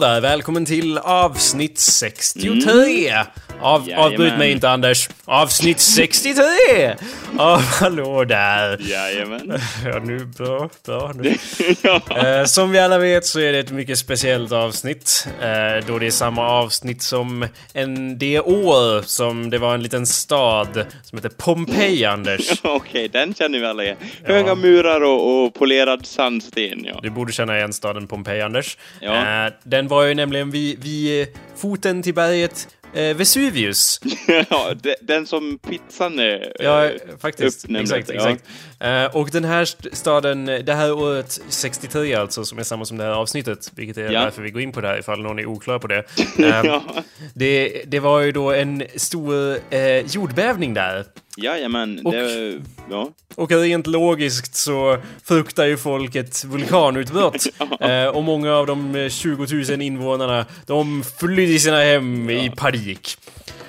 [0.00, 0.20] hallå där!
[0.20, 3.12] Välkommen till avsnitt 63!
[3.60, 4.12] Av, Jajamän.
[4.12, 5.08] avbryt mig inte Anders.
[5.28, 6.42] Avsnitt 63!
[7.38, 8.78] Av hallå där!
[8.80, 9.58] Jajamän.
[9.84, 11.12] Ja, nu, bra, bra.
[11.14, 11.34] Nu.
[11.82, 12.00] ja.
[12.16, 15.28] Eh, som vi alla vet så är det ett mycket speciellt avsnitt.
[15.40, 20.06] Eh, då det är samma avsnitt som en, det år som det var en liten
[20.06, 22.60] stad som heter Pompeji, Anders.
[22.62, 23.96] Okej, den känner vi alla igen.
[24.24, 27.00] Höga murar och, och polerad sandsten, ja.
[27.02, 28.78] Du borde känna igen staden Pompeji, Anders.
[29.00, 29.44] Ja.
[29.46, 34.00] Eh, den var ju nämligen vid, vid foten till berget eh, Vesuvius.
[34.50, 37.64] ja, de- den som pizzan är Ja, eh, faktiskt.
[37.64, 38.36] uppnämnd Exakt, efter, ja.
[38.80, 42.96] Eh, och den här st- staden, det här året 63 alltså, som är samma som
[42.96, 44.20] det här avsnittet, vilket är Ja.
[44.20, 45.98] därför vi går in på det här ifall någon är oklar på det.
[46.38, 46.82] Eh, ja.
[47.34, 51.04] det, det var ju då en stor eh, jordbävning där.
[51.36, 52.60] Jajamän, Och- det...
[52.90, 53.10] Ja.
[53.34, 57.46] Och rent logiskt så fruktar ju folk ett vulkanutbrott.
[57.80, 63.16] eh, och många av de eh, 20 000 invånarna, de flydde sina hem i panik.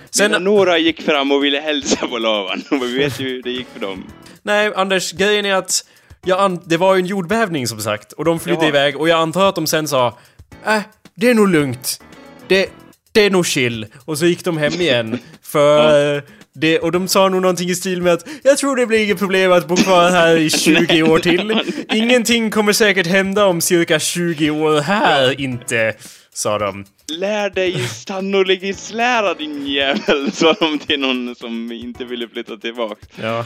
[0.09, 0.43] Sen...
[0.43, 3.79] Några gick fram och ville hälsa på lavan, vi vet ju hur det gick för
[3.79, 4.03] dem.
[4.47, 5.85] Nej Anders, grejen är att
[6.25, 8.11] jag det var ju en jordbävning som sagt.
[8.13, 8.67] Och de flydde Ja.
[8.67, 10.17] iväg och jag antar att de sen sa
[10.65, 10.79] Äh,
[11.15, 12.01] det är nog lugnt.
[12.47, 12.69] Det,
[13.11, 13.85] det är nog chill.
[14.05, 15.19] Och så gick de hem igen.
[15.41, 19.03] För det, och de sa nog någonting i stil med att Jag tror det blir
[19.03, 20.49] inget problem att bo kvar här i
[20.89, 21.61] 20 år till.
[21.93, 25.93] Ingenting kommer säkert hända om cirka 20 år här inte.
[26.33, 26.85] Sa de.
[27.11, 33.05] Lär dig sannolikhetslära din jävel, sa de till någon som inte ville flytta tillbaka.
[33.21, 33.45] Ja.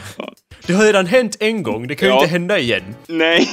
[0.66, 2.18] Det har redan hänt en gång, det kan ju Ja.
[2.20, 2.82] inte hända igen.
[3.06, 3.48] Nej.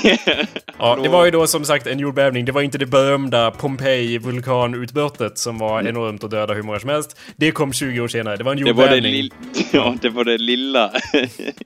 [0.79, 2.45] Ja, det var ju då som sagt en jordbävning.
[2.45, 7.19] Det var inte det berömda Pompeji-vulkanutbrottet som var enormt och döda hur många som helst.
[7.35, 8.37] Det kom 20 år senare.
[8.37, 9.11] Det var en Det var det, jordbävning.
[9.11, 9.33] lill...
[9.71, 10.91] ja, det var det lilla.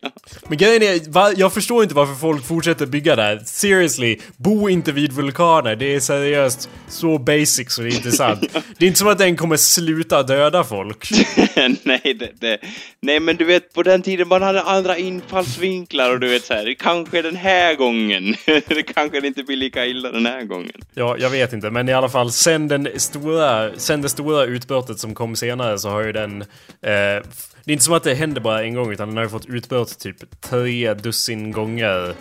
[0.01, 0.09] ja.
[0.47, 3.41] Men grejen är, va, jag förstår inte varför folk fortsätter bygga där.
[3.45, 5.75] Seriously, bo inte vid vulkaner.
[5.75, 8.41] Det är seriöst så basic så det är inte sant.
[8.77, 11.09] Det är inte som att den kommer sluta döda folk.
[11.83, 12.57] nej, det, det,
[12.99, 16.53] nej, men du vet, på den tiden man hade andra infallsvinklar och du vet så
[16.53, 18.35] här, kanske den här gången.
[18.45, 20.81] det kanske det inte blir lika illa den här gången.
[20.93, 24.99] Ja, jag vet inte, men i alla fall sen, den stora, sen det stora utbrottet
[24.99, 26.41] som kom senare så har ju den...
[26.81, 27.23] Eh,
[27.65, 29.45] det är inte som att det händer bara en gång utan den har ju fått
[29.45, 32.13] utbrott typ tre dussin gånger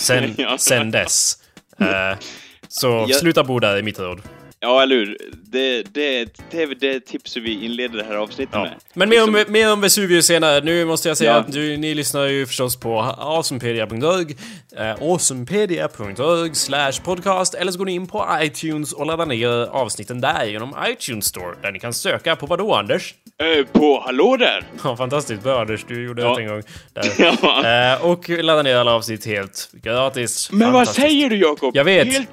[0.00, 1.38] sen, sen dess.
[1.78, 2.18] Eh,
[2.68, 4.20] så Jag- sluta bo där i mitt råd.
[4.62, 5.16] Ja, eller hur?
[5.42, 8.62] Det, det, det är det tipset vi inleder det här avsnittet Ja.
[8.62, 8.74] med.
[8.94, 10.60] Men mer om, Liksom- mer om Vesuvius senare.
[10.60, 11.36] Nu måste jag säga Ja.
[11.36, 14.36] att du, ni lyssnar ju förstås på awesomepedia.org
[14.76, 20.20] eh, awesomepedia.org slash podcast eller så går ni in på iTunes och laddar ner avsnitten
[20.20, 23.14] där genom iTunes Store där ni kan söka på vad då Anders?
[23.38, 24.64] Eh, på Hallå där!
[24.84, 26.28] Ja, fantastiskt bra Anders, du gjorde Ja.
[26.30, 26.62] rätt en gång.
[26.92, 27.30] Där.
[27.94, 30.48] Eh, och ladda ner alla avsnitt helt gratis.
[30.52, 31.76] Men vad säger du Jakob?
[31.76, 32.12] Jag vet.
[32.12, 32.28] Helt,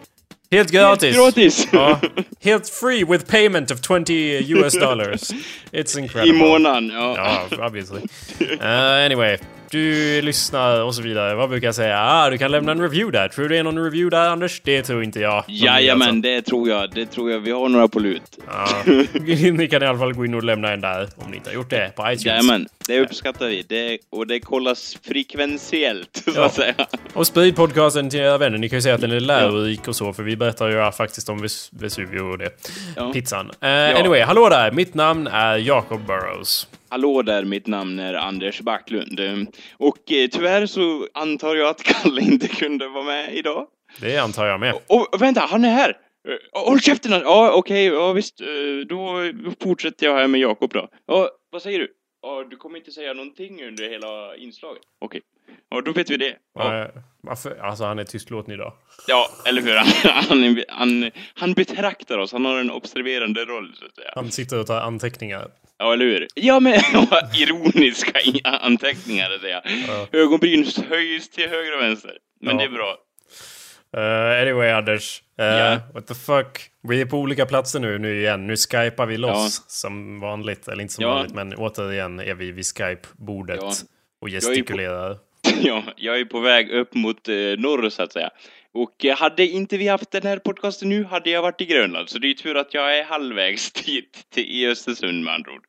[0.52, 1.16] Helt gratis!
[1.16, 1.68] helt gratis!
[1.74, 2.00] Ja,
[2.42, 5.34] helt free with payment of 20 US dollars.
[5.74, 6.36] It's incredible.
[6.36, 7.16] I månaden, ja.
[7.16, 8.04] Ja, obviously.
[8.42, 9.38] Uh, anyway,
[9.72, 11.36] du lyssnar och så vidare.
[11.36, 11.98] Vad brukar jag säga?
[12.00, 13.28] Ah, du kan lämna en review där.
[13.28, 14.62] Tror du det är någon review där, Anders?
[14.64, 15.44] Det tror inte jag.
[15.48, 16.22] Jajamän, alltså.
[16.22, 16.92] det tror jag.
[16.94, 17.40] Det tror jag.
[17.40, 18.38] Vi har några på lut.
[18.48, 18.68] Ja.
[19.52, 21.56] Ni kan i alla fall gå in och lämna en där om ni inte har
[21.56, 22.26] gjort det på iTunes.
[22.26, 23.66] Jajamän, det uppskattar vi.
[23.70, 26.46] Det, och det kollas frekventiellt, så Ja.
[26.46, 26.74] att säga.
[27.14, 28.58] Och sprid podcasten till era vänner.
[28.58, 31.30] Ni kan ju säga att den är lärorik och så, för vi berättar ju faktiskt
[31.30, 32.50] om Ves- Vesuvio och det.
[32.96, 33.12] Ja.
[33.14, 33.46] Pizzan.
[33.46, 34.72] Uh, Anyway, hallå där!
[34.72, 36.68] Mitt namn är Jacob Burrows.
[36.90, 39.20] Hallå där, mitt namn är Anders Backlund.
[39.78, 43.68] Och eh, tyvärr så antar jag att Kalle inte kunde vara med idag.
[44.02, 44.74] Det antar jag med.
[44.88, 45.90] Och vänta, han är här!
[46.30, 47.12] Eh, Håll käften!
[47.12, 48.42] Ja, okej, ja visst.
[48.42, 48.48] eh,
[48.90, 49.22] Då
[49.64, 50.88] fortsätter jag här med Jakob då.
[51.08, 51.88] Ja, vad säger du?
[52.22, 54.84] Ja, du kommer inte säga någonting under hela inslaget?
[55.02, 55.22] Okej.
[55.70, 56.36] Ja, då vet vi det.
[56.60, 56.88] Ja, Eh,
[57.24, 57.58] varför?
[57.62, 58.74] Alltså, han är tystlåten idag.
[59.08, 59.76] ja eller hur?
[60.10, 64.12] Han, han, han, han betraktar oss, han har en observerande roll, så att säga.
[64.16, 65.48] Han sitter och tar anteckningar.
[65.80, 66.28] Ja, eller hur?
[66.36, 66.74] Ja, men
[67.36, 69.62] ironiska anteckningar, det jag.
[70.22, 72.18] Ögonbryn höjs till höger och vänster.
[72.42, 72.66] Men Ja.
[72.66, 72.96] det är bra.
[73.98, 75.22] Uh, anyway, Anders.
[75.42, 75.80] Uh, Ja.
[75.94, 76.70] What the fuck?
[76.84, 78.48] Vi är på olika platser nu, nu igen.
[78.48, 80.68] Nu skypar vi loss som vanligt.
[80.68, 81.10] Eller inte som Ja.
[81.14, 83.72] vanligt, men återigen är vi vid Skype-bordet Ja.
[84.22, 85.18] och gestikulerar.
[85.62, 88.30] Ja, jag är på väg upp mot eh, norr, så att säga.
[88.74, 92.10] Och eh, hade inte vi haft den här podcasten nu hade jag varit i Grönland.
[92.10, 95.64] Så det är tur att jag är halvvägs dit, till Östersund med andra ord.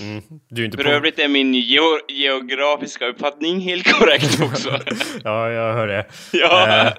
[0.00, 0.22] Mm.
[0.48, 0.90] Du är inte För på...
[0.90, 4.70] övrigt är min geo geografiska uppfattning helt korrekt också.
[5.24, 6.06] Ja, jag hör det.
[6.32, 6.86] Ja.
[6.86, 6.92] Eh,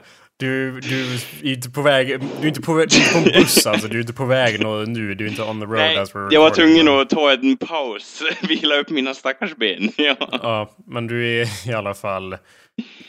[0.43, 1.13] du, du
[1.49, 2.07] är inte på väg...
[2.19, 3.87] Du är inte på, väg, du är inte på en buss alltså.
[3.87, 5.15] Du är inte på väg nu.
[5.15, 7.57] Du är inte on the road Nej, as we're jag var tvungen att ta en
[7.57, 9.91] paus, vila upp mina stackars ben.
[9.97, 10.15] Ja.
[10.31, 12.37] Ja, men du är i alla fall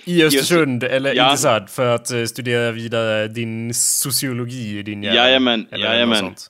[0.05, 1.25] I Östersund, eller Ja.
[1.27, 5.17] intressant, för att eh, studera vidare din sociologi i din hjärna.
[5.17, 6.19] Jajamän, eller jajamän.
[6.19, 6.47] sånt.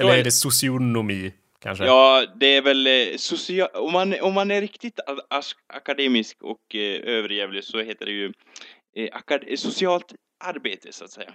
[0.00, 1.84] Eller- är- det socionomi, kanske?
[1.84, 3.68] Ja, det är väl eh, social...
[3.74, 5.00] Om man, om man är riktigt
[5.74, 8.32] akademisk och eh, överjävlig så heter det ju
[9.12, 10.06] akad- eh, socialt
[10.44, 11.30] arbete, så att säga.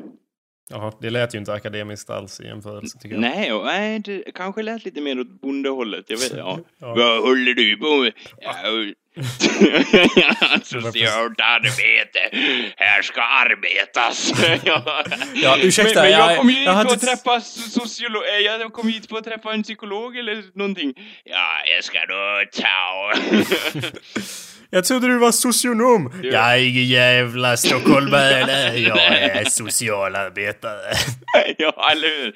[0.69, 3.21] Jaha, det lät ju inte akademiskt alls i jämförelse, tycker jag.
[3.21, 6.05] Nej, och, nej, det kanske lät lite mer åt bondehållet.
[6.07, 6.59] Jag vet, ja.
[6.79, 6.95] Ja.
[6.95, 8.13] Vad håller du på med?
[8.41, 8.53] Ja,
[10.63, 12.19] Socialt arbete.
[12.77, 14.31] Här ska arbetas.
[14.65, 15.03] ja.
[15.35, 18.23] Ja, ursäkta, men, men jag- kom ju hit jag att inte- träffa sociolog.
[18.23, 20.93] eh, Jag kom hit för att träffa en psykolog eller någonting.
[21.23, 23.13] Ja, jag ska då ta
[24.73, 26.13] Jag trodde du var socionom.
[26.23, 26.29] Ja.
[26.31, 28.39] Jag är ingen jävla stockholmare.
[28.79, 30.79] Jag är socialarbetare.
[31.57, 32.31] Ja, eller hur?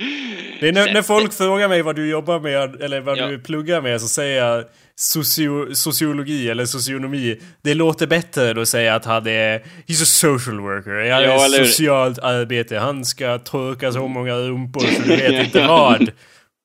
[0.59, 3.27] Det är när, när folk frågar mig vad du jobbar med, eller vad Ja.
[3.27, 4.63] du pluggar med, så säger jag
[4.95, 7.39] socio, sociologi eller socionomi.
[7.61, 9.59] Det låter bättre än att säga att han är...
[9.87, 11.11] He's a social worker.
[11.11, 12.77] Han Ja, är socialt arbete.
[12.77, 16.11] Han ska torka så många rumpor så du vet inte vad.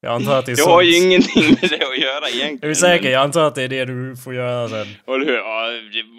[0.02, 0.70] Jag antar att det är sånt.
[0.70, 2.58] har ju ingenting med det att göra egentligen.
[2.62, 3.10] Är du säker?
[3.10, 4.86] Jag antar att det är det du får göra sen.
[5.06, 5.34] Eller hur?
[5.34, 5.70] Ja,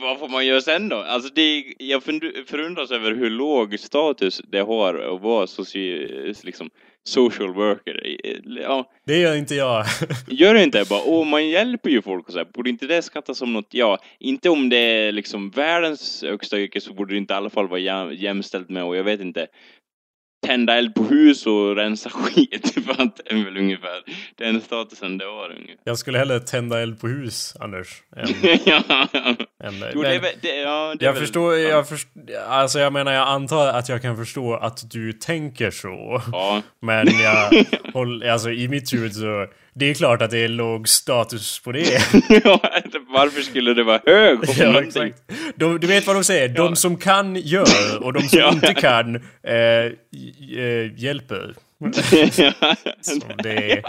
[0.02, 0.96] vad får man göra sen då?
[0.98, 2.04] Alltså det, jag
[2.48, 6.08] förundras över hur låg status det har att vara soci,
[6.44, 6.70] liksom,
[7.04, 8.18] social worker.
[8.62, 9.86] Ja, Det gör inte jag.
[10.28, 12.48] gör det inte bara, åh man hjälper ju folk och så här.
[12.54, 16.82] Borde inte det skattas som något, ja, inte om det är liksom världens högsta yrke
[16.82, 19.48] så borde det inte i alla fall vara jäm, jämställt med, och jag vet inte,
[20.48, 24.02] tända eld på hus och rensa skit det är väl ungefär
[24.36, 25.76] den statusen det har ungefär.
[25.84, 27.88] Jag skulle hellre tända eld på hus, Anders.
[28.16, 28.28] Än,
[28.66, 28.84] ja,
[29.64, 32.08] än, jo, det är men- väl, det, ja, det är Jag väl, förstår, jag först,
[32.48, 36.22] alltså jag menar jag antar att jag kan förstå att du tänker så.
[36.32, 36.62] Ja.
[36.82, 40.88] Men jag håller, alltså i mitt huvud så, det är klart att det är låg
[40.90, 42.02] status på det.
[42.44, 42.60] ja,
[43.12, 44.46] varför skulle det vara hög om
[44.96, 45.10] ja.
[45.56, 49.16] De, du vet vad de säger, de som kan gör och de som inte kan
[49.44, 51.56] eh, eh, hjälper.
[53.02, 53.84] Som det,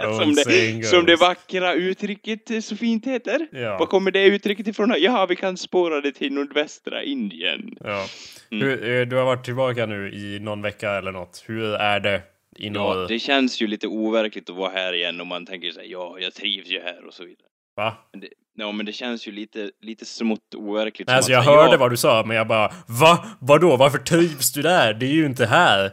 [0.00, 3.46] som, det, som det vackra uttrycket eh, så fint heter.
[3.52, 3.78] Ja.
[3.78, 4.94] Var kommer det uttrycket ifrån?
[4.98, 7.76] Ja, vi kan spåra det till nordvästra Indien.
[7.84, 8.06] Ja.
[8.50, 8.68] Mm.
[8.68, 11.44] Hur, eh, du har varit tillbaka nu i någon vecka eller något.
[11.46, 12.22] Hur är det
[12.58, 16.16] Ja, det känns ju lite overkligt att vara här igen och man tänker sig ja,
[16.20, 17.48] jag trivs ju här och så vidare.
[17.78, 17.94] Va?
[18.12, 21.08] Men det, ja, men det känns ju lite, lite smått overkligt.
[21.08, 23.26] Nej, alltså jag hörde ja, vad du sa, men jag bara Va?
[23.40, 23.76] Vadå?
[23.76, 24.94] Varför trivs du där?
[24.94, 25.92] Det är ju inte här.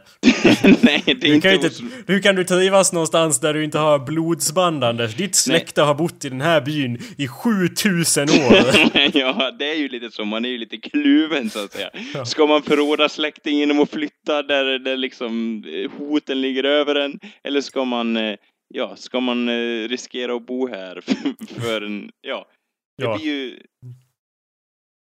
[0.82, 1.48] Nej, det är Du inte...
[1.48, 1.70] inte,
[2.06, 5.14] hur kan du trivas någonstans där du inte har blodsband Anders?
[5.14, 8.56] Ditt släkte har bott i den här byn i 7000 år.
[9.18, 10.24] ja, det är ju lite så.
[10.24, 11.90] Man är ju lite kluven så att säga.
[12.24, 17.20] Ska man förråda släktingen genom att flytta där, där liksom eh, hoten ligger över en?
[17.44, 18.36] Eller ska man, eh,
[18.68, 21.00] ja, ska man eh, riskera att bo här
[21.60, 22.46] för, en, ja.
[22.98, 23.16] Det Ja.
[23.16, 23.60] blir ju...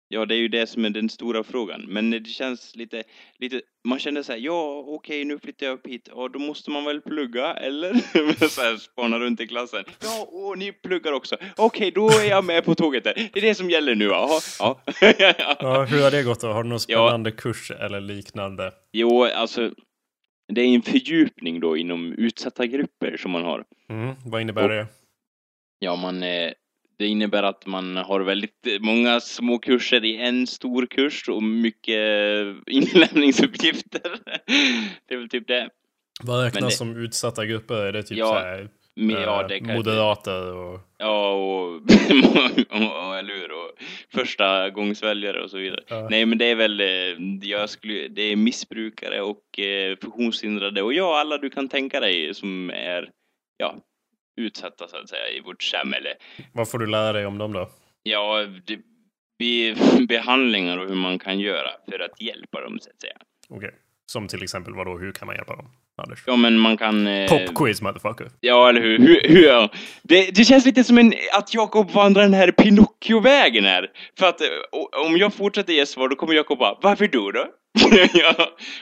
[0.08, 1.84] Ja, det är ju det som är den stora frågan.
[1.88, 3.02] Men det känns lite,
[3.38, 6.70] lite man känner så här, ja okej nu flyttar jag upp hit, ja då måste
[6.70, 7.94] man väl plugga, eller?
[8.48, 9.84] så här spana runt i klassen.
[10.02, 11.36] Ja, och ni pluggar också.
[11.56, 13.14] Okej, då är jag med på tåget där.
[13.32, 14.40] Det är det som gäller nu, jaha.
[14.58, 14.80] Ja.
[15.60, 16.46] Ja, hur har det gått då?
[16.52, 17.06] Har du någon Ja.
[17.08, 18.72] spännande kurs eller liknande?
[18.92, 19.70] Jo, alltså,
[20.48, 23.64] det är en fördjupning då inom utsatta grupper som man har.
[23.88, 24.86] Mm, vad innebär Och- det?
[25.78, 26.50] Ja, man, eh,
[26.98, 31.98] det innebär att man har väldigt många små kurser i en stor kurs och mycket
[31.98, 34.00] eh, inlämningsuppgifter.
[35.08, 35.70] Det är väl typ det.
[36.22, 37.74] Vad räknas det- som utsatta grupper?
[37.86, 40.80] Är det typ Ja, så här, ja, eh, det kan moderater och...
[40.98, 41.80] Ja, och, och,
[43.08, 43.70] och eller hur, och
[44.14, 45.80] första gångsväljare och så vidare.
[45.88, 46.08] Ja.
[46.10, 50.94] Nej, men det är väl, eh, jag skulle, det är missbrukare och eh, funktionshindrade och
[50.94, 53.10] ja, alla du kan tänka dig som är,
[53.56, 53.74] ja,
[54.36, 56.14] utsatta så att säga i vårt samhälle.
[56.52, 57.70] Vad får du lära dig om dem då?
[58.02, 58.78] Ja, det,
[59.38, 59.76] be,
[60.08, 63.16] behandlingar och hur man kan göra för att hjälpa dem så att säga.
[63.48, 63.74] Okej.
[64.06, 64.98] Som till exempel vadå?
[64.98, 65.68] Hur kan man hjälpa dem?
[66.02, 66.22] Anders?
[66.26, 67.06] Ja, men man kan...
[67.06, 68.26] Eh, Popquiz motherfucker.
[68.40, 68.98] Ja, eller hur?
[68.98, 69.68] hur, hur
[70.02, 73.86] det, det känns lite som en, att Jakob vandrar den här Pinocchio-vägen här.
[74.18, 74.48] För att eh,
[75.06, 77.46] om jag fortsätter ge svar, då kommer Jakob bara, varför du då?
[78.14, 78.34] ja,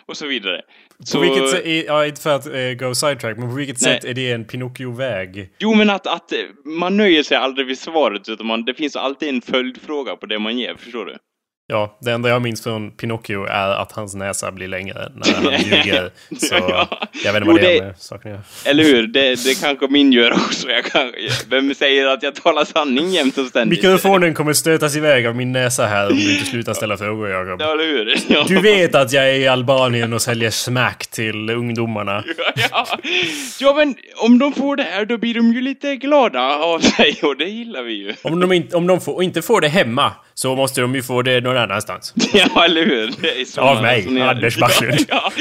[0.07, 0.63] och så vidare.
[0.99, 3.95] På Så, vilket sätt, ja inte för att eh, go sidetrack, men på vilket Nej.
[3.95, 5.51] sätt är det en Pinocchio-väg?
[5.59, 8.97] Jo, men att, att eh, man nöjer sig aldrig vid svaret, utan man, det finns
[8.97, 11.17] alltid en följdfråga på det man ger, förstår du?
[11.67, 15.61] Ja, det enda jag minns från Pinocchio är att hans näsa blir längre när han
[15.65, 16.11] ljuger.
[16.39, 16.89] Så Ja.
[17.25, 18.39] jag vet inte vad det det- är med saken.
[18.65, 19.07] Eller hur?
[19.07, 20.69] Det, det kanske min gör också.
[20.69, 21.13] Jag kan,
[21.49, 23.79] vem säger att jag talar sanning jämt och ständigt?
[23.83, 27.61] Mikrofonen kommer stötas iväg av min näsa här om du inte slutar ställa frågor, Jakob.
[27.61, 28.17] Ja, eller hur?
[28.29, 28.45] Ja.
[28.49, 32.25] Du vet att jag är i Albanien och säljer smack till ungdomarna.
[32.71, 32.87] Ja,
[33.61, 37.19] ja, men om de får det här då blir de ju lite glada av sig
[37.23, 38.15] och det gillar vi ju.
[38.23, 41.03] Om de, inte, om de får, och inte får det hemma, så måste de ju
[41.03, 42.15] få det någon annanstans.
[42.35, 43.11] Ja, eller hur?
[43.61, 44.21] Av mig.
[44.23, 44.99] Anders Backlund.
[45.09, 45.33] Ja,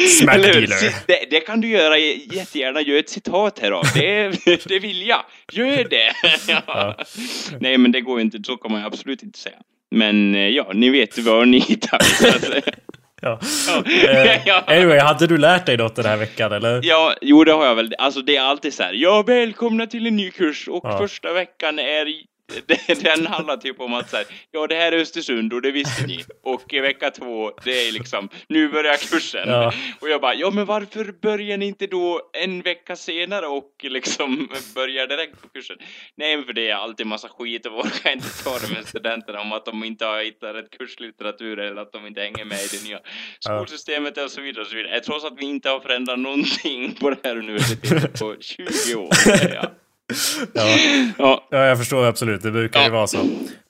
[1.07, 2.81] Det, det kan du göra jättegärna.
[2.81, 3.83] Gör ett citat här av.
[3.95, 4.31] Det,
[4.65, 5.21] det vill jag.
[5.51, 6.11] Gör det!
[6.67, 6.95] Ja.
[7.59, 8.37] Nej, men det går inte.
[8.43, 9.55] Så kan man absolut inte säga.
[9.95, 11.99] Men eh, ja, ni vet var ni hittar.
[13.21, 13.39] Ja.
[13.67, 13.83] Ja.
[14.09, 14.63] Eh, Ja.
[14.67, 16.79] anyway, hade du lärt dig något den här veckan eller?
[16.83, 17.95] Ja, jo det har jag väl.
[17.97, 18.93] Alltså det är alltid så här.
[18.93, 20.97] Ja, välkomna till en ny kurs och Ja.
[20.97, 22.05] första veckan är
[23.01, 26.07] den handlar typ om att så här, ja det här är Östersund och det visste
[26.07, 26.23] ni.
[26.43, 29.49] Och i vecka två, det är liksom, nu börjar kursen.
[29.49, 29.73] Ja.
[29.99, 34.49] Och jag bara, ja men varför börjar ni inte då en vecka senare och liksom
[34.75, 35.77] börjar direkt på kursen?
[36.15, 39.41] Nej men för det är alltid massa skit och orkar inte ta det med studenterna
[39.41, 42.67] om att de inte har hittat rätt kurslitteratur eller att de inte hänger med i
[42.71, 42.99] det nya
[43.39, 44.99] skolsystemet och så vidare och så vidare.
[44.99, 49.09] Trots att vi inte har förändrat någonting på det här universitetet på 20 år.
[49.53, 49.71] Ja.
[50.53, 50.77] Ja.
[51.17, 52.43] Ja, ja, jag förstår absolut.
[52.43, 52.91] Det brukar ju Ja.
[52.91, 53.17] vara så.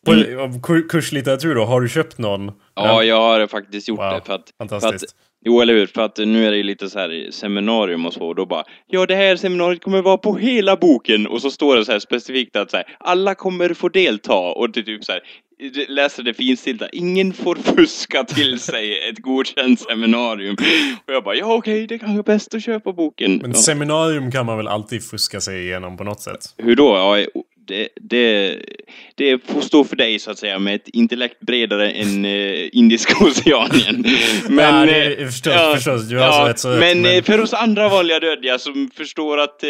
[0.06, 2.52] På, kurslitteratur då, har du köpt någon?
[2.76, 4.22] ja, jag har faktiskt gjort Wow, det.
[4.26, 5.16] För att, för att, fantastiskt.
[5.46, 5.88] jo, eller hur?
[5.88, 8.64] För att nu är det ju lite så här seminarium och så, och då bara
[8.88, 12.00] Ja, det här seminariet kommer vara på hela boken, och så står det så här
[12.00, 15.22] specifikt att så här, alla kommer få delta, och det är typ så här
[15.88, 20.56] läser det finstilta, ingen får fuska till sig ett godkänt seminarium.
[21.08, 23.38] Och jag bara, ja okej, det kanske är bäst att köpa boken.
[23.38, 23.58] Men ja.
[23.58, 26.40] seminarium kan man väl alltid fuska sig igenom på något sätt?
[26.58, 26.88] Hur då?
[26.88, 28.58] Ja, det, det,
[29.16, 33.14] det får stå för dig så att säga med ett intellekt bredare än eh, Indiska
[33.26, 34.06] oceanen.
[34.50, 36.10] Men, Ja, det- eh, förstås, förstås.
[36.10, 39.38] Du har alltså rätt så men, men- eh, för oss andra vanliga dödliga som förstår
[39.40, 39.70] att, eh,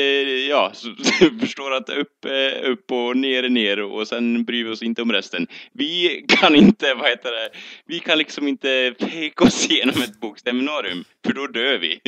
[0.49, 0.71] ja,
[1.39, 5.01] förstår att upp, eh, upp och ner är ner och sen bryr vi oss inte
[5.01, 5.47] om resten.
[5.73, 7.49] Vi kan inte, vad heter det,
[7.87, 11.99] vi kan liksom inte peka oss igenom ett bokseminarium, för då dör vi.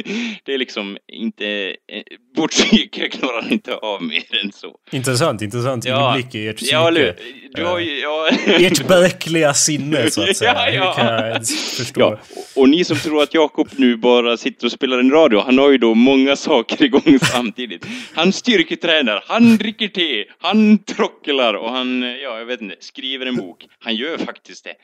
[0.46, 1.46] Det är liksom inte,
[1.92, 2.04] eh,
[2.38, 4.76] vårt psyke klarar inte av mer än så.
[4.92, 6.74] Intressant, intressant inblick i ert psyke.
[6.76, 7.16] Ja, eller?
[7.56, 8.30] Du har ju, ja.
[8.46, 10.54] Ert bräckliga sinne, så att säga.
[10.54, 10.90] Ja, ja.
[10.90, 12.00] Det kan jag förstå.
[12.02, 12.20] Ja,
[12.56, 15.72] och- ni som tror att Jakob nu bara sitter och spelar en radio, han har
[15.72, 17.86] ju då många saker igång samtidigt.
[18.14, 23.36] Han styrketränar, han dricker te, han trocklar och han, ja jag vet inte, skriver en
[23.36, 23.66] bok.
[23.80, 24.70] Han gör faktiskt det.
[24.70, 24.76] Eh,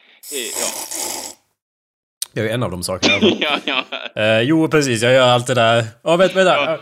[2.34, 3.16] Jag är en av de sakerna.
[3.40, 3.84] Ja, ja.
[4.22, 5.02] Eh, jo, precis.
[5.02, 5.86] Jag gör allt det där.
[6.04, 6.80] Ja, vänta, vänta.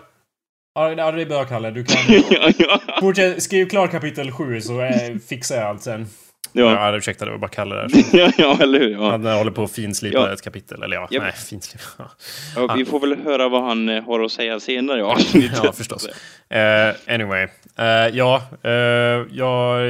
[0.76, 1.12] Ja.
[1.12, 1.72] Det är bra, Kalle.
[1.72, 1.98] Du kan...
[2.30, 2.82] ja, ja.
[3.00, 6.08] Fortsätt, skriv klart kapitel 7 så eh, fixar jag allt sen.
[6.54, 7.90] Ja, Ja, ursäkta, det var bara Kalle där.
[8.18, 8.92] ja, ja eller hur?
[8.92, 9.10] Ja.
[9.12, 10.34] Han eh, håller på att finslipa Ja.
[10.34, 10.84] ett kapitel.
[10.84, 11.22] Eller ja, Ja.
[11.22, 12.12] nej, finslipa.
[12.56, 12.74] Ja.
[12.78, 15.60] Vi får väl höra vad han eh, har att säga senare i avsnittet.
[15.64, 16.08] Ja, förstås.
[16.50, 17.48] Eh, anyway.
[17.78, 17.86] Eh,
[18.18, 18.72] ja, uh,
[19.32, 19.82] jag...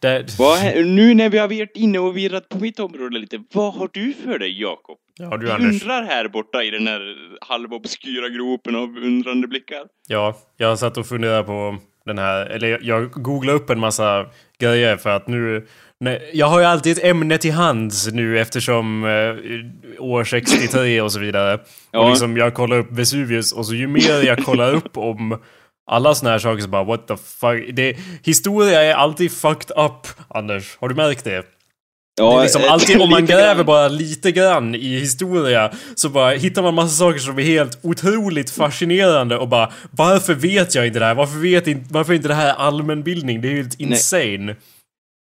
[0.00, 3.74] Det, Vad, nu när vi har varit inne och virrat på mitt område lite, vad
[3.74, 4.98] har du för dig Jakob?
[5.18, 5.82] ja, du Anders.
[5.82, 7.00] undrar här borta i den här
[7.40, 9.82] halvobskyra gropen av undrande blickar.
[10.08, 11.76] Ja, jag satt och funderade på
[12.06, 14.26] den här, eller jag googlade upp en massa
[14.58, 15.66] grejer för att nu
[16.04, 21.12] Nej, jag har ju alltid ett ämne till hands nu eftersom eh, år 63 och
[21.12, 21.60] så vidare.
[21.90, 22.00] Ja.
[22.00, 25.38] Och liksom jag kollar upp Vesuvius och så ju mer jag kollar upp om
[25.86, 27.74] alla såna här saker så bara what the fuck.
[27.76, 30.76] Det, historia är alltid fucked up, Anders.
[30.80, 31.44] Har du märkt det?
[32.20, 33.66] Ja, det är liksom eh, alltid om man gräver grann.
[33.66, 38.50] bara lite grann i historia så bara hittar man massa saker som är helt otroligt
[38.50, 41.14] fascinerande och bara varför vet jag inte det här?
[41.14, 43.40] Varför vet inte, varför är inte det här allmänbildning?
[43.40, 44.56] Det är ju helt insane.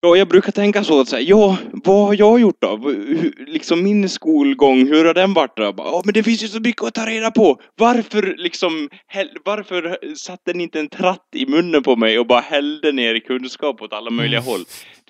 [0.02, 2.76] Ja, jag brukar tänka så att säga, ja, vad har jag gjort då?
[2.76, 5.74] Hur, liksom min skolgång, hur har den varit då?
[5.76, 7.60] Ja, men det finns ju så mycket att ta reda på.
[7.76, 12.40] Varför liksom, häll, varför satte ni inte en tratt i munnen på mig och bara
[12.40, 14.60] hällde ner kunskap åt alla möjliga håll?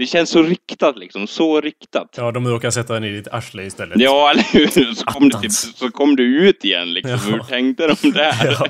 [0.00, 2.14] Det känns så riktat liksom, så riktat.
[2.16, 4.00] Ja, de råkar sätta den i ditt arsle istället.
[4.00, 4.94] Ja, eller hur?
[4.94, 7.10] Så kom, så kom du ut igen liksom.
[7.10, 7.16] Ja.
[7.32, 8.34] Hur tänkte de där?
[8.60, 8.66] Ja.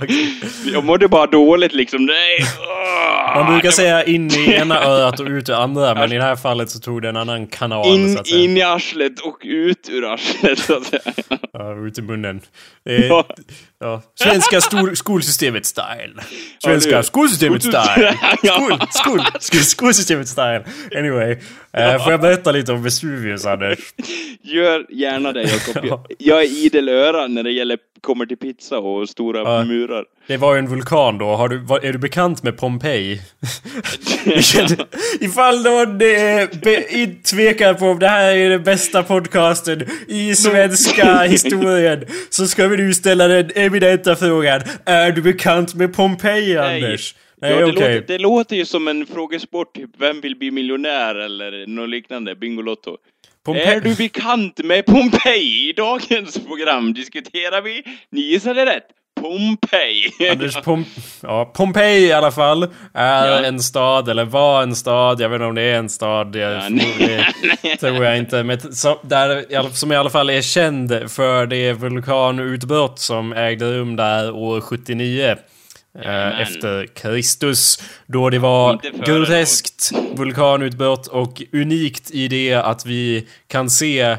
[0.72, 2.06] Jag mådde bara dåligt liksom.
[2.06, 2.38] Nej!
[2.60, 6.22] åh, Man brukar säga in i ena örat och ut ur andra, men i det
[6.22, 8.40] här fallet så tog det en annan kanal så In, att säga.
[8.44, 11.00] in i arslet och ut ur arslet så att säga.
[11.52, 12.40] Ja, ut i munnen.
[12.88, 13.24] Eh, Ja.
[13.80, 14.02] Ja.
[14.14, 16.14] Svenska stor, skolsystemet style.
[16.64, 18.14] Svenska Ja, skolsystemet style.
[18.44, 20.64] Skol, skol, skol, skolsystemet style.
[20.96, 21.36] Anyway.
[21.72, 23.78] Eh, får jag berätta lite om Vesuvius, Anders?
[24.42, 25.84] Gör gärna det Jakob.
[25.90, 26.04] Ja.
[26.08, 29.64] Jag, jag är idel öra när det gäller, kommer till pizza och stora Ja.
[29.64, 30.04] murar.
[30.30, 31.24] Det var ju en vulkan då.
[31.24, 33.20] Har du, var, är du bekant med Pompeji?
[35.20, 36.48] Ifall någon eh,
[37.30, 42.76] tvekar på om det här är den bästa podcasten i svenska historien så ska vi
[42.76, 44.60] nu ställa den eminenta frågan.
[44.84, 47.14] Är du bekant med Pompeji, Anders?
[47.40, 47.74] Nej, ja, det, okej.
[47.74, 52.34] låter, det låter ju som en frågesport, typ Vem vill bli miljonär eller något liknande,
[52.34, 52.96] Bingolotto.
[53.46, 55.68] Pompe- Är du bekant med Pompeji?
[55.70, 58.86] I dagens program diskuterar vi, ni gissade rätt,
[59.20, 60.30] Pompeji.
[60.30, 60.84] Anders Pom
[61.22, 62.62] ja, Pompeji i alla fall
[62.94, 63.44] är Ja.
[63.44, 65.20] en stad, eller var en stad.
[65.20, 66.36] Jag vet inte om det är en stad.
[66.36, 66.68] Jag, Ja,
[67.62, 68.42] det tror jag inte.
[68.42, 73.96] Men som, där, som i alla fall är känd för det vulkanutbrott som ägde rum
[73.96, 75.36] där år 79.
[76.04, 77.82] eh, efter Kristus.
[78.06, 84.16] Då det var groteskt vulkanutbrott och unikt i det att vi kan se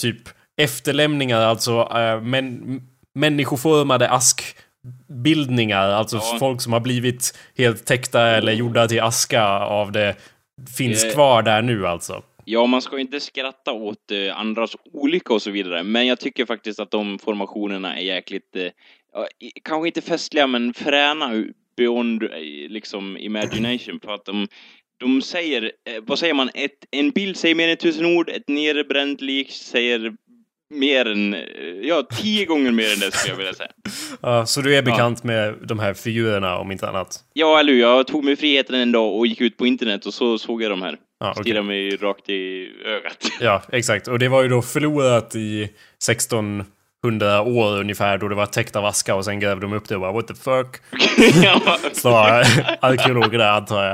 [0.00, 0.16] typ
[0.60, 2.80] efterlämningar, alltså äh, män,
[3.18, 6.36] människoformade askbildningar, alltså Ja.
[6.38, 10.16] folk som har blivit helt täckta eller gjorda till aska av det
[10.76, 11.12] finns Eh.
[11.12, 12.22] kvar där nu alltså.
[12.44, 16.20] Ja, man ska ju inte skratta åt eh, andras olycka och så vidare, men jag
[16.20, 18.70] tycker faktiskt att de formationerna är jäkligt, eh,
[19.64, 21.44] kanske inte festliga, men fräna
[21.76, 22.22] beyond
[22.68, 24.48] liksom imagination, för att de
[25.00, 25.72] de säger,
[26.02, 30.12] vad säger man, ett, en bild säger mer än tusen ord, ett nerbränt lik säger
[30.70, 31.36] mer än,
[31.82, 33.70] ja, tio gånger mer än det skulle jag vilja säga.
[34.20, 37.24] Ja, så du är bekant med de här figurerna om inte annat?
[37.32, 40.14] Ja, eller hur, jag tog mig friheten en dag och gick ut på internet och
[40.14, 40.96] så såg jag de här.
[41.20, 41.42] Ja, okej.
[41.42, 43.32] Stirrade mig rakt i ögat.
[43.40, 44.08] Ja, exakt.
[44.08, 45.70] Och det var ju då förlorat i
[47.04, 49.94] 1600 år ungefär då det var täckt av aska och sen grävde de upp det
[49.94, 50.76] och bara what the fuck.
[51.92, 53.84] Snarare arkeologer där antar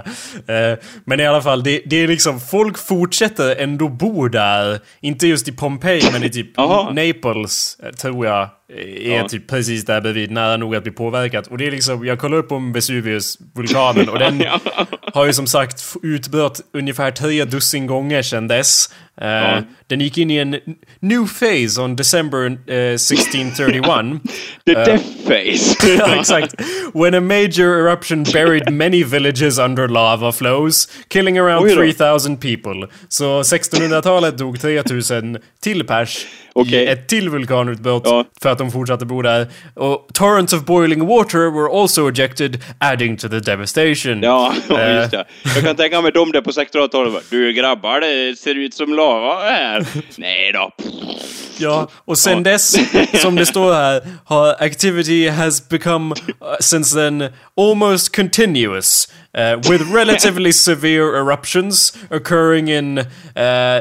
[0.47, 0.73] jag.
[0.73, 4.81] Eh, Men i alla fall, det, det är liksom, folk fortsätter ändå bo där.
[5.01, 6.59] Inte just i Pompeji men i typ.
[6.93, 8.49] Naples, eh, tror jag.
[8.69, 9.29] Är Ja.
[9.29, 11.47] typ precis där bredvid, nära nog att bli påverkat.
[11.47, 14.43] Och det är liksom, jag kollar upp om Vesuvius, vulkanen, och den
[15.13, 18.91] har ju som sagt utbrott ungefär tre dussin gånger sedan dess.
[19.21, 20.57] Eh, Den gick in i en
[21.01, 24.21] new phase on December eh, 1631.
[24.67, 25.77] the death face.
[25.99, 26.55] ja, exakt.
[26.95, 31.77] When a major eruption buried many villages under lava flows, killing around Oj då.
[31.81, 32.89] 3000 people.
[33.09, 36.87] Så 1600-talet dog 3000 till pers i Okej.
[36.87, 38.25] ett till vulkanutbrott Ja.
[38.43, 39.47] för att de fortsatte bo där.
[39.75, 44.23] Och torrents of boiling water were also ejected, adding to the devastation.
[44.23, 44.97] Ja, Eh.
[44.97, 45.25] just det.
[45.55, 47.13] Jag kan tänka mig dem där på 1600-talet.
[47.13, 49.87] bara, Du grabbar, det ser ut som lava här.
[50.17, 50.71] Nej då.
[51.59, 52.77] Ja, och sen dess,
[53.23, 59.09] som det står här, har activity has become uh, since then almost continuous.
[59.35, 62.99] Uh, with relatively severe eruptions occurring in...
[62.99, 63.81] Uh,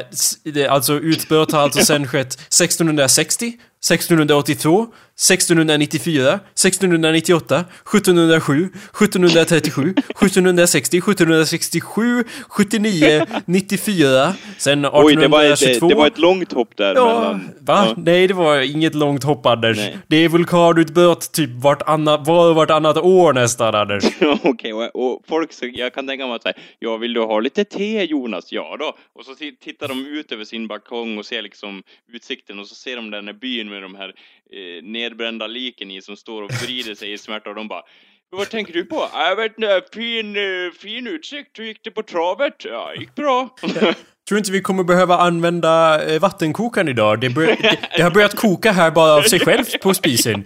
[0.70, 1.70] alltså utbrott har
[2.08, 15.44] skett 1660, 1682, 1694, 1698, 1707, 1737, 1760, 1767, 79, 94, sen Oj, det var,
[15.44, 15.88] ett, 1822.
[15.90, 17.50] det var ett långt hopp där Ja, mellan...
[17.60, 17.86] va?
[17.88, 17.94] Ja.
[17.98, 19.78] Nej, det var inget långt hopp Anders.
[19.78, 19.98] Nej.
[20.08, 24.04] Det är vulkanutbrott typ vartannat, var och vartannat år nästan Anders.
[24.44, 27.40] Okej, och, och folk, så, jag kan tänka mig att säga, ja, vill du ha
[27.40, 28.52] lite te Jonas?
[28.52, 28.98] Ja då.
[29.16, 32.76] Och så ti- tittar de ut över sin balkong och ser liksom utsikten och så
[32.76, 34.14] ser de den här byn med de här
[34.54, 37.84] eh, nedbrända liken i som står och vrider sig i smärta och de bara
[38.30, 39.10] vad tänker du på?
[39.14, 41.60] Jag vet inte, fin, eh, fin utsikt.
[41.60, 42.66] Hur gick det på travet?
[42.66, 43.56] Ja, gick bra.
[44.28, 47.20] Tror inte vi kommer behöva använda eh, vattenkokaren idag.
[47.22, 50.44] Det, bör, det, det har börjat koka här bara av sig självt på spisen.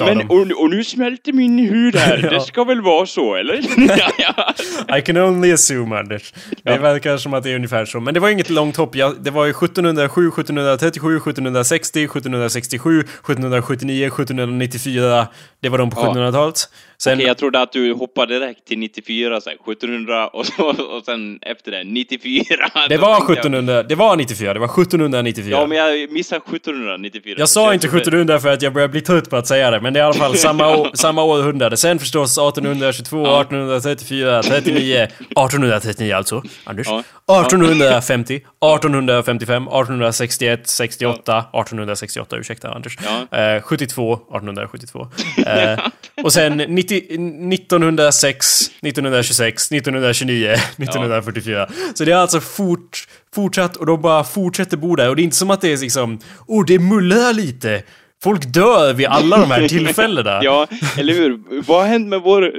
[0.00, 2.18] Men, och, och nu smälter min hud här.
[2.24, 2.30] Ja.
[2.30, 3.54] Det ska väl vara så, eller?
[4.98, 6.32] I can only assume Anders.
[6.62, 8.00] Det verkar som att det är ungefär så.
[8.00, 8.96] Men det var inget långt hopp.
[8.96, 15.26] Jag, det var ju 1707, 1737, 1760, 1767, 1779, 1794.
[15.62, 16.12] Det var de på Ja.
[16.12, 16.68] 1700-talet.
[17.04, 20.68] Sen, Okej, jag trodde att du hoppade direkt till 94, så här, 1700 och, så,
[20.68, 22.56] och sen efter det 94.
[22.88, 25.56] det var tänkte jag- 1700, det var 94, det var 1794.
[25.60, 27.34] Ja, men jag missade 1794.
[27.38, 29.92] Jag sa inte 1700 för att jag börjar bli trött på att säga det, men
[29.92, 31.76] det är i alla fall samma, år, samma århundrade.
[31.76, 36.86] Sen förstås 1822, 1834, 39, 1839 alltså, Anders.
[36.86, 37.02] Ja.
[37.46, 42.98] 1850, 1855, 1861, 68, 1868, ursäkta Anders.
[43.30, 43.38] Ja.
[43.38, 45.06] Eh, 72, 1872.
[45.46, 45.78] Eh,
[46.22, 51.68] och sen 90, 1906, 1926, 1929, 1944.
[51.94, 55.08] Så det är alltså fort, fortsatt och de bara fortsätter bo där.
[55.08, 57.82] Och det är inte som att det är liksom, oh det mullrar lite.
[58.22, 60.40] Folk dör vid alla de här tillfällena.
[60.42, 60.66] Ja,
[60.98, 61.62] eller hur?
[61.66, 62.52] Vad har hänt med vår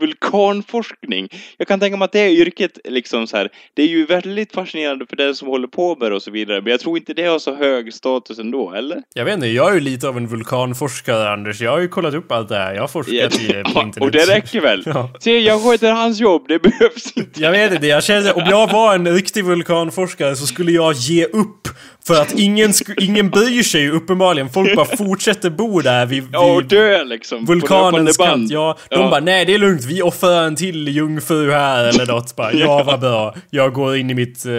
[0.00, 1.28] vulkanforskning?
[1.56, 5.06] Jag kan tänka mig att det yrket, liksom så här, det är ju väldigt fascinerande
[5.06, 7.24] för den som håller på med det och så vidare, men jag tror inte det
[7.26, 9.02] har så hög status ändå, eller?
[9.14, 11.60] Jag vet inte, jag är ju lite av en vulkanforskare Anders.
[11.60, 12.74] Jag har ju kollat upp allt det här.
[12.74, 13.96] Jag har forskat i det på Ja, internet.
[14.06, 14.82] och det räcker väl?
[14.94, 15.10] Ja.
[15.20, 17.40] Se, jag sköter hans jobb, det behövs inte.
[17.42, 21.24] Jag vet inte, jag känner om jag var en riktig vulkanforskare så skulle jag ge
[21.24, 21.68] upp.
[22.06, 24.50] För att ingen, ingen bryr sig ju uppenbarligen.
[24.50, 27.44] Folk bara fortsätter bo där vid, Ja, och vid dö liksom.
[27.44, 28.50] vulkanens kant.
[28.50, 29.10] Ja, de Ja.
[29.10, 32.36] bara nej det är lugnt, vi offrar en till jungfru här eller något.
[32.36, 33.34] Bara, ja vad bra.
[33.50, 34.52] Jag går in i mitt eh,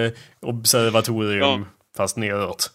[0.49, 1.39] observatorium.
[1.39, 1.60] Ja.
[1.97, 2.71] fast nedåt.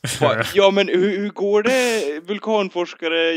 [0.55, 3.33] Ja, men hur, hur går det, vulkanforskare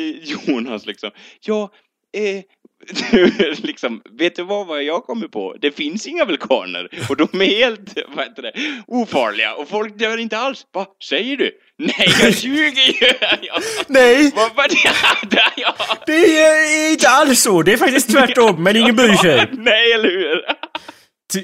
[0.47, 1.09] Jonas liksom?
[1.45, 1.69] Ja,
[2.17, 2.41] eh,
[3.63, 5.55] liksom, vet du vad, vad jag kommer på?
[5.61, 8.51] Det finns inga vulkaner och de är helt, vad heter det,
[8.87, 10.65] ofarliga och folk dör inte alls.
[10.73, 11.51] Va, säger du?
[11.77, 13.13] Nej, jag ljuger ju!
[13.41, 13.59] Ja.
[13.87, 14.31] Nej!
[14.35, 15.39] Vad var det?
[15.55, 15.75] Ja.
[16.05, 17.61] Det är inte alls så.
[17.63, 19.47] Det är faktiskt tvärtom, men ingen bryr sig.
[19.51, 20.41] Nej, eller hur?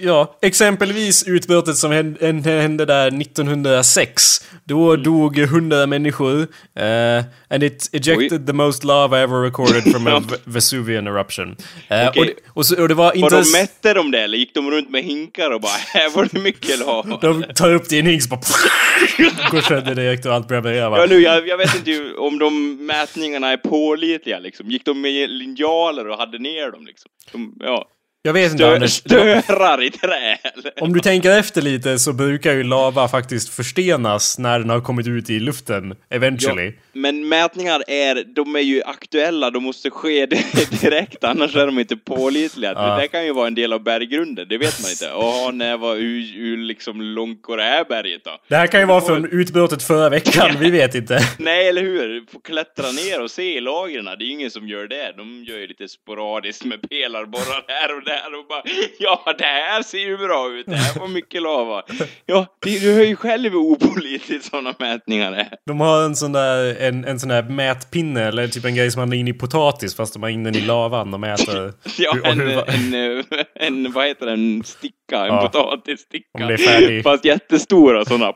[0.02, 4.22] Ja, exempelvis utbrottet som hände, där 1906.
[4.64, 6.42] Då dog 100 människor.
[6.76, 11.56] eh, and it ejected the most lava ever recorded from a Vesuvian eruption.
[11.88, 12.20] Eh, Okej.
[12.22, 13.36] och, det, och, så, och det var inte...
[13.36, 16.28] de s- mätte de det eller gick de runt med hinkar och bara här var
[16.32, 17.18] det mycket lava?
[17.22, 18.42] de tar upp det i en hink så bara...
[19.52, 21.00] går sönder direkt och allt börjar breva.
[21.00, 24.70] Ja, nu, jag, jag vet inte om de mätningarna är pålitliga liksom.
[24.72, 27.12] Gick de med linjaler och hade ner dem liksom?
[27.32, 27.88] De, ja.
[28.26, 28.92] Jag vet inte Stö, Anders.
[28.92, 30.38] Störar i trä?
[30.82, 35.08] Om du tänker efter lite så brukar ju lava faktiskt förstenas när den har kommit
[35.08, 36.74] ut i luften, eventually.
[36.96, 40.26] Men mätningar är, de är ju aktuella, de måste ske
[40.82, 42.74] direkt, annars är de inte pålitliga.
[42.76, 42.82] Ja.
[42.96, 45.12] Det där kan ju vara en del av berggrunden, det vet man inte.
[45.16, 48.32] Åh, nej, vad, hur, hur liksom långt går det här berget då?
[48.48, 51.20] Det här kan ju vara från utbrottet förra veckan, vi vet inte.
[51.40, 52.24] Nej, eller hur?
[52.32, 54.06] Få klättra ner och se i lagren.
[54.06, 55.14] Det är ju ingen som gör det.
[55.18, 58.64] De gör ju lite sporadiskt med pelarborrar här och där och bara
[59.00, 60.66] Ja, det här ser ju bra ut.
[60.66, 61.84] Det här var mycket lava.
[62.26, 65.50] Ja, det- du hör ju själv hur opålitligt sådana mätningar är.
[65.66, 69.00] De har en sån där, en, en sån där mätpinne, eller typ en grej som
[69.02, 71.74] man har in i potatis fast de har in den i lavan och mäter.
[71.98, 75.42] Ja, en, en, eh, en, vad heter det, en sticka, en Ja.
[75.52, 76.58] potatissticka.
[77.04, 78.34] Fast jättestora sådana.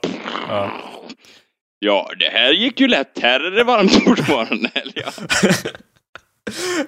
[0.49, 0.71] Ja.
[1.79, 3.19] Ja, det här gick ju lätt.
[3.21, 4.69] Här är det varmt fortfarande.
[4.95, 5.12] Ja.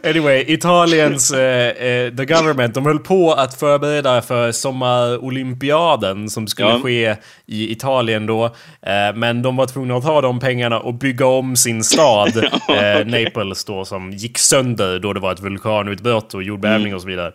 [0.04, 6.69] Anyway, Italiens, eh, eh, the government, de höll på att förbereda för sommarolympiaden som skulle
[6.69, 6.80] Ja.
[6.84, 8.45] ske i Italien då.
[8.45, 12.38] Eh, men de var tvungna att ta de pengarna och bygga om sin stad,
[12.69, 17.08] eh, Naples då, som gick sönder då det var ett vulkanutbrott och jordbävning och så
[17.08, 17.32] vidare.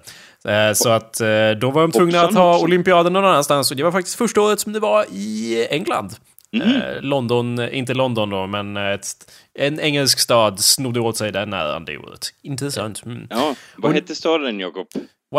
[0.48, 1.12] Eh, så att
[1.60, 4.60] då var de tvungna att ha olympiaden någon annanstans och det var faktiskt första året
[4.60, 6.10] som det var i England.
[6.62, 7.04] Mm.
[7.04, 9.06] London, eh, inte London då, men eh, ett,
[9.58, 12.28] en engelsk stad snodde åt sig den äran det året.
[12.42, 13.04] Intressant.
[13.06, 13.26] Mm.
[13.30, 14.86] ja, vad hette staden, Jakob?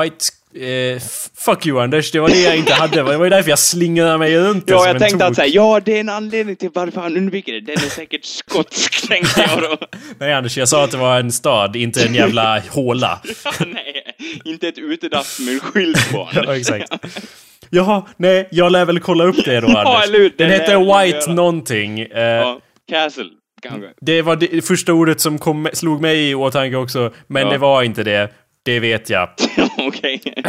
[0.02, 0.26] White...
[0.56, 1.00] Eh,
[1.36, 2.96] fuck you Anders, det var det jag inte hade.
[2.96, 5.30] Det var ju därför jag slingrade mig runt Ja, jag en tänkte tok.
[5.30, 7.62] att säga, ja, det är en anledning till varför han undviker det.
[7.62, 9.78] Den är säkert skotsk, tänkte jag då.
[10.20, 13.22] Nej Anders, jag sa att det var en stad, inte en jävla håla.
[13.44, 14.04] Ja, nej,
[14.46, 16.30] inte ett utedass med skilt på.
[16.34, 16.94] ja, exakt.
[17.70, 20.10] Jaha, nej, jag lär väl kolla upp det då Ja, Anders.
[20.10, 22.00] eller Den du White någonting.
[22.00, 23.30] Eh, Ja, Castle,
[23.62, 23.90] kanske.
[24.02, 27.50] Det var det första ordet som kom, slog mig i åtanke också, men Ja.
[27.52, 28.30] det var inte det.
[28.64, 29.30] Det vet jag.
[29.78, 30.22] Okej.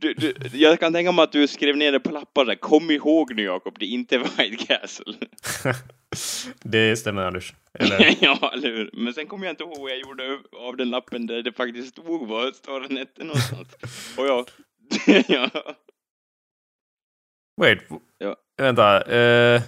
[0.00, 2.54] Du, du, jag kan tänka mig att du skrev ner det på lappar där.
[2.54, 5.14] Kom ihåg nu Jakob, det är inte White Castle.
[6.62, 7.54] Det stämmer Anders.
[7.78, 8.14] Eller?
[8.20, 8.90] ja, eller hur?
[8.92, 11.88] Men sen kommer jag inte ihåg vad jag gjorde av den lappen där det faktiskt
[11.88, 13.68] stod vad staden hette någonstans.
[14.16, 14.44] Och ja,
[15.28, 15.50] ja.
[17.58, 17.82] Wait.
[18.18, 18.36] Ja.
[18.58, 19.00] Vänta.
[19.02, 19.62] Eh,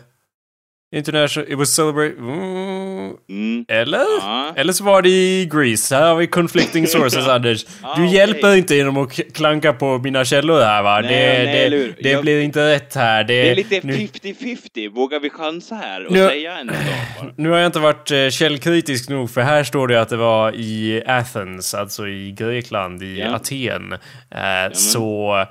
[0.93, 1.53] international...
[1.53, 2.19] It was celebrated...
[2.19, 2.89] Mm,
[3.31, 3.65] Mm.
[3.69, 3.99] eller?
[4.21, 4.53] Ja.
[4.57, 5.95] Eller så var det i Greece.
[5.97, 7.65] Här har vi conflicting sources, Anders.
[7.83, 8.15] Ah, Du okej.
[8.17, 11.01] hjälper inte genom att klanka på mina källor här, va?
[11.01, 13.25] Nej, det nej, det, det Jag- blir inte rätt här.
[13.25, 14.89] Det, Det är lite nu, 50-50.
[14.95, 16.77] Vågar vi chansa här och Nu- säga en sak
[17.21, 17.33] bara?
[17.37, 20.53] nu har jag inte varit eh, källkritisk nog, för här står det att det var
[20.57, 23.35] i Athens, alltså i Grekland, i Ja.
[23.35, 23.93] Aten.
[24.35, 25.45] Eh, så,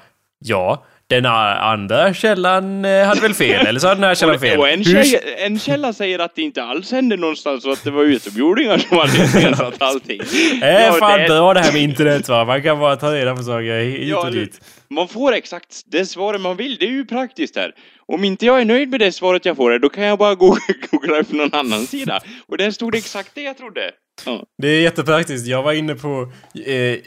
[0.46, 0.86] ja.
[1.10, 4.60] Den andra källan eh, hade väl fel, eller så hade den här källan fel.
[4.60, 7.84] Och en, Hur- källa, en källa säger att det inte alls hände någonstans och att
[7.84, 10.22] det var utomjordingar som hade iscensatt allting.
[10.60, 12.46] Det är Ja, fan det- bra det här med internet va?
[12.46, 14.62] Man kan bara ta reda på saker hit Ja, och det- dit.
[14.90, 17.72] Man får exakt det svaret man vill, det är ju praktiskt här.
[18.08, 20.58] Om inte jag är nöjd med det svaret jag får, då kan jag bara go-
[20.92, 22.20] googla upp någon annan sida.
[22.48, 23.92] Och där stod det exakt det jag trodde.
[24.26, 24.44] Ja.
[24.62, 25.48] Det är jättepraktiskt.
[25.48, 26.32] Jag var inne på...
[26.66, 26.98] Eh,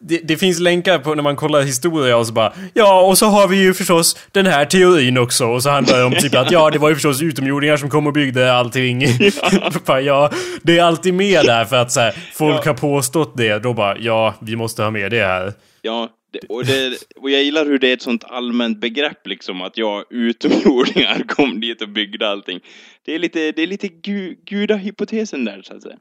[0.00, 3.26] det, det finns länkar på när man kollar historia och så bara Ja, och så
[3.26, 5.46] har vi ju förstås den här teorin också.
[5.46, 8.06] Och så handlar det om typ att ja, det var ju förstås utomjordingar som kom
[8.06, 9.04] och byggde allting.
[9.86, 10.30] Bara, ja,
[10.62, 12.70] det är alltid med där för att så här, folk Ja.
[12.70, 13.58] har påstått det.
[13.58, 15.52] Då bara ja, vi måste ha med det här.
[15.82, 19.62] Ja, det, och, det, och jag gillar hur det är ett sånt allmänt begrepp liksom,
[19.62, 22.60] att jag utomjordingar kom dit och byggde allting.
[23.06, 25.96] Det är lite, det är lite gu, gudahypotesen där, så att säga.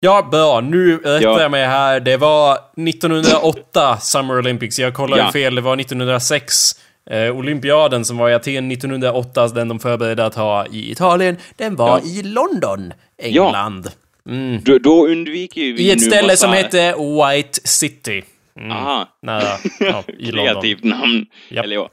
[0.00, 0.60] Ja, bra.
[0.60, 1.40] Nu rättar Ja.
[1.42, 2.00] jag mig här.
[2.00, 4.78] Det var 1908 Summer Olympics.
[4.78, 5.32] Jag kollade Ja.
[5.32, 5.54] fel.
[5.54, 6.72] Det var 1906.
[7.10, 11.76] Eh, olympiaden som var i Aten 1908, den de förberedde att ha i Italien, den
[11.76, 12.10] var Ja.
[12.10, 13.90] i London, England.
[14.28, 14.60] Mm.
[14.64, 18.22] Då, då undviker ju vi I ett ställe massa- som hette White City.
[18.60, 18.72] Mm.
[18.72, 19.08] Aha.
[19.22, 19.42] Nära,
[19.80, 20.02] ja.
[20.30, 21.26] Kreativt namn.
[21.48, 21.64] Japp.
[21.64, 21.88] Eller ja.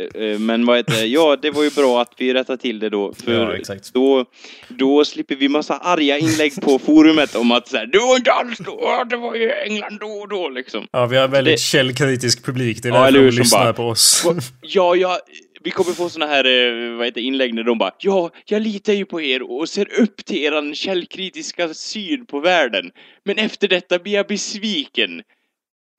[0.00, 1.06] Eh, eh, Men vad heter det?
[1.06, 3.12] Ja, det var ju bra att vi rättade till det då.
[3.24, 3.76] För Ja.
[3.92, 4.24] Då,
[4.68, 8.32] då slipper vi massa arga inlägg på forumet om att så här, det var inte
[8.32, 10.86] alls då, det var ju England då och då liksom.
[10.92, 12.82] Ja, vi har väldigt Det- källkritisk publik.
[12.82, 14.24] Det är Ja, därför de lyssnar bara- på oss.
[14.62, 15.18] Ja, ja,
[15.64, 18.92] vi kommer få såna här eh, vad heter, inlägg när de bara Ja, jag litar
[18.92, 22.90] ju på er och ser upp till eran källkritiska syn på världen.
[23.24, 25.22] Men efter detta blir jag besviken.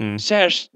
[0.01, 0.19] Mm.
[0.19, 0.69] Särs,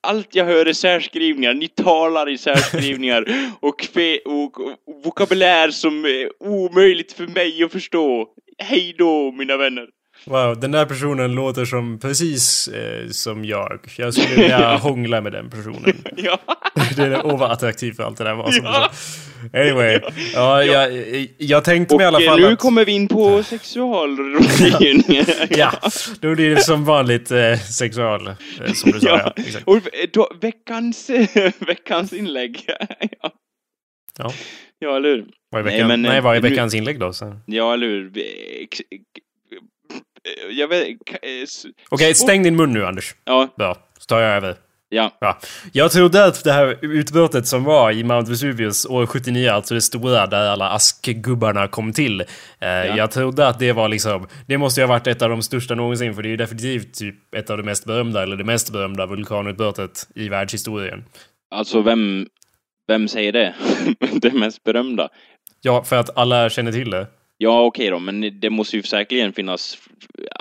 [0.00, 3.24] allt jag hör är särskrivningar, ni talar i särskrivningar
[3.60, 8.28] och, fe, och, och vokabulär som är omöjligt för mig att förstå.
[8.58, 9.88] Hej då, mina vänner.
[10.24, 13.78] Wow, den där personen låter som precis eh, som jag.
[13.96, 16.04] Jag skulle vilja hångla med den personen.
[16.16, 16.38] Ja.
[16.96, 18.50] Det är åh vad attraktivt allt det där var.
[18.62, 18.90] Ja.
[19.52, 20.00] Anyway,
[20.34, 21.04] ja, jag,
[21.38, 22.58] jag tänkte Och mig i alla eh, fall nu att...
[22.58, 25.24] kommer vi in på sexualrådgivning.
[25.50, 25.72] Ja,
[26.20, 29.08] då blir det som vanligt eh, sexual, eh, som du sa.
[29.08, 29.32] Ja.
[29.36, 29.68] Ja, Exakt.
[29.68, 29.80] och
[30.12, 31.10] då, veckans,
[31.58, 32.64] veckans inlägg.
[33.20, 33.30] ja.
[34.18, 34.32] Ja.
[34.78, 35.18] ja, eller hur?
[35.18, 37.12] Är Nej, veckan, men, nej, vad är nu- veckans inlägg då?
[37.12, 38.12] Så- Ja, eller hur?
[40.36, 40.88] Ex- Jag vet...
[40.88, 43.14] eh, Okej, stäng din mun nu Anders.
[43.24, 44.56] Ja, Bra, så tar jag över.
[44.88, 45.10] ja.
[45.20, 45.38] Ja.
[45.72, 49.80] Jag trodde att det här utbrottet som var i Mount Vesuvius år 79, alltså det
[49.80, 52.20] stora där alla askgubbarna kom till.
[52.60, 55.42] Eh, Jag trodde att det var liksom, det måste ju ha varit ett av de
[55.42, 58.44] största någonsin, för det är ju definitivt typ ett av de mest berömda, eller det
[58.44, 61.04] mest berömda vulkanutbrottet i världshistorien.
[61.54, 62.26] Alltså, vem,
[62.88, 63.54] vem säger det?
[64.20, 65.08] det mest berömda?
[65.60, 67.06] Ja, för att alla känner till det.
[67.40, 69.78] Ja, okej då, men det måste ju säkerligen finnas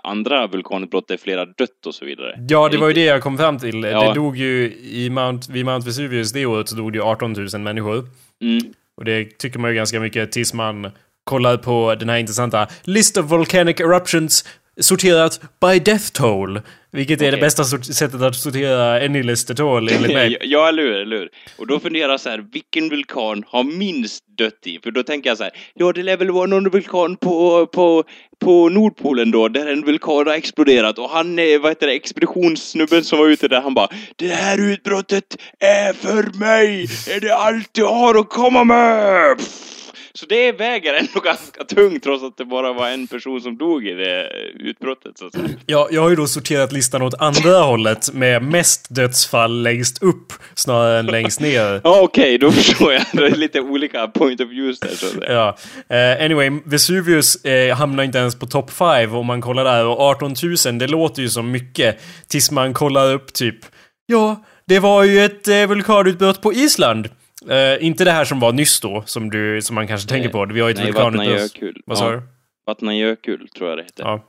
[0.03, 2.39] andra vulkanutbrott där flera dött och så vidare.
[2.49, 3.83] Ja, det var ju det jag kom fram till.
[3.83, 4.07] Ja.
[4.07, 7.33] Det dog ju i Mount, vid Mount Vesuvius det året så dog det ju 18
[7.33, 8.05] 000 människor.
[8.41, 8.73] Mm.
[8.97, 10.91] Och det tycker man ju ganska mycket tills man
[11.23, 14.45] kollar på den här intressanta List of Volcanic Eruptions
[14.79, 16.61] sorterat by Death Toll.
[16.91, 20.37] Vilket är det bästa sättet att sortera any list at all enligt mig.
[20.43, 21.29] Ja, eller hur, eller hur?
[21.57, 24.79] Och då funderar jag så här, vilken vulkan har minst dött i?
[24.83, 28.03] För då tänker jag så här, ja det lär väl vara någon vulkan på, på,
[28.39, 33.03] på Nordpolen då, där en vulkan har exploderat och han, är, vad heter det, expeditionssnubben
[33.03, 36.83] som var ute där, han bara Det här utbrottet är för mig!
[37.15, 39.37] Är det allt du har att komma med?
[39.37, 39.76] Pff.
[40.17, 43.87] Så det väger ändå ganska tungt trots att det bara var en person som dog
[43.87, 45.49] i det utbrottet så att säga.
[45.65, 50.33] Ja, jag har ju då sorterat listan åt andra hållet med mest dödsfall längst upp
[50.55, 51.81] snarare än längst ner.
[51.87, 53.03] Ja okej, då förstår jag.
[53.13, 55.07] Det är lite olika point of views där så.
[55.27, 55.57] Ja.
[55.95, 59.85] Eh, anyway, Vesuvius eh, hamnar inte ens på top 5 om man kollar där.
[59.85, 61.99] Och 18 000, det låter ju som mycket.
[62.27, 63.57] Tills man kollar upp typ...
[64.05, 67.09] Ja, det var ju ett eh, vulkanutbrott på Island.
[67.49, 70.45] Eh, inte det här som var nyss då, som, du, som man kanske tänker på.
[70.45, 71.75] Vi har ju ett Nej, vulkanutbrott.
[71.85, 72.11] Vad sa Ja.
[72.11, 72.21] du?
[72.65, 74.03] Vatnajökull tror jag det heter.
[74.03, 74.23] Ja.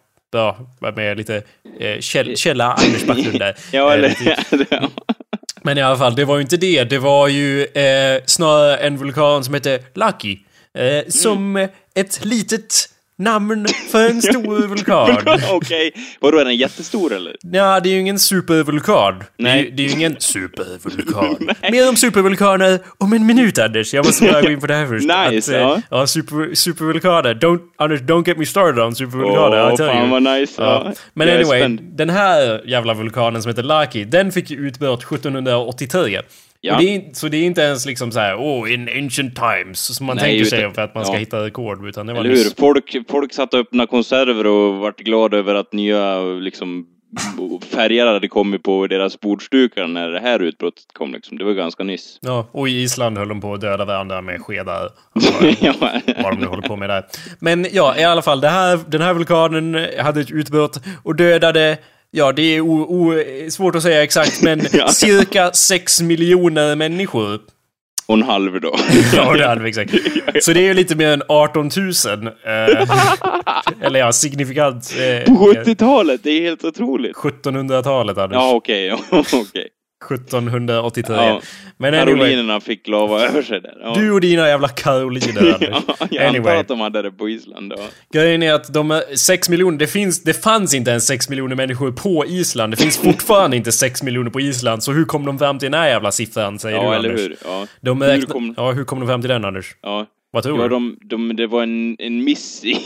[0.80, 1.42] Var med lite
[1.80, 3.56] eh, käll, källa Anders Backlund där.
[3.72, 4.08] Ja, Eh, eller...
[4.08, 4.88] lite-
[5.62, 6.84] Men i alla fall, det var ju inte det.
[6.84, 10.38] Det var ju eh, snarare en vulkan som hette Lucky.
[10.74, 11.68] Eh, som Mm.
[11.94, 12.74] ett litet
[13.18, 15.16] namn för en stor vulkan.
[15.50, 15.92] Okej.
[16.20, 17.36] Vadå, är den jättestor eller?
[17.40, 19.18] Ja, det är ju ingen supervulkan.
[19.18, 19.70] Det är, Nej.
[19.76, 21.36] det är ju ingen supervulkan.
[21.72, 23.94] Mer om supervulkaner om en minut, Anders.
[23.94, 25.30] Jag måste bara gå in på det här först.
[25.32, 25.82] Nice, eh, ja.
[25.90, 27.34] ja super, supervulkaner.
[27.34, 29.70] Don't, Anders, don't get me started on supervulkaner.
[29.70, 30.62] Åh, tell fan vad nice.
[30.62, 30.92] Ja.
[31.14, 31.80] Men Jag är anyway, spänd.
[31.82, 36.20] den här jävla vulkanen som heter Laki, den fick ju utbrott 1783.
[36.60, 36.78] Ja.
[36.80, 40.06] Det är, så det är inte ens liksom så här, oh, in ancient times, som
[40.06, 41.18] man Nej, tänker sig för att man ska ja.
[41.18, 42.36] hitta rekord, utan det var Eller hur?
[42.36, 42.54] nyss.
[42.54, 46.86] Folk, folk satt och öppnade konserver och vart glada över att nya liksom
[47.70, 51.38] färger hade kommit på deras bordsdukar när det här utbrottet kom liksom.
[51.38, 52.18] Det var ganska nyss.
[52.20, 54.90] Ja, och i Island höll de på att döda varandra med skedar.
[55.60, 55.74] ja.
[56.22, 57.04] vad de nu håller på med där.
[57.40, 61.78] Men ja, i alla fall, här, den här vulkanen hade ett utbrott och dödade
[62.10, 63.14] Ja, det är o, o,
[63.50, 64.88] svårt att säga exakt, men Ja.
[64.88, 67.40] cirka 6 miljoner människor.
[68.06, 68.76] Och en halv då.
[69.14, 69.94] Ja, det hade vi exakt.
[70.42, 72.26] Så det är ju lite mer än 18 000.
[72.26, 72.90] Eh,
[73.86, 74.94] eller ja, signifikant.
[74.98, 77.16] Eh, På 70-talet, det är helt otroligt.
[77.16, 78.36] 1700-talet, Anders.
[78.36, 78.92] Ja, okej.
[79.10, 79.68] okej.
[80.04, 81.16] 1783.
[81.16, 81.40] Ja.
[81.76, 83.74] Men anyway, Karolinerna fick lava över sig där.
[83.82, 83.94] Ja.
[83.94, 85.68] du och dina jävla karoliner, Anders.
[85.88, 86.56] Ja, jag antar Anyway.
[86.56, 87.72] att de hade det på Island.
[87.76, 87.84] Ja.
[88.12, 91.92] Grejen är att de 6 miljoner, det, finns, det fanns inte ens 6 miljoner människor
[91.92, 92.72] på Island.
[92.72, 94.82] Det finns fortfarande inte 6 miljoner på Island.
[94.82, 97.20] Så hur kom de fram till den här jävla siffran, säger Ja, du eller Anders?
[97.26, 97.36] hur?
[97.44, 97.66] Ja.
[97.80, 98.26] De Hur räkna...
[98.32, 99.76] kom- Ja, hur kom de fram till den, Anders?
[99.82, 100.06] Ja.
[100.30, 100.68] Vad tror Ja, du?
[100.68, 102.76] de, de, det var en, en miss i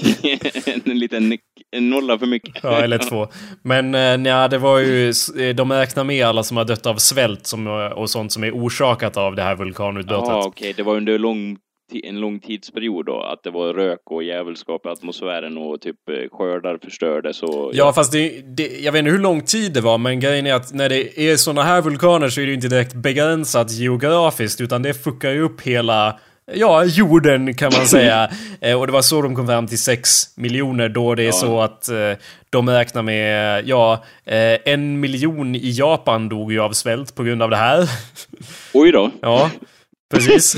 [0.85, 1.38] en liten
[1.76, 2.55] en nolla för mycket.
[2.62, 3.28] Ja, eller två.
[3.64, 5.09] Men eh, nja, det var ju...
[5.09, 8.44] eh, De räknar med alla som har dött av svält som, eh, och sånt som
[8.44, 10.28] är orsakat av det här vulkanutbrottet.
[10.28, 10.72] Ja, okej.
[10.76, 11.57] Det var under lång
[12.05, 15.96] en lång tidsperiod då, att det var rök och djävulskap i atmosfären och typ
[16.33, 17.70] skördar förstördes och...
[17.74, 20.55] Ja, fast det, det, jag vet inte hur lång tid det var, men grejen är
[20.55, 24.61] att när det är såna här vulkaner så är det ju inte direkt begränsat geografiskt,
[24.61, 26.18] utan det fuckar ju upp hela
[26.54, 28.30] Ja, jorden kan man säga.
[28.60, 31.32] eh, och det var så de kom fram till 6 miljoner då det är Ja.
[31.32, 32.12] så att eh,
[32.50, 37.42] de räknar med, ja, eh, en miljon i Japan dog ju av svält på grund
[37.42, 37.88] av det här.
[38.72, 39.10] Oj då.
[39.22, 39.50] ja,
[40.14, 40.56] precis.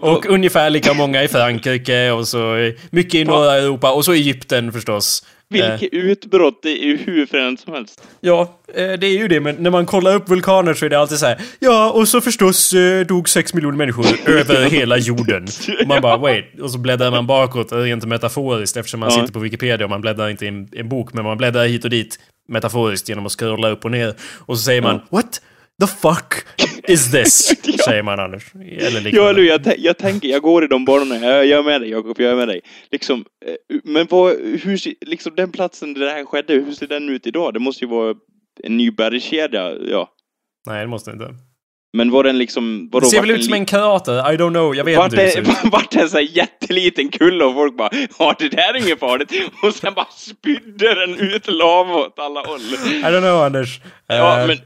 [0.00, 4.72] Och ungefär lika många i Frankrike och så mycket i norra Europa och så Egypten
[4.72, 5.24] förstås.
[5.54, 8.02] Eh, Vilket utbrott det är ju hur fränt som helst.
[8.20, 10.98] Ja, eh, det är ju det, men när man kollar upp vulkaner så är det
[10.98, 11.40] alltid så här.
[11.58, 15.46] Ja, och så förstås eh, dog 6 miljoner människor över hela jorden.
[15.82, 19.20] Och man bara wait, och så bläddrar man bakåt, eh, rent metaforiskt eftersom man Ja.
[19.20, 21.84] sitter på Wikipedia och man bläddrar inte i en, en bok, men man bläddrar hit
[21.84, 24.14] och dit metaforiskt genom att scrolla upp och ner.
[24.38, 25.40] Och så säger man What
[25.80, 26.34] the fuck
[26.88, 27.54] is this?
[27.84, 28.54] Säger man Anders.
[28.54, 31.16] Eller Ja, du, jag, jag tänker, jag går i de banorna.
[31.16, 32.60] Jag, jag är med dig, Jakob, jag är med dig.
[32.90, 37.08] Liksom, eh, men vad, hur liksom den platsen där det här skedde, hur ser den
[37.08, 37.54] ut idag?
[37.54, 38.14] Det måste ju vara
[38.64, 40.08] en ny bergskedja, ja.
[40.66, 41.34] Nej, det måste inte.
[41.92, 42.88] Men var den liksom...
[42.92, 44.32] Vadå, Det ser väl ut som en krater?
[44.32, 45.46] I don't know, jag vet Vart inte hur det ser ut.
[45.62, 48.86] det, vart det en sån här jätteliten kulle och folk bara ja det där är
[48.86, 49.32] inget farligt.
[49.62, 52.60] Och sen bara spydde den ut lava åt alla håll.
[52.60, 53.80] I don't know Anders.
[54.06, 54.60] Ja, Eh, men eh,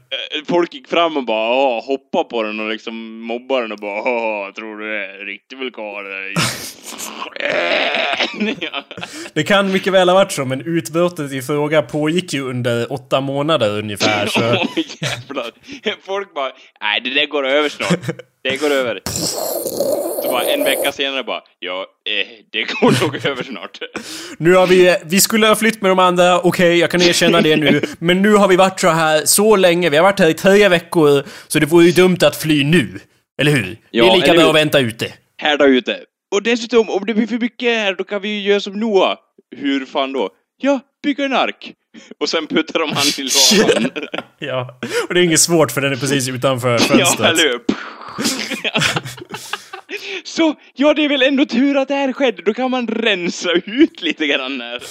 [0.47, 3.97] folk gick fram och bara "Ja, hoppa på den och liksom mobbade den och bara
[3.97, 5.83] "Ja, tror du är en riktig vulkan?
[9.33, 13.21] Det kan mycket väl ha varit så, men utbrottet i fråga pågick ju under åtta
[13.21, 14.27] månader ungefär.
[14.27, 14.39] Så...
[14.41, 14.65] Åh
[15.01, 15.51] jävlar.
[16.05, 17.99] Folk bara, nej det där går över snart.
[18.43, 19.01] Det går över.
[20.23, 23.79] Så bara en vecka senare bara, ja, eh, det går nog över snart.
[24.37, 27.55] Nu har vi, vi skulle ha flytt med de andra, okej jag kan erkänna det
[27.55, 27.81] nu.
[27.99, 30.69] Men nu har vi varit så här så länge, vi har varit här i tre
[30.69, 31.23] veckor.
[31.47, 32.99] Så det vore ju dumt att fly nu.
[33.41, 33.77] Eller hur?
[33.91, 35.13] det är lika bra att vänta ute.
[35.37, 35.99] Här där ute.
[36.31, 39.17] Och dessutom, om det blir för mycket här, då kan vi ju göra som Noah.
[39.55, 40.29] Hur fan då?
[40.61, 41.73] Ja, bygga en ark.
[42.19, 43.91] Och sen puttar de han i lavan.
[44.39, 47.29] Ja, och det är inget svårt för den är precis utanför ja, fönstret.
[47.29, 47.59] eller hur?
[50.23, 53.49] Så, ja det är väl ändå tur att det här skedde, då kan man rensa
[53.65, 54.83] ut lite grann när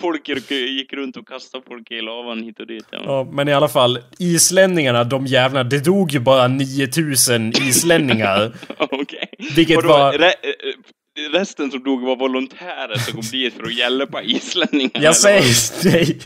[0.00, 2.84] folk gick runt och kastade folk i lavan hit och dit.
[2.90, 2.98] Ja.
[3.04, 8.52] Ja, men i alla fall, islänningarna, de jävlarna, det dog ju bara 9000 islänningar.
[8.78, 9.28] Okej.
[9.56, 10.12] Vilket Vadå, var-
[11.32, 15.04] resten som dog var volontärer som kom dit för att hjälpa islänningarna?
[15.04, 16.18] Jag säger nej.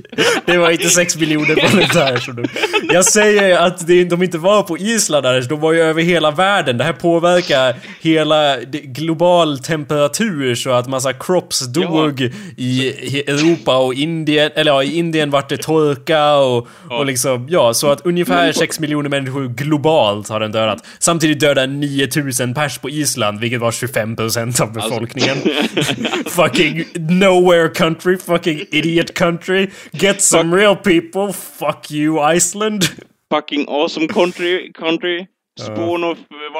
[0.47, 2.47] Det var inte 6 miljoner volontärer som dog.
[2.93, 6.79] Jag säger att det, de inte var på Island de var ju över hela världen.
[6.79, 12.21] Det här påverkar hela global temperatur så att massa crops dog
[12.57, 14.51] i i Europa och Indien.
[14.55, 18.81] Eller ja, i Indien vart det torka och, och liksom, ja, så att ungefär 6
[18.81, 20.85] miljoner människor globalt har den dödat.
[20.99, 24.96] Samtidigt dödade 9000 pers på Island, vilket var 25% av befolkningen.
[26.27, 29.71] fucking nowhere country, fucking idiot country.
[29.93, 33.05] Get some real people, fuck you Iceland.
[33.31, 35.29] Fucking awesome country, country.
[35.61, 36.19] Spawn of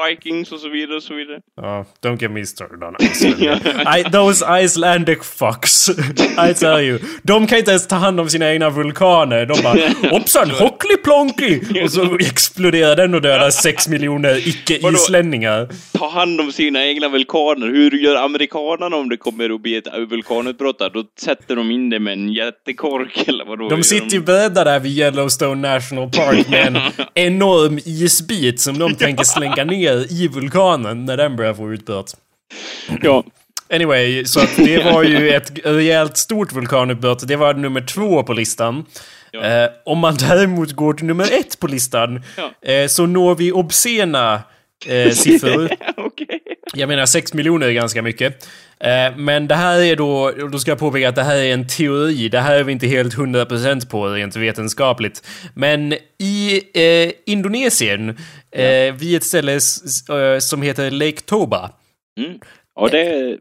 [0.09, 1.39] Vikings och så vidare och så vidare.
[1.55, 3.61] Ja, don't get me started on Iceland.
[3.97, 5.89] I, those Icelandic fucks.
[6.49, 6.99] I tell you.
[7.23, 9.45] De kan inte ens ta hand om sina egna vulkaner.
[9.45, 11.83] De bara hoppsan, hockli plonky!
[11.83, 15.69] Och så exploderar den och dödar 6 miljoner icke-islänningar.
[15.91, 17.67] Ta hand om sina egna vulkaner.
[17.67, 20.79] Hur gör amerikanerna om det kommer att bli ett vulkanutbrott?
[20.79, 20.89] där?
[20.89, 23.69] Då sätter de in det med en jättekork eller vadå?
[23.69, 26.77] De sitter ju beredda där vid Yellowstone National Park med en
[27.13, 32.17] enorm isbit som de tänker slänga ner i vulkanen när den börjar få utbrott.
[33.01, 33.23] Ja.
[33.73, 37.27] Anyway, så att det var ju ett rejält stort vulkanutbrott.
[37.27, 38.85] Det var nummer två på listan.
[39.31, 39.43] Ja.
[39.43, 42.71] Eh, om man däremot går till nummer ett på listan Ja.
[42.71, 44.41] eh, så når vi obscena
[44.87, 45.69] eh, siffror.
[45.97, 46.39] Okej.
[46.73, 48.47] Jag menar 6 miljoner är ganska mycket.
[48.79, 51.53] Eh, men det här är då, och då ska jag påpeka att det här är
[51.53, 52.29] en teori.
[52.29, 55.27] Det här är vi inte helt 100% på rent vetenskapligt.
[55.53, 58.17] Men i eh, Indonesien,
[58.51, 61.71] eh, vid ett ställe eh, som heter Lake Toba.
[62.19, 62.39] Mm.
[62.75, 63.37] Ja, det,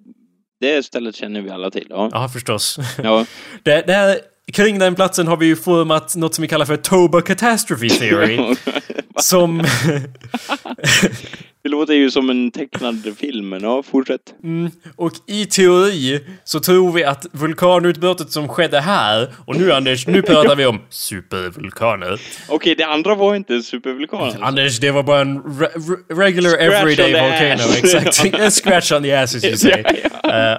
[0.60, 1.86] det stället känner vi alla till.
[1.90, 2.10] Ja.
[2.12, 2.78] Ja, förstås.
[3.02, 3.26] ja.
[3.62, 4.18] Det, det här,
[4.52, 8.56] kring den platsen har vi ju format något som vi kallar för Toba Catastrophe Theory.
[9.16, 9.64] som...
[11.66, 14.20] Det låter ju som en tecknad film, men ja, fortsätt.
[14.44, 20.06] Mm, och i teori så tror vi att vulkanutbrottet som skedde här, och nu Anders,
[20.06, 22.20] nu pratar vi om supervulkaner.
[22.48, 24.20] Okej, det andra var inte en supervulkan.
[24.20, 24.40] alltså.
[24.42, 27.76] Anders, det var bara en re re- regular Scratch everyday volcano, ass.
[27.76, 28.34] exakt.
[28.40, 29.84] A scratch on the ass as you say.
[30.02, 30.10] Ja,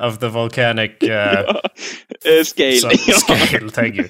[0.01, 0.91] Uh, of the volcanic...
[1.03, 1.10] Uh,
[2.26, 2.78] Eh, scale.
[2.80, 2.89] Så,
[3.20, 4.05] scale, thank you.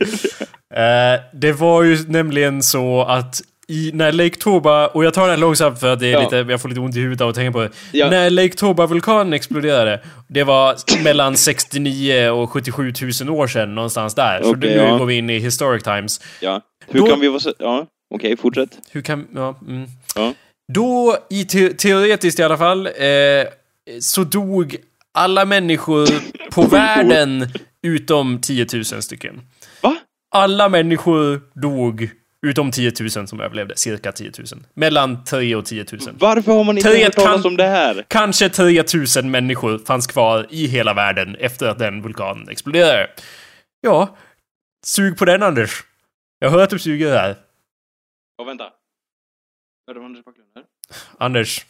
[0.75, 5.39] Eh, det var ju nämligen så att i, när Lake Toba, och jag tar den
[5.39, 6.21] långsamt för att det är Ja.
[6.23, 7.69] lite, jag får lite ont i huvudet av att tänka på det.
[7.91, 8.09] Ja.
[8.09, 14.41] När Lake Toba-vulkanen exploderade, det var mellan 69 och 77 000 år sedan, någonstans där.
[14.43, 14.97] Så Okej, nu ja.
[14.97, 16.21] går vi in i historic times.
[16.41, 16.61] Ja.
[16.87, 17.53] Hur Då- kan vi vara så...
[17.59, 18.69] Ja, okej, fortsätt.
[18.91, 19.27] Hur kan...
[19.35, 19.87] Ja, mm.
[20.15, 20.33] Ja.
[20.73, 22.93] Då, i te teoretiskt i alla fall, eh,
[23.99, 24.75] så dog
[25.13, 26.07] alla människor
[26.51, 27.47] på världen
[27.83, 29.41] utom 10 000 stycken.
[29.81, 29.95] Va?
[30.35, 32.09] Alla människor dog
[32.41, 34.45] utom 10 000 som överlevde, cirka 10 000.
[34.73, 35.99] Mellan 3 och 10 000.
[36.19, 38.05] Varför har man inte Teoriet hört talas om det här?
[38.07, 38.83] Kanske 3
[39.21, 43.09] 000 människor fanns kvar i hela världen efter att den vulkanen exploderade.
[43.81, 44.17] Ja,
[44.85, 45.83] sug på den Anders.
[46.39, 47.35] Jag hör att du suger här.
[48.37, 48.63] Ja, vänta.
[49.89, 50.63] Är det Anders Backlund här?
[51.17, 51.65] Anders.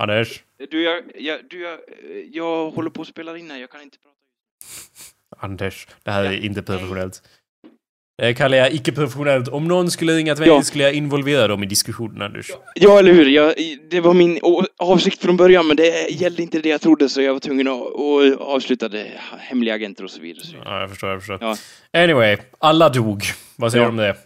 [0.00, 0.42] Anders.
[0.70, 1.78] Du, jag, jag, du, jag,
[2.32, 4.16] jag håller på att spela in här, jag kan inte prata.
[5.46, 5.86] Anders.
[6.02, 6.38] Det här är Ja.
[6.38, 7.22] inte professionellt.
[8.18, 9.48] Det kallar jag icke-professionellt.
[9.48, 10.62] Om någon skulle ringa till mig Ja.
[10.62, 12.50] skulle jag involvera dem i diskussionen, Anders.
[12.74, 13.26] Ja, eller hur?
[13.26, 13.54] Jag,
[13.90, 14.40] det var min
[14.78, 17.80] avsikt från början, men det gällde inte det jag trodde, så jag var tvungen att,
[17.80, 19.12] att avsluta det.
[19.38, 20.44] Hemliga agenter och så vidare.
[20.64, 21.38] Ja, jag förstår, jag förstår.
[21.40, 21.56] Ja.
[22.02, 23.22] Anyway, alla dog.
[23.56, 23.88] Vad säger Ja.
[23.88, 24.16] du om det?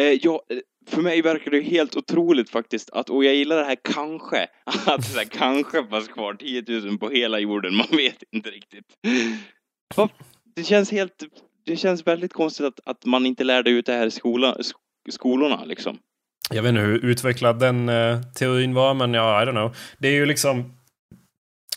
[0.00, 0.56] Eh, ja, eh,
[0.90, 4.46] för mig verkar det helt otroligt faktiskt, att, och jag gillar det här kanske,
[4.86, 8.84] att det här kanske fanns kvar 10 000 på hela jorden, man vet inte riktigt.
[10.56, 11.12] Det känns helt,
[11.66, 15.10] det känns väldigt konstigt att, att man inte lärde ut det här i skola, sk-
[15.10, 15.98] skolorna liksom.
[16.50, 19.76] Jag vet inte hur utvecklad den eh, teorin var, men ja, I don't know.
[19.98, 20.72] Det är ju liksom...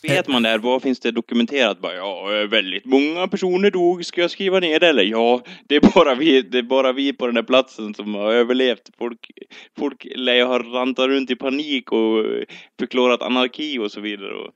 [0.02, 1.80] Vet man det här, vad finns det dokumenterat?
[1.82, 5.04] Bara, ja, eh, väldigt många personer dog, ska jag skriva ner det eller?
[5.04, 8.34] Ja, det är bara vi, det är bara vi på den här platsen som har
[8.34, 8.90] överlevt.
[8.98, 9.32] Folk,
[9.80, 12.44] folk lär ha rantat runt i panik och eh,
[12.80, 14.34] förklarat anarki och så vidare.
[14.34, 14.52] Och,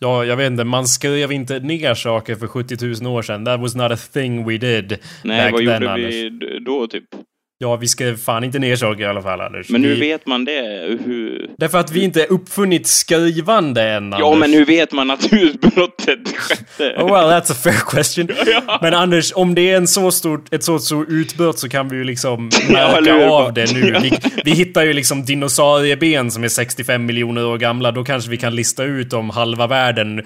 [0.00, 3.44] Ja, jag vet inte, man skrev inte ner saker för 70 000 år sedan.
[3.44, 4.98] That was not a thing we did.
[5.24, 6.14] nej, vad then, gjorde Anders.
[6.14, 7.04] vi då typ?
[7.60, 9.68] Ja, vi skrev fan inte ner saker i alla fall, Anders.
[9.70, 10.00] Men hur vi...
[10.00, 10.98] vet man det?
[11.04, 11.50] Hur...
[11.58, 14.38] Därför att vi inte uppfunnit skrivande än, Ja, Anders.
[14.40, 16.94] men hur vet man att utbrottet skedde?
[17.02, 18.28] Oh well, that's a fair question.
[18.66, 18.78] Ja.
[18.82, 21.96] Men Anders, om det är en så stort, ett så stort utbrott så kan vi
[21.96, 23.22] ju liksom Ja, märka hur?
[23.26, 23.96] av det nu.
[24.02, 24.12] Vi,
[24.44, 27.92] vi hittar ju liksom dinosaurieben som är 65 miljoner år gamla.
[27.92, 30.22] Då kanske vi kan lista ut om halva världen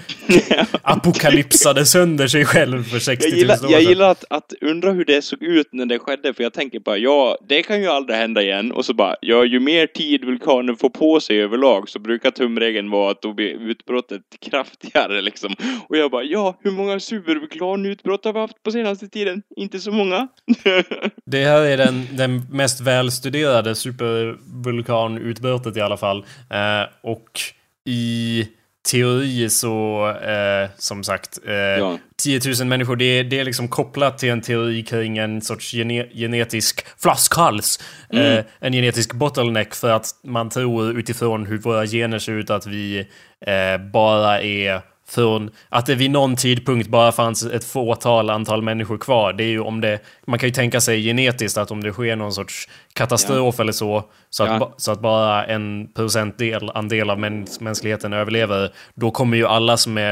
[0.83, 3.89] apokalypsade sönder sig själv för 60 Jag 000 gillar, år jag sedan.
[3.89, 6.97] gillar att, att undra hur det såg ut när det skedde, för jag tänker bara,
[6.99, 8.72] ja, det kan ju aldrig hända igen.
[8.72, 12.90] Och så bara, ja, ju mer tid vulkanen får på sig överlag så brukar tumregeln
[12.90, 15.54] vara att då blir utbrottet kraftigare liksom.
[15.88, 19.42] Och jag bara, ja, hur många supervulkanutbrott har vi haft på senaste tiden?
[19.56, 20.28] Inte så många.
[21.24, 26.24] Det här är den, den mest välstuderade supervulkanutbrottet i alla fall.
[26.50, 27.40] Eh, och
[27.84, 28.48] i
[28.85, 31.99] teori så, eh, som sagt, eh, Ja.
[32.22, 35.74] 10 000 människor, det är, det är liksom kopplat till en teori kring en sorts
[35.74, 37.80] gene, genetisk flaskhals.
[38.12, 38.39] Mm.
[38.39, 42.66] Eh, en genetisk bottleneck för att man tror utifrån hur våra gener ser ut att
[42.66, 43.07] vi
[43.47, 44.80] eh, bara är
[45.14, 49.32] från att det vid någon tidpunkt bara fanns ett fåtal antal människor kvar.
[49.32, 52.16] Det är ju om det, man kan ju tänka sig genetiskt att om det sker
[52.16, 54.58] någon sorts katastrof eller så, så att, Ja.
[54.58, 59.76] ba, så att bara en procentdel andel av mäns, mänskligheten överlever, då kommer ju alla
[59.76, 60.10] som är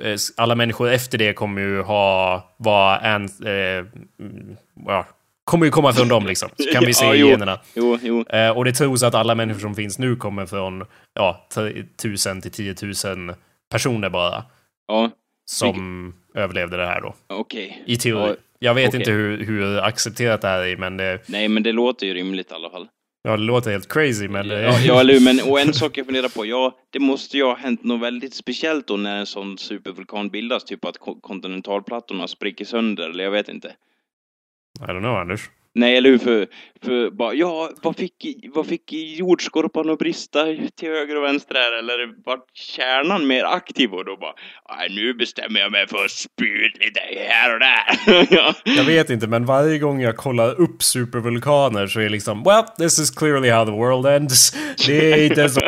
[0.00, 3.86] eh, alla människor efter det kommer ju ha, vara en, eh,
[4.86, 5.06] ja,
[5.44, 6.48] kommer ju komma från dem liksom.
[6.58, 7.28] Så kan vi se Ja, i jo.
[7.28, 7.58] generna.
[7.74, 8.24] Jo, jo.
[8.28, 10.84] Eh, och det tros att alla människor som finns nu kommer från,
[11.14, 11.46] ja,
[11.96, 12.74] 1000 till 10
[13.16, 13.34] 000
[13.72, 14.44] personer bara.
[14.88, 15.10] Ja,
[15.44, 17.14] Som överlevde det här då.
[17.26, 17.82] okej.
[17.86, 18.28] I teori.
[18.30, 19.00] Ja, Jag vet okej.
[19.00, 22.50] inte hur, hur accepterat det här är, men det, Nej, men det låter ju rimligt
[22.50, 22.88] i alla fall.
[23.22, 25.20] ja, det låter helt crazy, men det, Ja, ja, eller hur?
[25.20, 28.34] Men, och en sak jag funderar på, ja, det måste ju ha hänt något väldigt
[28.34, 33.30] speciellt då när en sån supervulkan bildas, typ att ko- kontinentalplattorna spricker sönder, eller jag
[33.30, 33.68] vet inte.
[34.80, 35.40] I don't know, Anders.
[35.74, 36.18] Nej, eller hur?
[36.18, 36.46] För,
[36.84, 38.14] för bara, ja, vad fick,
[38.54, 40.44] vad fick jordskorpan att brista
[40.78, 41.78] till höger och vänster här?
[41.78, 43.92] Eller vart kärnan mer aktiv?
[43.92, 44.32] Och då bara,
[44.78, 48.26] "Nej, nu bestämmer jag mig för att spy ut lite här och där.
[48.36, 48.54] ja.
[48.64, 52.62] Jag vet inte, men varje gång jag kollar upp supervulkaner så är det liksom Well,
[52.78, 54.56] this is clearly how the world ends.
[54.86, 55.60] Det är inte så...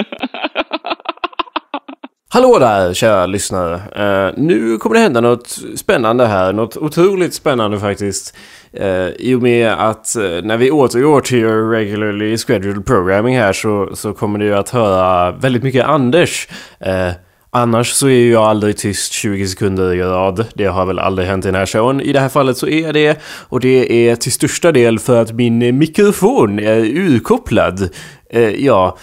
[2.34, 3.74] Hallå där, kära lyssnare.
[3.74, 6.52] Uh, nu kommer det hända något spännande här.
[6.52, 8.36] Något otroligt spännande faktiskt.
[8.80, 13.52] Uh, I och med att uh, när vi återgår till your regularly scheduled programming här
[13.52, 16.48] så, så kommer du att höra väldigt mycket Anders.
[16.86, 17.12] Uh,
[17.50, 20.46] Annars så är jag aldrig tyst 20 sekunder i rad.
[20.54, 22.00] Det har väl aldrig hänt i den här showen.
[22.00, 23.18] I det här fallet så är jag det.
[23.24, 27.88] Och det är till största del för att min mikrofon är urkopplad.
[28.58, 28.98] Ja,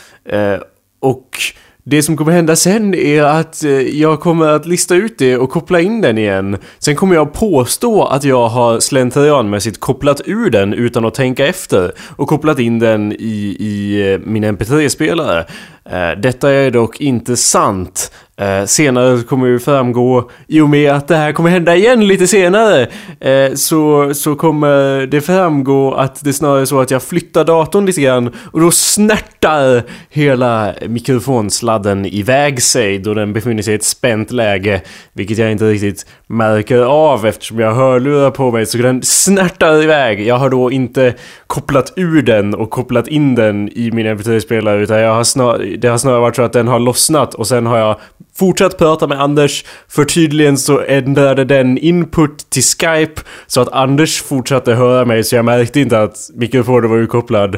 [1.00, 1.38] och
[1.84, 5.50] det som kommer hända sen är att eh, jag kommer att lista ut det och
[5.50, 6.58] koppla in den igen.
[6.80, 11.92] Sen kommer jag påstå att jag har slentrianmässigt kopplat ur den utan att tänka efter
[12.16, 15.46] och kopplat in den i, i eh, min MP3-spelare.
[15.90, 18.12] Eh, detta är dock inte sant.
[18.38, 22.28] Eh, senare kommer ju framgå, i och med att det här kommer hända igen lite
[22.28, 22.88] senare,
[23.20, 27.86] eh, så, så kommer det framgå att det snarare är så att jag flyttar datorn
[27.86, 33.84] lite grann och då snärtar hela mikrofonsladden iväg sig då den befinner sig i ett
[33.84, 34.82] spänt läge,
[35.14, 39.84] vilket jag inte riktigt märker av eftersom jag har hörlurar på mig, så den snärtar
[39.84, 40.28] iväg.
[40.28, 41.14] Jag har då inte
[41.48, 45.88] kopplat ur den och kopplat in den i min mp3-spelare utan jag har snar, det
[45.88, 48.00] har snarare varit så att den har lossnat och sen har jag
[48.36, 54.22] fortsatt prata med Anders för tydligen så ändrade den input till Skype så att Anders
[54.22, 57.56] fortsatte höra mig så jag märkte inte att mikrofonen var urkopplad.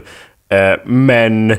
[0.50, 1.56] Eh, men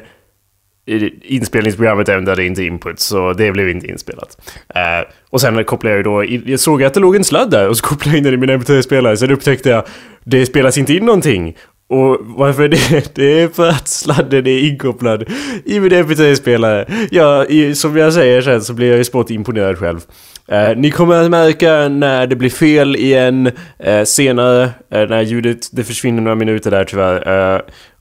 [1.22, 4.52] inspelningsprogrammet ändrade inte input så det blev inte inspelat.
[4.74, 7.50] Eh, och sen kopplade jag ju då, in, jag såg att det låg en sladd
[7.50, 9.16] där och så kopplade jag in den i min mp3-spelare.
[9.16, 9.84] Sen upptäckte jag,
[10.24, 11.56] det spelas inte in någonting.
[11.94, 13.14] Och varför det?
[13.14, 15.24] Det är för att sladden är inkopplad
[15.64, 16.86] i min mp3-spelare.
[17.10, 20.00] Ja, i, som jag säger sen så blir jag ju smått imponerad själv.
[20.48, 25.58] Eh, ni kommer att märka när det blir fel igen eh, senare, eh, när ljudet,
[25.72, 27.54] det försvinner några minuter där tyvärr.
[27.54, 27.60] Eh,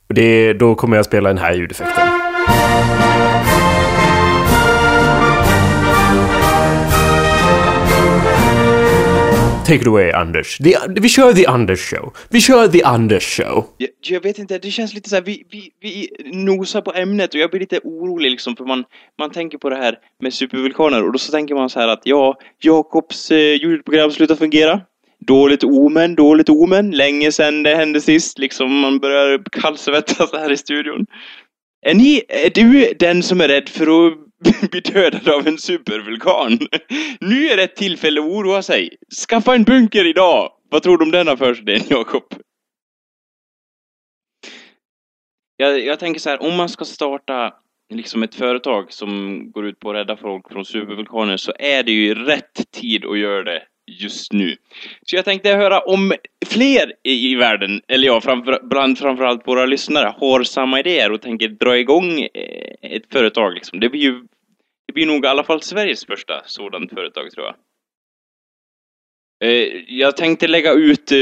[0.09, 2.32] och det, då kommer jag spela den här ljudeffekten.
[9.65, 10.57] Take it away Anders.
[10.57, 12.13] The, vi kör The Anders show.
[12.29, 13.65] Vi kör The Anders show.
[13.77, 17.33] Jag, jag vet inte, det känns lite så här, vi, vi, vi nosar på ämnet
[17.33, 18.83] och jag blir lite orolig liksom för man,
[19.19, 22.01] man tänker på det här med supervulkaner och då så tänker man så här att
[22.03, 24.81] ja, Jakobs eh, ljudprogram slutar fungera.
[25.27, 26.91] Dåligt omen, dåligt omen.
[26.91, 31.05] Länge sedan det hände sist, liksom man börjar kallsvettas här i studion.
[31.85, 34.13] Är ni, är du den som är rädd för att
[34.71, 36.59] bli dödad av en supervulkan?
[37.19, 38.97] Nu är det ett tillfälle att oroa sig.
[39.27, 40.51] Skaffa en bunker idag!
[40.69, 42.23] Vad tror du om den affärsidén, Jakob?
[45.57, 47.53] Jag, jag tänker så här, om man ska starta
[47.93, 51.91] liksom ett företag som går ut på att rädda folk från supervulkaner så är det
[51.91, 54.55] ju rätt tid att göra det just nu.
[55.01, 56.13] Så jag tänkte höra om
[56.45, 61.47] fler i, världen, eller ja, framför, bland framförallt våra lyssnare, har samma idéer och tänker
[61.47, 63.53] dra igång eh, ett företag.
[63.53, 63.79] Liksom.
[63.79, 64.23] Det blir ju
[64.87, 67.55] det blir nog i alla fall Sveriges första sådant företag, tror jag.
[69.49, 71.17] Eh, jag tänkte lägga ut eh,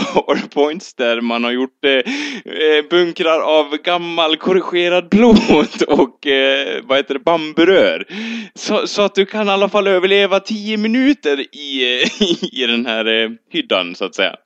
[0.00, 7.14] powerpoints där man har gjort eh, bunkrar av gammal korrigerad plåt och eh, vad heter
[7.14, 8.04] det, bamburör.
[8.54, 12.02] Så, så, att du kan i alla fall överleva tio minuter i,
[12.52, 14.36] i den här eh, hyddan så att säga.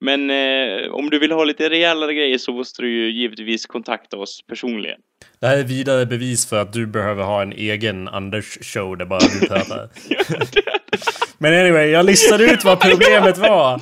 [0.00, 4.16] Men eh, om du vill ha lite rejälare grejer så måste du ju givetvis kontakta
[4.16, 4.98] oss personligen.
[5.40, 9.20] Det här är vidare bevis för att du behöver ha en egen Anders-show där bara
[9.20, 9.88] du pratar.
[11.42, 13.80] Men anyway, jag listade ut vad problemet var.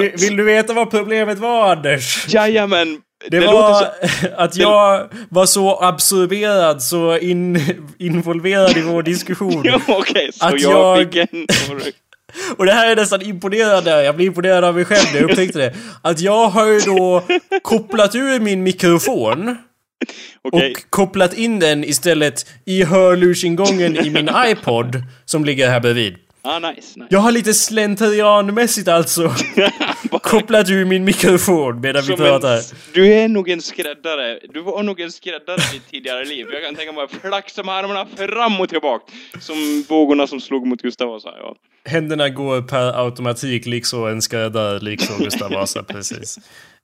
[0.00, 2.26] Vill, vill, du veta vad problemet var, Anders?
[2.28, 3.00] Jajamän.
[3.30, 3.86] Det, det var så...
[4.36, 7.60] att jag var så absorberad, så in,
[7.98, 9.58] involverad i vår diskussion.
[9.88, 11.46] Okej, okay, så att jag, jag fick en...
[12.56, 15.58] Och det här är nästan imponerande, jag blir imponerad av mig själv när jag upptäckte
[15.58, 15.74] det.
[16.02, 17.24] Att jag har ju då
[17.62, 19.56] kopplat ur min mikrofon.
[20.44, 20.70] Okay.
[20.70, 26.16] Och kopplat in den istället i hörlursingången i min iPod som ligger här bredvid.
[26.50, 27.06] Ah, nice, nice.
[27.10, 29.34] Jag har lite slentrianmässigt alltså
[30.22, 32.56] kopplat ur min mikrofon medan vi pratar.
[32.56, 34.38] En, du är nog en skräddare.
[34.52, 36.46] Du var nog en skräddare i ditt tidigare liv.
[36.52, 39.04] Jag kan tänka mig att flaxa med armarna fram och tillbaka.
[39.40, 41.28] Som vågorna som slog mot Gustav Vasa.
[41.38, 41.54] Ja.
[41.84, 46.38] Händerna går per automatik liksom en skräddare liksom Gustav Vasa, precis.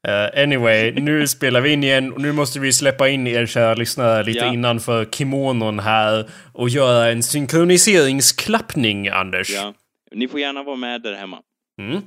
[0.09, 3.75] Uh, anyway, nu spelar vi in igen och nu måste vi släppa in er kära
[3.75, 4.53] lyssnare lite ja.
[4.53, 9.51] innanför kimonon här och göra en synkroniseringsklappning, Anders.
[9.51, 9.75] Ja,
[10.11, 11.43] ni får gärna vara med där hemma.
[11.81, 12.03] Mm.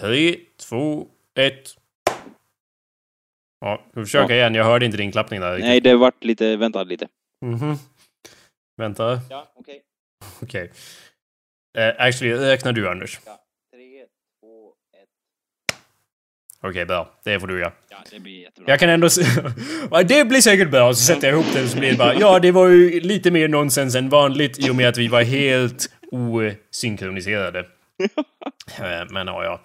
[0.00, 0.36] Tre,
[0.68, 1.06] två,
[1.38, 1.74] ett.
[3.60, 4.40] Ja, vi försöka ja.
[4.40, 4.54] igen.
[4.54, 5.58] Jag hörde inte din klappning där.
[5.58, 7.08] Nej, det vart lite, vänta lite.
[7.44, 7.62] Mhm.
[7.62, 7.78] Mm
[8.78, 9.20] vänta.
[9.30, 9.82] Ja, okej.
[9.82, 10.38] Okay.
[10.42, 10.70] Okej.
[11.74, 11.88] Okay.
[11.88, 13.20] Uh, actually, räknar du, Anders.
[13.26, 13.40] Ja.
[16.58, 17.08] Okej, okay, bra.
[17.24, 17.72] Det får du göra.
[17.90, 18.72] Ja, det blir jättebra.
[18.72, 19.08] Jag kan ändå...
[20.08, 20.94] det blir säkert bra.
[20.94, 22.14] Så sätter jag ihop det så blir det bara...
[22.14, 25.22] Ja, det var ju lite mer nonsens än vanligt i och med att vi var
[25.22, 27.64] helt osynkroniserade.
[28.80, 29.60] Eh, men ja, ja.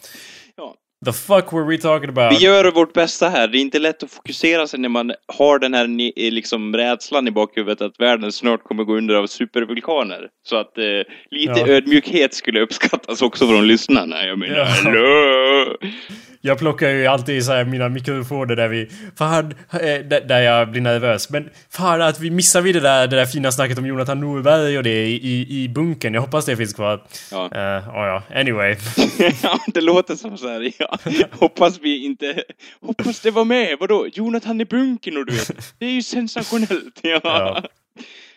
[1.06, 2.32] The fuck were we talking about?
[2.34, 3.48] Vi gör vårt bästa här.
[3.48, 5.88] Det är inte lätt att fokusera sig när man har den här
[6.32, 10.30] liksom rädslan i bakhuvudet att världen snart kommer gå under av supervulkaner.
[10.44, 10.84] Så att eh,
[11.32, 11.68] lite ja.
[11.68, 14.26] ödmjukhet skulle uppskattas också från lyssnarna.
[14.26, 14.66] Jag menar, ja.
[14.66, 15.78] hallå!
[16.46, 18.90] Jag plockar ju alltid så mina mikrofoner där vi...
[19.18, 21.30] Fan, eh, där jag blir nervös.
[21.30, 24.78] Men fan att vi missar vi det där, det där fina snacket om Jonathan Norberg
[24.78, 26.14] och det i, i, bunken.
[26.14, 27.04] Jag hoppas det finns kvar.
[27.32, 27.50] Ja.
[27.56, 27.62] Uh,
[27.96, 28.76] ja, anyway.
[29.44, 30.98] ja, det låter som så här, ja.
[31.32, 32.44] Hoppas vi inte...
[32.82, 33.78] Hoppas det var med.
[33.80, 34.08] Vadå?
[34.14, 35.74] Jonathan i bunkern och du vet.
[35.80, 37.00] Det är ju sensationellt.
[37.02, 37.20] Ja.
[37.24, 37.64] Ja.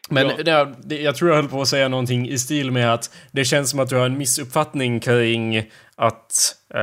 [0.08, 0.72] Men Ja.
[0.84, 3.70] det, jag tror jag höll på att säga någonting i stil med att det känns
[3.70, 5.62] som att du har en missuppfattning kring
[5.98, 6.80] att eh,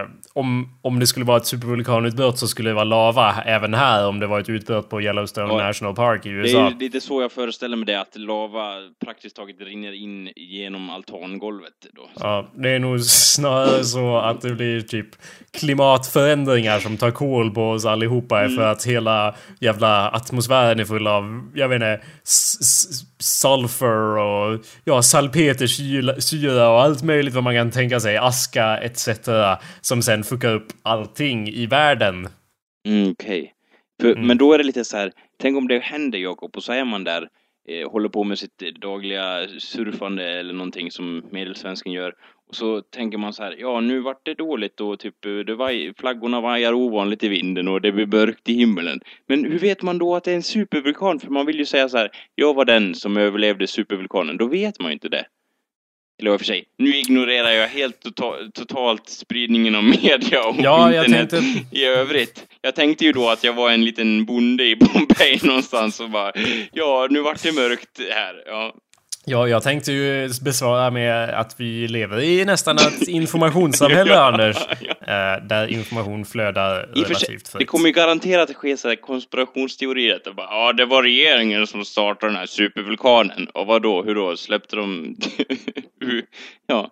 [0.00, 4.08] eh, om, om det skulle vara ett supervulkanutbrott så skulle det vara lava även här
[4.08, 5.66] om det var ett utbrott på Yellowstone Ja.
[5.66, 6.66] National Park i Det USA.
[6.66, 10.90] är ju lite så jag föreställer mig det, att lava praktiskt taget rinner in genom
[10.90, 12.08] altangolvet då.
[12.20, 15.08] Ja, det är nog snarare så att det blir typ
[15.52, 18.56] klimatförändringar som tar koll på oss allihopa Mm.
[18.56, 22.00] för att hela jävla atmosfären är full av, jag vet inte,
[23.18, 29.08] sulfur och ja, salpetersyra och allt möjligt vad man kan tänka sig, aska etc.
[29.80, 32.28] som sen fuckar upp allting i världen.
[32.88, 33.52] Mm, Okej.
[34.00, 34.26] För- Mm.
[34.26, 36.84] Men då är det lite så här, tänk om det händer Jakob och så är
[36.84, 37.28] man där,
[37.68, 42.12] eh, håller på med sitt dagliga surfande eller någonting som medelsvensken gör.
[42.48, 45.14] Och så tänker man så här, ja nu vart det dåligt och typ
[45.46, 49.00] det vaj, flaggorna vajar ovanligt i vinden och det blir mörkt i himlen.
[49.28, 51.20] Men hur vet man då att det är en supervulkan?
[51.20, 54.36] För man vill ju säga så här, jag var den som överlevde supervulkanen.
[54.36, 55.26] Då vet man ju inte det.
[56.20, 60.54] Eller i och för sig, nu ignorerar jag helt tota- totalt spridningen av media och
[60.58, 62.46] Ja, internet tänkte- i övrigt.
[62.62, 66.32] Jag tänkte ju då att jag var en liten bonde i Bombay någonstans och bara,
[66.72, 68.42] ja, nu vart det mörkt här.
[68.46, 68.74] Ja,
[69.28, 74.56] Ja, jag tänkte ju besvara med att vi lever i nästan ett informationssamhälle, Anders.
[74.56, 77.68] Eh, där information flödar I relativt det fritt.
[77.68, 80.16] kommer ju garanterat att ske så här konspirationsteorier.
[80.16, 83.46] Att det bara, ja, det var regeringen som startade den här supervulkanen.
[83.54, 84.02] Och vad då?
[84.02, 84.36] Hur då?
[84.36, 85.16] Släppte de...
[86.66, 86.90] Ja.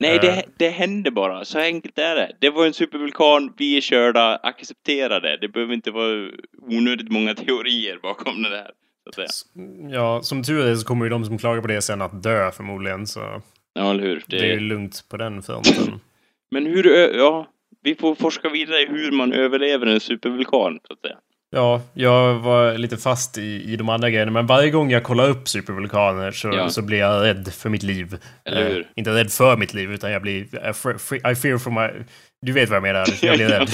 [0.00, 0.20] Nej, Eh.
[0.20, 1.44] det, det hände bara.
[1.44, 2.32] Så enkelt är det.
[2.40, 5.38] Det var en supervulkan, vi är körda, acceptera det.
[5.40, 6.28] Det behöver inte vara
[6.70, 8.70] onödigt många teorier bakom det där.
[9.14, 9.64] Så att säga.
[9.90, 12.50] Ja, som tur är så kommer ju de som klagar på det sen att dö
[12.50, 13.42] förmodligen, så
[13.74, 14.24] Ja, eller hur?
[14.26, 16.00] det är Det, ju lugnt på den fronten.
[16.50, 17.46] Men hur, ja,
[17.82, 21.16] vi får forska vidare i hur man överlever en supervulkan, så att säga.
[21.50, 25.28] Ja, jag var lite fast i, i de andra grejerna, men varje gång jag kollar
[25.28, 26.68] upp supervulkaner så, Ja.
[26.68, 28.16] så blir jag rädd för mitt liv.
[28.44, 28.80] Eller hur?
[28.80, 30.34] Eh, inte rädd för mitt liv, utan jag blir...
[30.42, 32.04] I fe- I fear for my...
[32.46, 33.68] Du vet vad jag menar, jag blir rädd.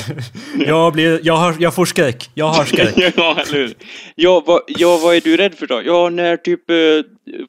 [0.66, 2.94] jag, blir, jag, har, jag får skräck, jag har skräck.
[3.16, 3.74] ja, eller hur?
[4.14, 5.82] Ja, vad, ja, vad är du rädd för då?
[5.84, 6.76] Ja, när typ eh,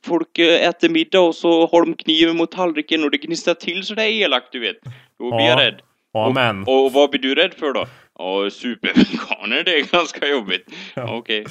[0.05, 3.84] folk eh, äter middag och så har de kniven mot tallriken och det gnistrar till
[3.84, 4.78] så det är elakt, du vet.
[5.19, 5.49] Då blir Ja.
[5.49, 5.76] jag rädd.
[6.17, 6.63] Amen.
[6.67, 7.88] Och, och vad blir du rädd för då?
[8.18, 10.66] Ja, supervulkaner, det är ganska jobbigt.
[10.93, 11.18] Ja.
[11.18, 11.45] Okej.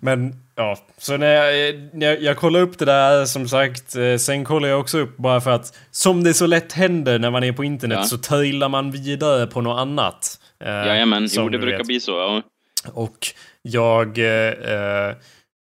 [0.00, 3.96] Men ja, så när jag, när jag, jag kollar upp det där som sagt.
[3.96, 7.30] eh, Sen kollar jag också upp bara för att som det så lätt händer när
[7.30, 8.04] man är på internet Ja.
[8.04, 10.38] så trillar man vidare på något annat.
[10.64, 11.86] Eh, Jajamän, jo det brukar vet.
[11.86, 12.12] bli så.
[12.12, 12.42] Ja.
[12.92, 13.18] Och
[13.62, 15.14] jag eh, eh,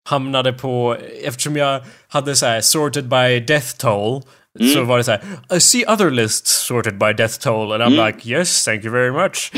[0.08, 4.22] hamnade på, eftersom jag hade så här sorted by death toll.
[4.60, 4.72] Mm.
[4.72, 5.20] Så var det så här,
[5.56, 8.06] I see other lists sorted by death toll and I'm Mm.
[8.06, 9.52] like yes, thank you very much.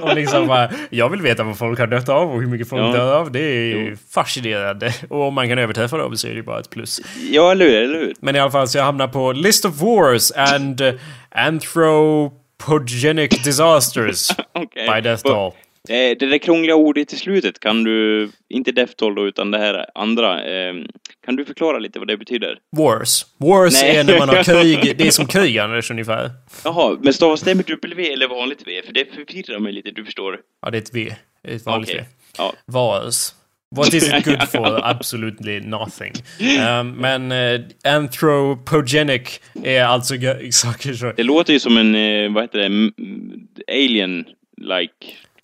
[0.02, 2.82] och liksom bara, jag vill veta vad folk har dött av och hur mycket folk
[2.82, 2.92] Ja.
[2.92, 3.32] dör av.
[3.32, 3.96] Det är Jo.
[4.14, 4.94] fascinerande.
[5.10, 7.00] Och om man kan överträffa dem så är det ju bara ett plus.
[7.30, 7.74] ja, eller hur?
[7.82, 8.14] Eller hur?
[8.20, 10.92] Men i alla fall så jag hamnar på List of Wars and uh,
[11.30, 14.88] Anthropogenic Disasters Okej.
[14.94, 15.52] by Death Toll.
[15.88, 19.58] Eh, det där krångliga ordet i slutet, kan du, inte death toll då, utan det
[19.58, 20.74] här andra, eh,
[21.24, 22.58] kan du förklara lite vad det betyder?
[22.76, 23.26] Wars.
[23.38, 23.96] Wars Nej.
[23.96, 24.98] är när man har krig.
[24.98, 26.30] Det är som krig Anders ungefär.
[26.64, 28.82] Jaha, men stavas det med W eller vanligt V?
[28.86, 30.38] För det förvirrar mig lite, du förstår.
[30.62, 31.14] Ja, det är ett V.
[31.42, 32.00] Det är ett vanligt Okej.
[32.00, 32.06] V.
[32.38, 32.52] Ja.
[32.66, 33.34] Wars.
[33.76, 34.80] What is it good for?
[34.84, 36.12] Absolutely nothing.
[36.40, 40.14] Um, men uh, anthropogenic är alltså
[40.50, 41.12] saker så...
[41.16, 42.92] Det låter ju som en, eh, vad heter det, M-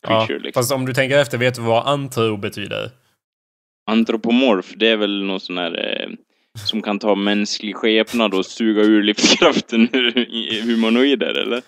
[0.03, 0.61] alien-like Ja, creature liksom.
[0.61, 2.91] fast om du tänker efter, vet du vad antro betyder?
[3.91, 6.09] Antropomorf, det är väl någon sån här eh,
[6.65, 11.63] som kan ta mänsklig skepnad och suga ur livskraften ur humanoider, eller?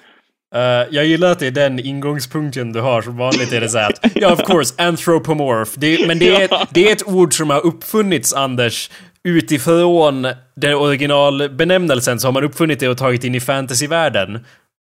[0.54, 3.02] Eh, jag gillar att det är den ingångspunkten du har.
[3.02, 5.70] Som vanligt är det så att, ja of course, anthropomorph.
[5.76, 8.90] Det, men det är, ett, det är ett ord som har uppfunnits, Anders,
[9.24, 10.26] utifrån
[10.56, 14.44] den originalbenämnelsen så har man uppfunnit det och tagit in i fantasyvärlden.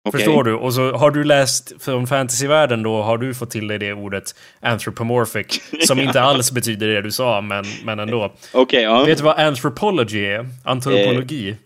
[0.05, 0.19] Okej.
[0.19, 0.55] Förstår du?
[0.55, 4.35] Och så har du läst från fantasyvärlden då har du fått till dig det ordet
[4.61, 5.63] anthropomorphic.
[5.87, 8.33] Som inte alls betyder det du sa, men, men ändå.
[8.53, 9.05] Okej, ja.
[9.05, 10.47] Vet du vad anthropology är?
[10.65, 11.57] Antropologi?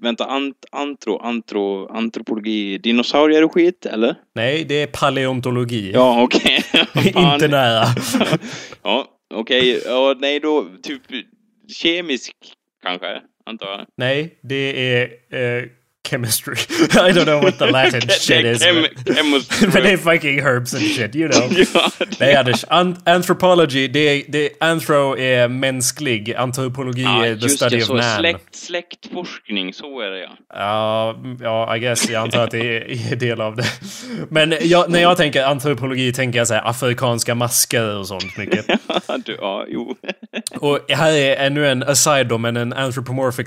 [0.00, 4.14] Vänta, ant, antro, antro, antropologi, dinosaurier och skit, eller?
[4.34, 5.92] Nej, det är paleontologi.
[5.94, 6.62] Ja, okej.
[7.12, 7.34] Fan.
[7.34, 7.84] inte nära.
[8.82, 9.82] Ja, okej.
[9.86, 11.02] Ja, nej då, typ
[11.68, 12.32] kemisk
[12.82, 13.86] kanske, antar jag.
[13.96, 15.64] Nej, det är eh,
[16.10, 16.54] chemistry.
[17.08, 18.62] I don't know what the Latin shit is.
[18.62, 18.82] Chem-
[19.72, 21.52] but- det är fucking herbs and shit, you know.
[21.74, 27.36] Ja, det- Nej Anders, an anthropology, det är, det, anthro är mänsklig, antropologi Ja, är
[27.36, 28.18] the study det, of man.
[28.18, 30.30] släkt, släktforskning, så är det ja.
[30.54, 32.10] Ja, ja, I guess.
[32.10, 33.64] Jag antar att det är, är del av det.
[34.28, 38.66] Men jag, när jag tänker antropologi tänker jag så här afrikanska masker och sånt mycket.
[39.24, 39.96] du, ja, jo.
[40.56, 43.46] Och här är ännu en aside då, men en anthropomorphic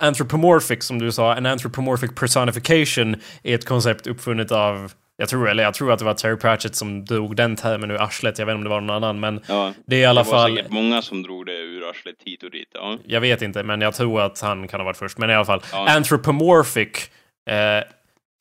[0.00, 5.62] Anthropomorphic som du sa, en anthropomorphic personification är ett koncept uppfunnet av jag tror, eller
[5.62, 8.38] jag tror att det var Terry Pratchett som drog den termen ur arslet.
[8.38, 10.30] Jag vet inte om det var någon annan, men Ja, det är i alla det
[10.30, 10.56] var fall...
[10.56, 12.68] säkert många som drog det ur arslet hit och dit.
[12.74, 12.98] Ja.
[13.06, 15.18] Jag vet inte, men jag tror att han kan ha varit först.
[15.18, 15.88] Men i alla fall, Ja.
[15.88, 17.10] anthropomorphic.
[17.50, 17.84] Eh,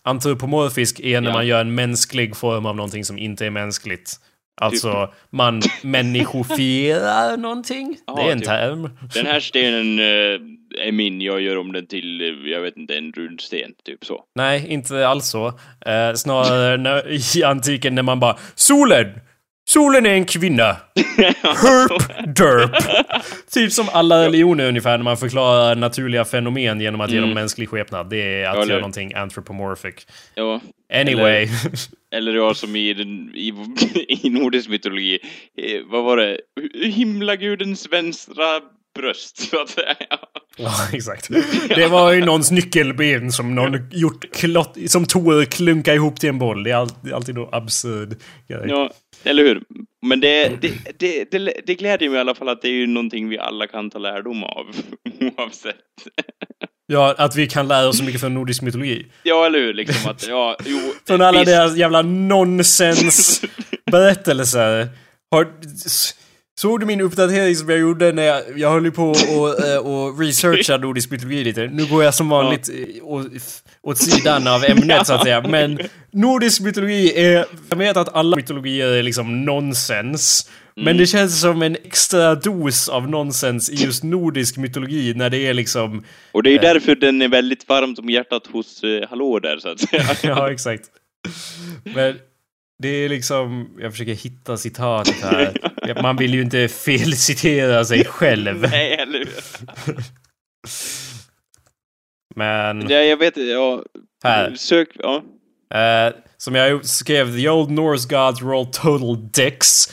[0.04, 1.34] antropomorfisk är när Ja.
[1.34, 4.12] man gör en mänsklig form av någonting som inte är mänskligt.
[4.62, 7.98] Alltså, man människofierar någonting.
[8.08, 8.48] Ja, det är en typ.
[8.48, 8.90] term.
[9.14, 10.40] Den här stenen eh,
[10.82, 14.24] är min, jag gör om den till, jag vet inte, en runsten, typ så.
[14.36, 15.48] Nej, inte alls så.
[15.86, 19.08] Eh, snarare när, i antiken när man bara Solen!
[19.70, 20.64] Solen är en kvinna!
[21.44, 22.72] Herp derp!
[23.54, 27.70] typ som alla religioner ungefär när man förklarar naturliga fenomen genom att ge dem mänsklig
[27.70, 28.10] skepnad.
[28.10, 28.62] Det är att Mm.
[28.62, 30.08] Eller- göra någonting anthropomorphic.
[30.36, 30.62] Ja.
[30.94, 31.48] Anyway.
[32.16, 33.54] Eller ja, som i, den, i,
[34.24, 35.20] i nordisk mytologi,
[35.58, 36.38] eh, vad var det?
[36.84, 38.46] Himlagudens vänstra
[39.00, 39.96] bröst, så att säga.
[40.64, 41.30] ja, exakt.
[41.76, 46.40] Det var ju någons nyckelben som någon gjort klott, som Tor klunka ihop till en
[46.40, 46.64] boll.
[46.64, 48.10] Det är alltid, alltid någon absurd
[48.48, 48.66] grej.
[48.68, 48.92] Ja,
[49.24, 49.64] eller hur?
[50.06, 52.88] Men det, det, det, det, det glädjer mig i alla fall att det är ju
[52.88, 54.66] någonting vi alla kan ta lärdom av,
[55.38, 55.76] oavsett.
[56.88, 59.06] Ja, att vi kan lära oss så mycket från nordisk mytologi.
[59.24, 59.74] Ja, eller hur?
[59.74, 60.80] Liksom att, ja, jo.
[61.08, 61.52] Från alla visst.
[61.52, 63.42] deras jävla nonsens
[63.92, 64.88] berättelser.
[65.32, 65.48] Har,
[66.62, 70.20] såg du min uppdatering som jag gjorde när jag, jag höll på och, eh, och
[70.20, 71.68] researcha nordisk mytologi lite.
[71.68, 75.42] Nu går jag som vanligt eh, å- f- åt sidan av ämnet så att säga.
[75.50, 75.80] Men
[76.12, 77.46] nordisk mytologi är...
[77.70, 80.50] Jag vet att alla mytologier är liksom nonsens.
[80.76, 85.38] Men det känns som en extra dos av nonsens i just nordisk mytologi när det
[85.48, 86.04] är liksom...
[86.32, 89.58] Och det är ju därför den är väldigt varmt om hjärtat hos eh, Hallå där,
[89.60, 90.04] så att säga.
[90.24, 90.84] Ja, exakt.
[91.84, 92.16] Men
[92.80, 95.54] det är liksom, jag försöker hitta citatet här.
[96.02, 98.62] Man vill ju inte felcitera sig själv.
[98.72, 99.30] Nej, eller hur?
[102.36, 103.84] Men Ja, jag vet inte, ja.
[104.24, 104.56] Här.
[104.56, 105.24] Sök, ja.
[105.80, 109.92] eh, som jag skrev, the old Norse gods were all total dicks.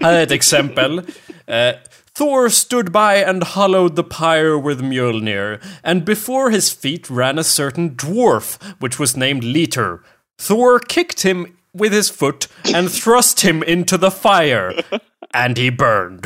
[0.00, 0.98] Här är ett exempel.
[1.46, 1.74] Eh,
[2.18, 7.44] Thor stood by and hollowed the pyre with Mjolnir, and before his feet ran a
[7.44, 10.00] certain dwarf, which was named Leter.
[10.40, 14.72] Thor kicked him with his foot and thrust him into the fire,
[15.34, 16.24] and he burned.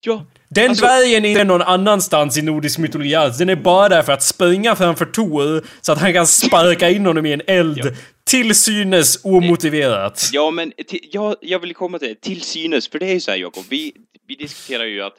[0.00, 3.38] Ja, Den Alltså- dvärgen är inte någon annanstans i nordisk mytologi alls.
[3.38, 7.06] Den är bara där för att springa framför Tor så att han kan sparka in
[7.06, 7.96] honom i en eld.
[8.24, 10.30] Till synes omotiverat.
[10.32, 10.72] Ja, men
[11.12, 12.20] ja, jag vill komma till det.
[12.20, 13.92] Till synes, för det är ju så här Jakob, vi,
[14.28, 15.14] vi diskuterar ju att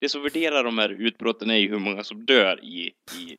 [0.00, 2.90] det som värderar de här utbrotten är ju hur många som dör i,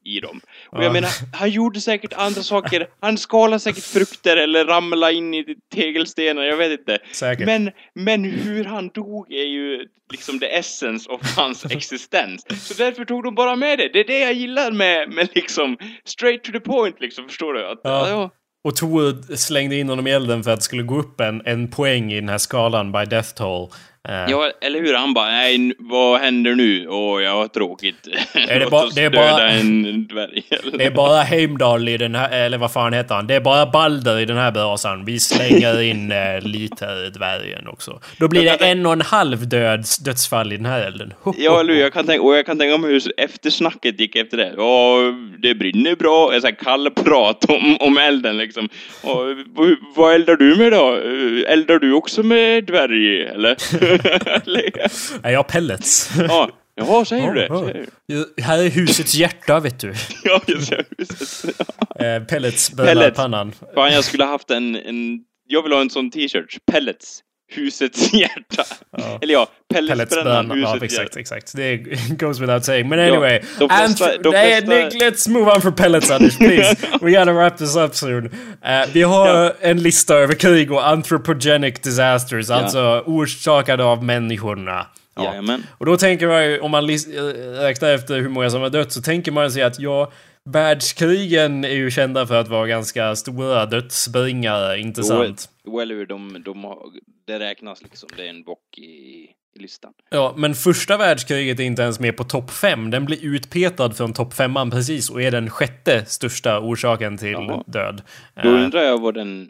[0.03, 0.41] i, i dem.
[0.69, 0.83] Och Ja.
[0.83, 2.87] jag menar, han gjorde säkert andra saker.
[2.99, 5.45] Han skalade säkert frukter eller ramlade in i
[5.75, 6.97] tegelstenar, jag vet inte.
[7.11, 7.45] Säkert.
[7.45, 12.45] Men, men hur han dog är ju liksom the essence of hans existens.
[12.67, 13.89] Så därför tog de bara med det.
[13.93, 17.65] Det är det jag gillar med, med liksom straight to the point liksom, förstår du?
[17.67, 18.09] Att, Ja.
[18.09, 18.29] ja.
[18.63, 21.71] Och Tor slängde in honom i elden för att det skulle gå upp en, en
[21.71, 23.69] poäng i den här skalan by death toll.
[24.07, 24.93] Eh, Ja, eller hur?
[24.93, 26.87] Han bara, nej, vad händer nu?
[26.87, 28.07] Åh, jag har tråkigt.
[28.47, 30.43] det Låt ba- det är bara- en dvärg.
[30.77, 33.27] Det är bara Heimdall i den här, eller vad fan heter han?
[33.27, 35.05] Det är bara Balder i den här brasan.
[35.05, 37.99] Vi slänger in eh, lite dvärgen också.
[38.19, 41.13] Då blir det en och en halv döds, dödsfall i den här elden.
[41.21, 41.81] Ho, Ja, eller hur?
[41.81, 44.53] Jag kan tänka, och jag kan tänka mig hur eftersnacket gick efter det.
[44.57, 44.97] Ja,
[45.39, 46.31] det brinner bra.
[46.33, 48.69] Sån här kall prat om, om elden liksom.
[49.03, 49.19] Och,
[49.95, 50.93] vad eldar du med då?
[51.47, 53.55] Eldar du också med dvärg, eller?
[55.23, 56.09] Nej, jag har pellets.
[56.17, 57.47] ja, jaha, säger du det?
[57.47, 57.71] Ja,
[58.05, 58.43] ja.
[58.43, 59.93] Här är husets hjärta, vet du.
[60.23, 61.59] Ja, jag ser huset.
[61.99, 63.17] Eh, pellets bränner Pellets.
[63.17, 63.53] pannan.
[63.75, 65.19] Fan, jag skulle ha haft en, en...
[65.49, 66.57] Jag vill ha en sån t-shirt.
[66.71, 67.19] Pellets.
[67.49, 68.63] Husets hjärta.
[68.97, 69.19] Ja.
[69.21, 70.47] Eller ja, Pellets pelletsbrännan.
[70.47, 70.61] bränner.
[70.63, 71.19] Ja, Husets exakt, hjärta.
[71.19, 71.55] exakt.
[71.55, 71.77] Det
[72.19, 72.89] goes without saying.
[72.89, 73.39] Men anyway.
[73.59, 76.37] de flesta- de Nej, flesta- Nick, let's move on for pellets, Anders.
[76.39, 76.75] Please.
[77.01, 78.25] We gotta wrap this up soon.
[78.65, 79.53] Eh, vi har Ja.
[79.61, 84.87] en lista över krig och anthropogenic disasters, alltså orsakade av människorna.
[85.15, 85.33] Ja.
[85.77, 86.95] Och då tänker man ju, om man äh,
[87.61, 90.11] räknar efter hur många som har dött, så tänker man sig att ja,
[90.51, 95.49] världskrigen är ju kända för att vara ganska stora dödsbringare, inte sant?
[95.81, 96.05] Eller hur?
[96.05, 96.77] De, de har,
[97.27, 98.09] det räknas liksom.
[98.17, 99.27] Det är en bock i,
[99.59, 99.93] listan.
[100.09, 102.91] Ja, men första världskriget är inte ens med på topp fem.
[102.91, 107.63] Den blir utpetad från topp femman precis och är den sjätte största orsaken till Jaha.
[107.67, 108.01] död.
[108.43, 109.49] Då Eh, undrar jag vad den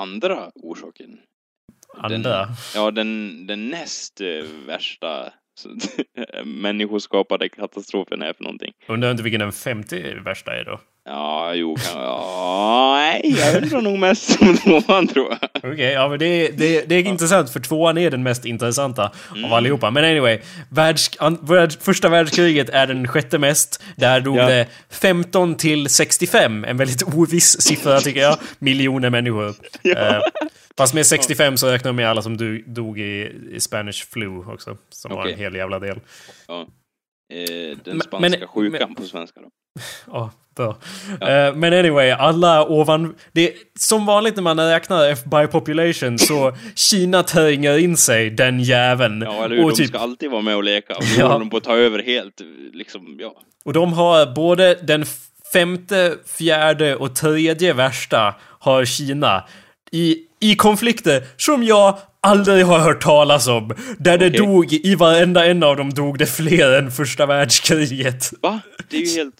[0.00, 1.18] andra orsaken
[1.98, 2.18] andra.
[2.46, 4.26] Den, ja, den, den näst eh,
[4.66, 5.32] värsta
[6.44, 8.72] människoskapade katastrofen är för någonting.
[8.88, 10.80] Undrar inte vilken den femte värsta är då?
[11.08, 15.72] Ja, jo, kan, ja, nej, jag undrar nog mest om tvåan tror jag.
[15.72, 19.10] Okej, ja men det, det, det är intressant för tvåan är den mest intressanta
[19.44, 19.90] av allihopa.
[19.90, 20.38] Men anyway,
[20.70, 23.82] världs, an, världs, första världskriget är den sjätte mest.
[23.96, 24.46] Där dog Ja.
[24.48, 29.48] det 15 till 65, en väldigt oviss siffra tycker jag, miljoner människor.
[29.96, 30.20] Eh,
[30.78, 34.38] fast med 65 så räknar jag med alla som du, dog i, i Spanish flu
[34.38, 35.32] också, som var Okej.
[35.32, 36.00] en hel jävla del.
[36.48, 36.66] Ja.
[37.32, 39.48] Eh, den Men- spanska men- sjukan på svenska då.
[40.06, 40.68] Ja, bra.
[41.28, 43.14] Eh, men anyway, alla ovan...
[43.32, 49.22] Det som vanligt när man räknar by population så Kina tränger in sig, den jäveln.
[49.22, 49.64] Ja, eller hur?
[49.64, 50.94] och, De typ, ska alltid vara med och leka.
[50.94, 51.26] Och nu Ja.
[51.26, 52.40] håller de på att ta över helt,
[52.72, 53.34] liksom, ja.
[53.64, 55.04] och de har både den
[55.52, 59.44] femte, fjärde och tredje värsta har Kina.
[59.92, 60.16] I,
[60.50, 63.74] i konflikter som jag aldrig har hört talas om.
[63.98, 68.32] Där det dog, i varenda en av dem dog det fler än första världskriget.
[68.42, 68.60] Va?
[68.90, 69.34] Det är ju helt...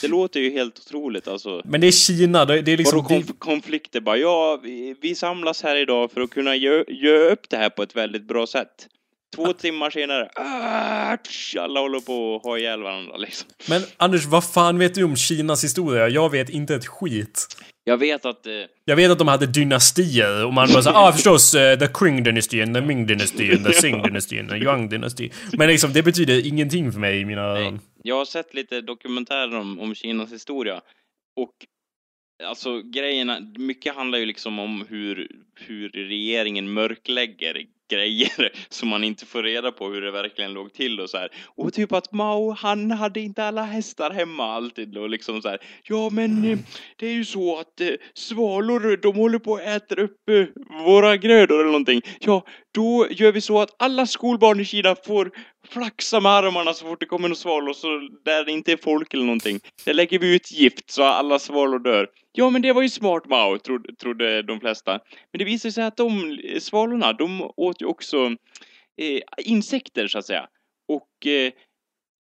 [0.00, 1.62] Det låter ju helt otroligt alltså.
[1.64, 3.00] Men det är Kina, det är liksom...
[3.00, 7.50] Konf- konflikter bara, ja, vi, vi samlas här idag för att kunna gö- göra upp
[7.50, 8.68] det här på ett väldigt bra sätt.
[9.36, 11.16] Två timmar senare, ah,
[11.60, 13.48] alla håller på att ha ihjäl varandra liksom.
[13.68, 16.08] Men Anders, vad fan vet du om Kinas historia?
[16.08, 17.46] Jag vet inte ett skit.
[17.84, 18.46] Jag vet att...
[18.46, 18.52] Eh,
[18.84, 22.74] Jag vet att de hade dynastier och man bara såhär, ah förstås, eh, the Qing-dynastin,
[22.74, 25.32] the Ming-dynastin, the Sing-dynastin, the Yuan-dynastin.
[25.58, 27.80] Men liksom, det betyder ingenting för mig i mina öron.
[28.02, 30.80] jag har sett lite dokumentärer om, om Kinas historia.
[31.36, 31.52] Och
[32.44, 35.28] alltså grejerna, mycket handlar ju liksom om hur,
[35.60, 41.00] hur regeringen mörklägger grejer som man inte får reda på hur det verkligen låg till
[41.00, 41.28] och så här.
[41.56, 45.58] Och typ att Mao, han hade inte alla hästar hemma alltid och liksom så här.
[45.82, 46.58] Ja, men eh,
[46.96, 50.46] det är ju så att eh, svalor, de håller på att äta upp eh,
[50.84, 52.02] våra grödor eller någonting.
[52.20, 55.30] Ja, då gör vi så att alla skolbarn i Kina får
[55.74, 57.88] flaxa med armarna så fort det kommer någon svalor så
[58.24, 59.60] där det inte är folk eller någonting.
[59.84, 62.08] Där lägger vi ut gift så alla svalor dör.
[62.32, 64.92] Ja, men det var ju smart Mao, trodde, trodde de flesta.
[65.32, 68.26] Men det visade sig att de svalorna, de åt ju också
[68.96, 70.46] eh, insekter så att säga.
[70.88, 71.52] Och eh,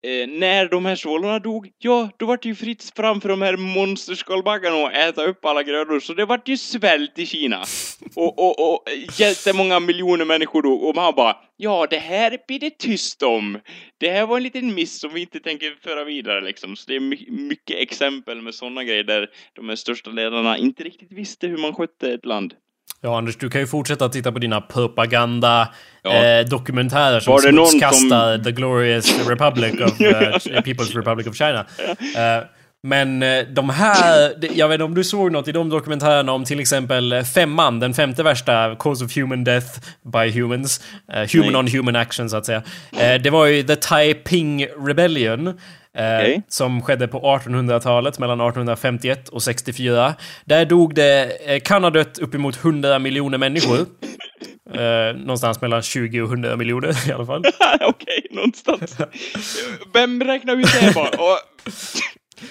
[0.03, 3.43] eh, när de här svålarna dog, ja, då var det ju fritt fram för de
[3.43, 6.01] här monsterskalbaggarna att äta upp alla grödor.
[6.01, 7.65] Så det vart ju svält i Kina.
[8.17, 8.85] Och, och, och
[9.19, 10.83] jättemånga miljoner människor dog.
[10.83, 13.61] Och man bara, ja, det här blir det tyst om.
[13.99, 16.77] Det här var en liten miss som vi inte tänker föra vidare liksom.
[16.77, 20.85] Så det är my- mycket exempel med sådana grejer där de här största ledarna inte
[20.85, 22.55] riktigt visste hur man skötte ett land.
[23.03, 25.69] Ja, Anders, du kan ju fortsätta titta på dina propaganda
[26.03, 26.11] Ja.
[26.13, 26.47] eh,
[27.21, 31.67] som smutskastar som- the glorious republic of, eh, People's Republic of China.
[32.17, 32.45] Eh,
[32.83, 36.45] men eh, de här, jag vet inte om du såg något i de dokumentärerna om
[36.45, 39.67] till exempel eh, femman, den femte värsta cause of human death
[40.13, 40.81] by humans.
[41.13, 41.57] eh, human Nej.
[41.57, 42.63] on human action så att säga.
[42.99, 45.59] Eh, det var ju the Taiping Rebellion.
[45.95, 46.43] Okej.
[46.49, 50.15] Som skedde på 1800-talet, mellan 1851 och 64.
[50.45, 53.79] Där dog det, kan ha dött uppemot 100 miljoner människor.
[54.75, 57.43] Eh, någonstans mellan 20 och 100 miljoner i alla fall.
[57.81, 58.97] Okej, någonstans.
[59.95, 61.09] Vem räknar ut det bara?
[61.09, 61.39] Och,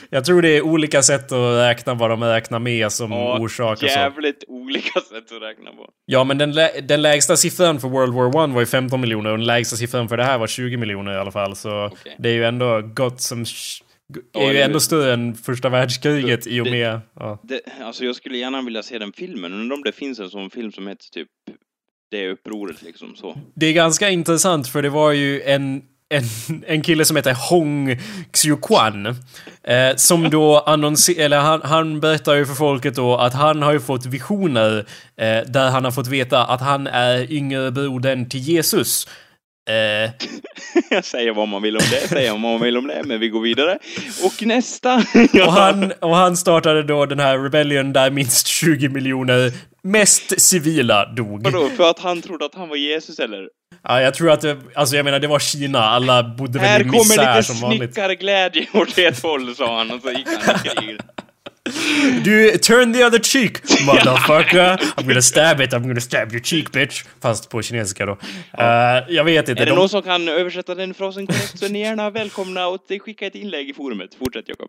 [0.09, 3.71] Jag tror det är olika sätt att räkna vad de räknar med som ja, orsak
[3.73, 3.85] och så.
[3.85, 5.89] jävligt olika sätt att räkna på.
[6.05, 9.31] Ja, men den, lä- den lägsta siffran för World War One var ju 15 miljoner
[9.31, 11.55] och den lägsta siffran för det här var 20 miljoner i alla fall.
[11.55, 12.15] Så Okej.
[12.19, 13.45] det är ju ändå gott som...
[14.31, 16.99] Ja, är ju det- ändå större än första världskriget i och det- med...
[17.15, 17.39] Ja.
[17.43, 19.53] Det, alltså jag skulle gärna vilja se den filmen.
[19.53, 21.27] Undrar om det finns en sån film som heter typ
[22.11, 23.39] Det upproret liksom så.
[23.55, 26.23] Det är ganska intressant för det var ju en, en,
[26.67, 27.97] en kille som heter Hong
[28.31, 29.05] Xiuquan.
[29.63, 33.73] Eh, som då annonserade, eller han, han berättar ju för folket då att han har
[33.73, 34.77] ju fått visioner
[35.21, 39.07] eh, där han har fått veta att han är yngre brodern till Jesus.
[39.69, 40.11] Eh,
[40.89, 43.29] Jag säger vad man vill om det, säger vad man vill om det, men vi
[43.29, 43.79] går vidare.
[44.23, 44.95] Och nästa!
[45.45, 49.51] och, han, och han startade då den här rebellion där minst 20 miljoner
[49.83, 51.43] mest civila dog.
[51.43, 53.47] Vadå, för att han trodde att han var Jesus eller?
[53.83, 56.79] Ja, jag tror att det, alltså jag menar det var Kina, alla bodde väl Här
[56.79, 57.93] i kommer misär lite som vanligt.
[57.93, 60.99] snickarglädje åt ett håll, sa han, och så gick han i krig.
[62.23, 64.77] Du, turn the other cheek, motherfucker!
[64.77, 67.03] I'm gonna stab it, I'm gonna stab your cheek bitch.
[67.21, 68.17] Fast på kinesiska då.
[68.57, 68.65] Eh,
[69.09, 69.61] jag vet inte.
[69.61, 72.65] Är det de- någon som kan översätta den frasen korrekt så är ni gärna välkomna
[72.65, 74.09] att skicka ett inlägg i forumet.
[74.19, 74.67] Fortsätt Jakob.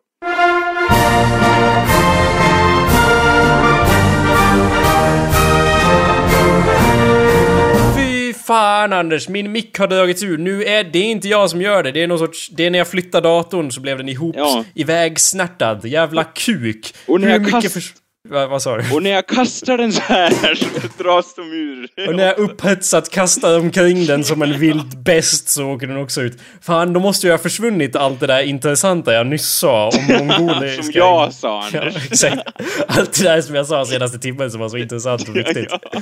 [8.51, 10.39] Fan Anders, min mick har dragits ur.
[10.39, 11.93] Nu är det inte jag som gör det.
[11.93, 12.49] Det är någon sorts...
[12.49, 14.35] Det är när jag flyttar datorn så blev den ihop...
[14.39, 14.65] Ja.
[14.75, 15.85] Ivägsnärtad.
[15.85, 16.95] Jävla kuk.
[17.07, 17.95] Och när Hur jag mycket kast-
[18.29, 18.95] Va, vad sa du?
[18.95, 20.67] Och när jag kastar den så här så
[21.03, 22.09] dras de ur.
[22.09, 26.21] Och när jag upphetsat kastar omkring den som en vild bäst så åker den också
[26.23, 26.39] ut.
[26.63, 30.83] Fan, då måste ju ha försvunnit allt det där intressanta jag nyss sa om mongoliska...
[30.83, 32.07] Som jag sa, Ja, Anders.
[32.11, 32.39] exakt.
[32.89, 35.67] Allt det där som jag sa senaste timmen som var så intressant och viktigt.
[35.93, 36.01] Ja,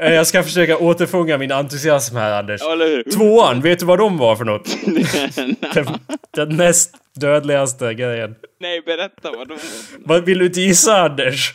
[0.00, 2.60] eh, jag ska försöka återfånga min entusiasm här, Anders.
[2.60, 3.02] Ja, eller hur?
[3.02, 4.76] Tvåan, vet du vad de var för något?
[5.74, 5.86] Den,
[6.30, 8.34] den näst dödligaste grejen.
[8.60, 9.58] Nej, berätta vad de...
[9.98, 11.54] Vad vill du inte gissa, Anders?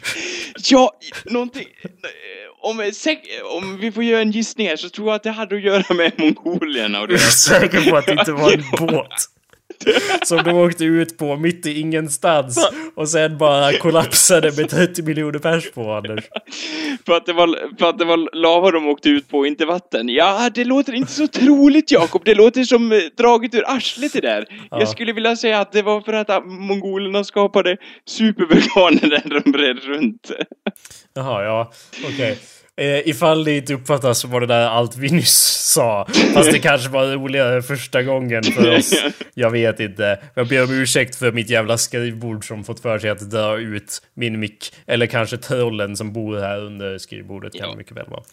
[0.69, 0.91] Ja,
[1.25, 1.67] någonting...
[2.61, 2.91] Om,
[3.57, 5.93] om vi får göra en gissning här så tror jag att det hade att göra
[5.93, 9.13] med mongolierna och Du är säker på att det inte var en båt?
[10.25, 15.39] Som de åkte ut på mitt i ingenstans och sen bara kollapsade med 30 miljoner
[15.39, 16.23] pers på, Anders.
[17.05, 20.09] För att, det var, för att det var lava de åkte ut på, inte vatten.
[20.09, 22.21] Ja, det låter inte så troligt, Jakob.
[22.25, 24.45] Det låter som eh, draget ur arslet det där.
[24.71, 24.79] Ja.
[24.79, 29.83] Jag skulle vilja säga att det var för att mongolerna skapade supervulkaner där de bred
[29.83, 30.31] runt.
[31.13, 31.71] Jaha, ja,
[32.05, 32.37] okej.
[32.77, 35.37] Eh, ifall det inte uppfattas så var det där allt vi nyss
[35.73, 36.07] sa.
[36.33, 39.03] Fast det kanske var roligare första gången för oss.
[39.33, 40.19] Jag vet inte.
[40.33, 44.01] Jag ber om ursäkt för mitt jävla skrivbord som fått för sig att dra ut
[44.13, 44.73] min mick.
[44.87, 47.71] Eller kanske trollen som bor här under skrivbordet kan Ja.
[47.71, 48.23] det mycket väl vara.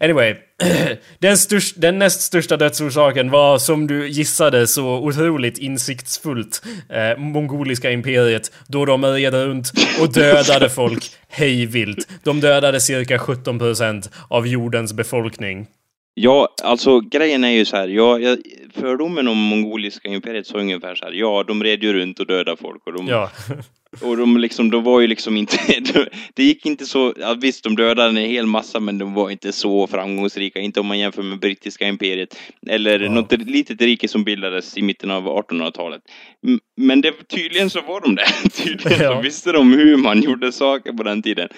[0.00, 0.34] Anyway.
[1.18, 7.90] Den, störst, den näst största dödsorsaken var som du gissade så otroligt insiktsfullt eh, mongoliska
[7.90, 12.08] imperiet då de red runt och dödade folk hejvilt.
[12.22, 15.66] De dödade cirka 17% av jordens befolkning.
[16.14, 17.88] Ja, alltså grejen är ju så här.
[17.88, 18.38] Ja, jag,
[18.74, 21.12] fördomen om mongoliska imperiet så ungefär så här.
[21.12, 23.30] Ja, de red ju runt och dödade folk och de, Ja,
[24.02, 25.56] och de liksom, de var ju liksom inte,
[26.34, 29.52] det gick inte så, ja, visst de dödade en hel massa men de var inte
[29.52, 32.38] så framgångsrika, inte om man jämför med brittiska imperiet
[32.68, 33.10] eller Ja.
[33.10, 36.02] något litet rike som bildades i mitten av 1800-talet.
[36.46, 38.26] M- Men det, tydligen så var de det,
[38.64, 39.14] tydligen Ja.
[39.16, 41.48] så visste de hur man gjorde saker på den tiden.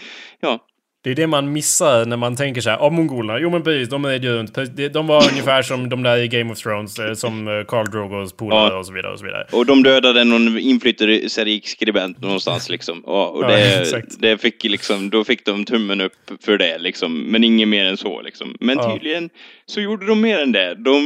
[0.40, 0.66] Ja,
[1.04, 2.76] det är det man missar när man tänker så här.
[2.80, 4.54] Ja, mongolerna, jo men precis, de red ju runt.
[4.92, 8.32] De- var ungefär som de där i Game of Thrones, eh, som eh, Karl Drogos
[8.36, 8.78] polare Ja.
[8.78, 9.46] och så vidare och så vidare.
[9.52, 13.02] Och de dödade någon inflytelserik skribent någonstans liksom.
[13.06, 14.20] Ja, och Ja, det, exakt.
[14.20, 16.12] det fick liksom, då fick de tummen upp
[16.44, 17.22] för det liksom.
[17.22, 18.56] Men inget mer än så liksom.
[18.60, 18.92] Men Ja.
[18.92, 19.30] tydligen
[19.66, 20.74] så gjorde de mer än det.
[20.74, 21.00] De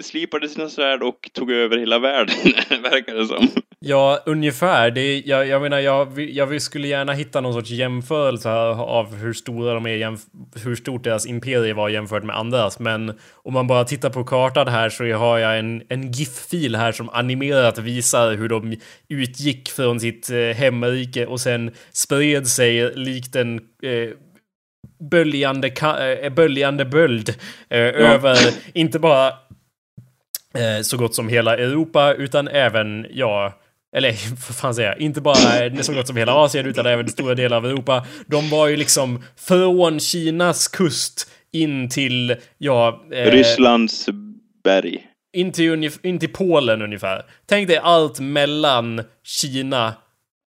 [0.00, 2.34] slipade sina svärd och tog över hela världen,
[2.82, 3.48] verkar det som.
[3.88, 4.90] Ja, ungefär.
[4.90, 9.32] Det är, jag, jag menar, jag, jag skulle gärna hitta någon sorts jämförelse av hur
[9.32, 10.26] stora de är, jämf-
[10.64, 12.78] hur stort deras imperie var jämfört med andras.
[12.78, 16.92] Men om man bara tittar på kartan här så har jag en, en GIF-fil här
[16.92, 18.76] som animerat visar hur de
[19.08, 24.10] utgick från sitt eh, hemrike och sen spred sig likt en eh,
[25.10, 27.28] böljande, ka- eh, böljande böld
[27.70, 28.36] eh, över,
[28.72, 29.28] inte bara
[30.54, 33.52] eh, så gott som hela Europa utan även, ja,
[33.96, 37.08] eller vad fan säger jag, inte bara eh, så gott som hela Asien utan även
[37.08, 38.06] stora delar av Europa.
[38.26, 43.04] De var ju liksom från Kinas kust in till, ja...
[43.12, 44.06] eh, Rysslands
[44.64, 45.02] berg.
[45.36, 47.24] in till, in till Polen ungefär.
[47.46, 49.94] Tänk dig allt mellan Kina,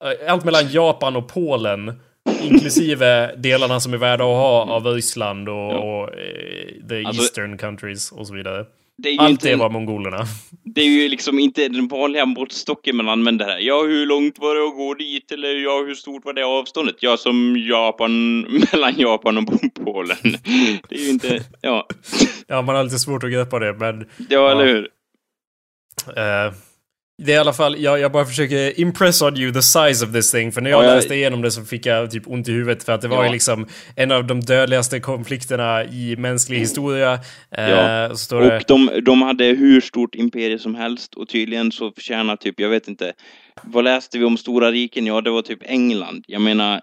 [0.03, 1.99] eh, allt mellan Japan och Polen.
[2.43, 5.77] Inklusive delarna som är värda att ha av Ryssland och, Ja.
[5.77, 8.65] och eh, the Alltså- eastern countries och så vidare.
[8.97, 10.25] Det är ju Allt inte, det var mongolerna.
[10.63, 13.59] det är ju liksom inte den vanliga måttstocken man använder här.
[13.59, 15.31] Ja, hur långt var det att gå dit?
[15.31, 16.95] Eller ja, hur stort var det avståndet?
[16.99, 18.41] Ja, som Japan,
[18.71, 19.45] mellan Japan och
[19.85, 20.17] Polen.
[20.89, 21.87] Det är ju inte, ja.
[22.47, 24.89] Ja, man har lite svårt att greppa det, men Ja, eller hur?
[26.17, 26.53] eh,
[27.23, 30.11] det är i alla fall, jag, jag bara försöker impress on you the size of
[30.13, 30.51] this thing.
[30.51, 32.83] För när jag Ja, jag- läste igenom det så fick jag typ ont i huvudet
[32.83, 33.25] för att det var Ja.
[33.25, 37.13] ju liksom en av de dödligaste konflikterna i mänsklig historia.
[37.57, 38.09] Eh, Ja.
[38.09, 41.91] så står det, Och de, de hade hur stort imperium som helst och tydligen så
[41.91, 43.13] förtjänar typ, jag vet inte,
[43.63, 45.05] vad läste vi om stora riken?
[45.05, 46.23] Ja, det var typ England.
[46.27, 46.81] Jag menar,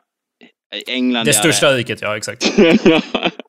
[0.86, 2.52] England det största riket, ja exakt.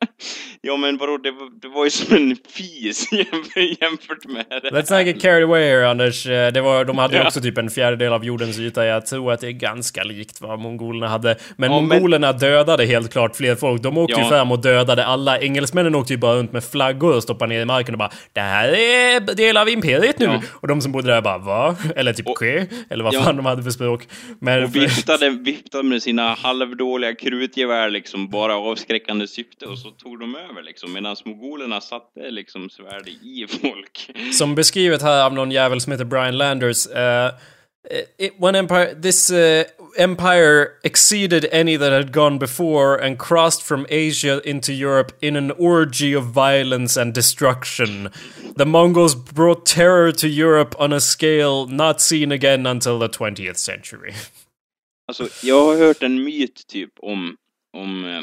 [0.61, 3.11] ja, men vadå, det, var- det var ju som en fis
[3.81, 4.69] jämfört- med det.
[4.69, 6.27] Let's not get carried away here, Anders.
[6.27, 8.85] Eh, Det var, de hade ju också typ en fjärdedel av jordens yta.
[8.85, 11.37] Jag tror att det är ganska likt vad mongolerna hade.
[11.57, 13.81] Men Ja, men- mongolerna dödade helt klart fler folk.
[13.83, 14.29] De åkte ju Ja.
[14.29, 15.39] fram och dödade alla.
[15.39, 18.41] Engelsmännen åkte ju bara runt med flaggor och stoppade ner i marken och bara Det
[18.41, 20.25] här är del av imperiet nu.
[20.25, 20.41] Ja.
[20.51, 21.75] Och de som bodde där bara va?
[21.95, 22.65] Eller typ Och- ske?
[22.89, 24.07] Eller vad fan de hade för språk.
[24.41, 30.19] Men Och viftade, viftade med sina halvdåliga krutgevär liksom, bara avskräckande syfte och så tog
[30.19, 34.11] de över liksom, medan mongolerna satte liksom svärd i folk.
[34.33, 36.87] Som beskrivet här av någon jävel som heter Brian Landers.
[36.87, 37.31] Eh,
[38.17, 39.63] it, one empire, this uh,
[39.97, 45.51] empire exceeded any that had gone before and crossed from Asia into Europe in an
[45.51, 48.09] orgy of violence and destruction.
[48.57, 53.57] The Mongols brought terror to Europe on a scale not seen again until the 20th
[53.57, 54.13] century.
[55.07, 57.35] Alltså, jag har hört en myt typ om
[57.75, 58.21] om eh,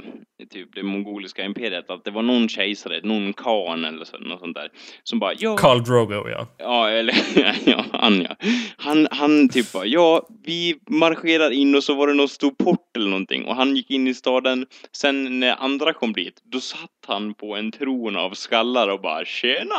[0.51, 4.55] typ det mongoliska imperiet, att det var någon kejsare, någon khan eller så, något sånt
[4.55, 4.69] där,
[5.03, 5.57] som bara ja...
[5.57, 6.49] Karl Drogo, ja.
[6.59, 7.15] Ja, eller
[7.71, 8.37] ja, han ja.
[8.77, 12.97] Han, han typ bara, ja, vi marscherar in och så var det någon stor port
[12.97, 14.67] eller någonting och han gick in i staden.
[14.93, 19.25] Sen när andra kom dit, då satt han på en tron av skallar och bara
[19.25, 19.75] tjena!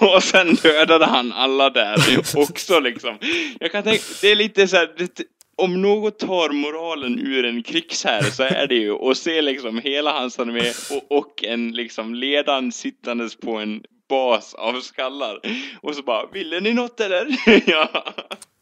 [0.14, 1.96] och sen dödade han alla där
[2.36, 3.18] också liksom.
[3.60, 5.24] Jag kan tänka, det är lite så här, det,
[5.56, 10.12] om något tar moralen ur en krigsherre så är det ju att se liksom hela
[10.12, 15.40] hans armé och, och en liksom ledan sittandes på en bas av skallar.
[15.80, 17.26] Och så bara, ville ni något eller?
[17.70, 18.04] ja.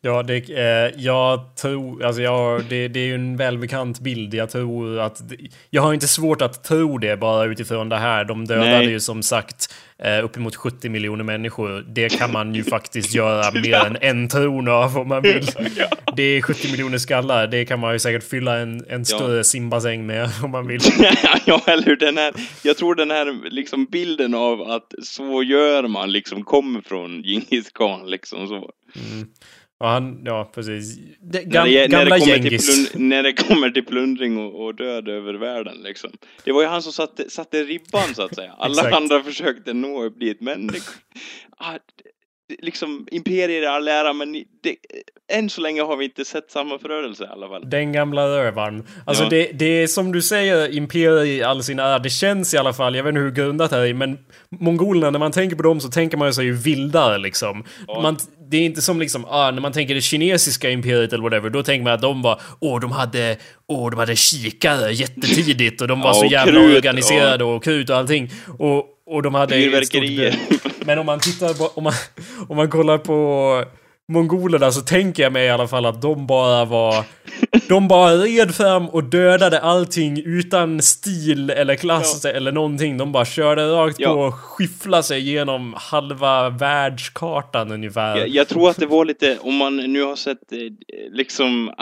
[0.04, 4.34] Ja, det, eh, jag tror, alltså jag, det, det är ju en välbekant bild.
[4.34, 5.22] Jag tror att,
[5.70, 8.24] jag har inte svårt att tro det bara utifrån det här.
[8.24, 8.90] De dödade Nej.
[8.90, 11.84] ju som sagt eh, uppemot 70 miljoner människor.
[11.88, 15.46] Det kan man ju faktiskt göra mer än en tron av om man vill.
[16.16, 17.46] Det är 70 miljoner skallar.
[17.46, 19.44] Det kan man ju säkert fylla en, en större ja.
[19.44, 20.80] simbassäng med om man vill.
[21.44, 21.96] ja, eller hur?
[21.96, 26.80] Den här, jag tror den här liksom bilden av att så gör man liksom kommer
[26.80, 28.70] från Djingis khan liksom så.
[28.94, 29.28] Mm.
[29.82, 30.98] Och han, ja precis.
[31.20, 34.38] Det, gam, när, det, gamla när, det kommer till plund, när det kommer till plundring
[34.38, 36.10] och, och, död över världen liksom.
[36.44, 38.52] Det var ju han som satte, satte ribban så att säga.
[38.58, 40.80] Alla andra försökte nå upp dit men det,
[41.56, 41.78] ah,
[42.58, 44.76] liksom imperier i all ära men det,
[45.32, 47.70] än så länge har vi inte sett samma förödelse i alla fall.
[47.70, 48.86] Den gamla rövaren.
[49.06, 49.30] Alltså ja.
[49.30, 51.98] det, det är som du säger, imperier i all sin ära.
[51.98, 54.18] Det känns i alla fall, jag vet inte hur grundat det är, men
[54.48, 57.64] mongolerna, när man tänker på dem så tänker man sig ju vildare liksom.
[57.86, 58.00] Ja.
[58.00, 58.16] Man,
[58.52, 61.62] det är inte som liksom, ah, när man tänker det kinesiska imperiet eller whatever, då
[61.62, 63.36] tänker man att de var, åh, de hade,
[63.66, 67.90] åh, de hade kikare jättetidigt och de var ja, så jävla krut, organiserade och krut
[67.90, 68.30] och allting.
[68.58, 69.54] Och, och de hade...
[69.54, 70.34] Fyrverkerier.
[70.84, 71.92] Men om man tittar på, om man,
[72.48, 73.64] om man kollar på
[74.12, 77.04] mongolerna så tänker jag mig i alla fall att de bara var...
[77.68, 82.30] De bara red fram och dödade allting utan stil eller klass ja.
[82.30, 82.98] eller någonting.
[82.98, 84.14] De bara körde rakt ja.
[84.14, 88.16] på och skifflade sig genom halva världskartan ungefär.
[88.16, 90.58] Jag, jag, tror att det var lite, om man nu har sett eh,
[91.10, 91.72] liksom...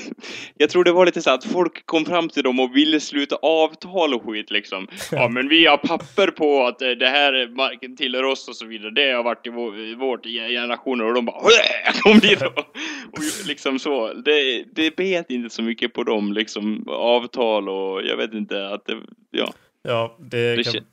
[0.58, 3.36] jag tror det var lite så att folk kom fram till dem och ville sluta
[3.36, 4.88] avtal och skit liksom.
[5.10, 8.66] Ja men vi har papper på att eh, det här marken tillhör oss och så
[8.66, 8.90] vidare.
[8.90, 11.40] Det har varit i, vår, i vårt generationer och de bara
[11.84, 12.58] jag kom dit och,
[13.12, 14.12] och liksom så.
[14.12, 18.86] Det, det bet inte så mycket på dem, liksom avtal och jag vet inte att
[18.86, 18.96] det,
[19.30, 19.52] ja.
[19.82, 20.84] Ja, det, det kan...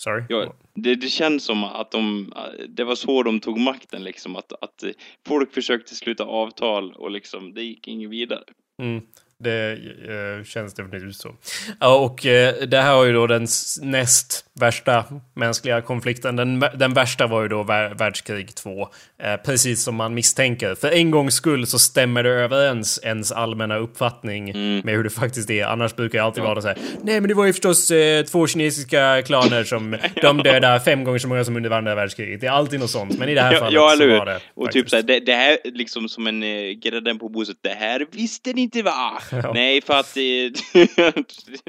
[0.00, 0.24] Sorry.
[0.28, 2.32] Ja, det, det känns som att de,
[2.68, 4.84] det var så de tog makten liksom, att, att
[5.26, 8.44] folk försökte sluta avtal och liksom, det gick inget vidare.
[8.82, 9.02] Mm.
[9.38, 9.72] Det
[10.08, 11.34] eh, känns definitivt så.
[11.80, 13.46] Ja, och eh, det här var ju då den
[13.82, 15.04] näst värsta
[15.34, 16.36] mänskliga konflikten.
[16.36, 18.88] Den, den värsta var ju då världskrig 2.
[19.22, 20.74] Eh, precis som man misstänker.
[20.74, 24.80] För en gångs skull så stämmer det överens ens allmänna uppfattning mm.
[24.84, 25.64] med hur det faktiskt är.
[25.64, 26.78] Annars brukar jag alltid vara så här.
[27.02, 31.18] Nej, men det var ju förstås eh, två kinesiska klaner som de dödade fem gånger
[31.18, 32.40] så många som under andra världskriget.
[32.40, 33.18] Det är alltid något sånt.
[33.18, 34.40] Men i det här fallet ja, så var det.
[34.54, 34.84] Och faktiskt.
[34.84, 37.56] typ så här, det, det, här liksom som en eh, grädden på bordet.
[37.60, 39.22] Det här visste ni inte va?
[39.30, 39.52] Ja.
[39.54, 40.48] Nej, för att det...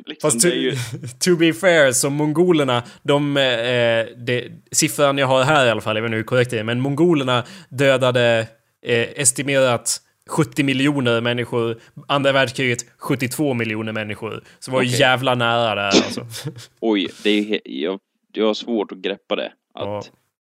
[0.05, 0.75] liksom, Fast to, ju...
[1.19, 5.95] to be fair, så mongolerna, de, eh, det, siffran jag har här i alla fall,
[5.95, 8.47] jag vet inte hur korrekt det är, men mongolerna dödade
[8.85, 11.81] eh, estimerat 70 miljoner människor.
[12.07, 14.43] Andra världskriget 72 miljoner människor.
[14.59, 14.99] Så var okay.
[14.99, 16.25] jävla nära där alltså.
[16.79, 17.99] Oj, det är, jag,
[18.33, 19.51] jag har svårt att greppa det.
[19.73, 20.03] Att, ja.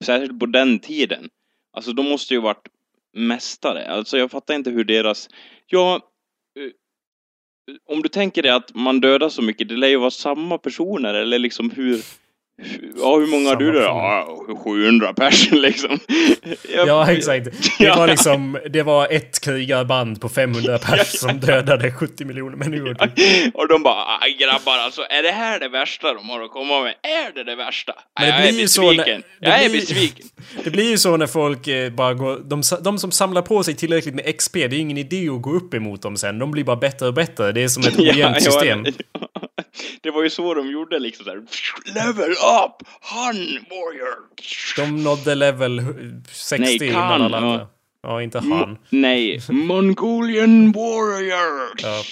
[0.05, 1.28] Särskilt på den tiden.
[1.73, 2.69] Alltså de måste ju varit
[3.12, 3.89] mästare.
[3.89, 5.28] Alltså jag fattar inte hur deras...
[5.66, 6.01] Ja,
[7.89, 11.15] om du tänker dig att man dödar så mycket, det lär ju vara samma personer
[11.15, 12.01] eller liksom hur
[12.97, 13.81] Ja, hur många har du då?
[13.81, 15.99] Ja, 700 personer liksom.
[16.74, 17.49] Jag, ja, exakt.
[17.78, 22.91] Det var liksom, det var ett krigarband på 500 personer som dödade 70 miljoner människor.
[23.55, 26.95] Och de bara, grabbar alltså, är det här det värsta de har att komma med?
[27.03, 27.93] Är det det värsta?
[28.19, 29.23] Men det jag blir är besviken.
[29.41, 30.27] När, jag är blir, besviken.
[30.65, 33.74] Det blir ju så när folk eh, bara går, de, de som samlar på sig
[33.74, 36.39] tillräckligt med XP, det är ingen idé att gå upp emot dem sen.
[36.39, 37.53] De blir bara bättre och bättre.
[37.53, 38.85] Det är som ett ojämnt ja, system.
[38.87, 39.49] Ja,
[40.03, 41.43] det var ju så de gjorde liksom såhär.
[41.95, 42.89] Level up!
[43.01, 43.37] Han
[43.71, 44.15] warrior!
[44.77, 45.83] De nådde level
[46.33, 47.67] 60 Nej, innan alla andra.
[48.03, 48.79] Ja, inte han.
[48.91, 51.71] nej, Mongolian warrior!
[51.83, 52.03] Ja.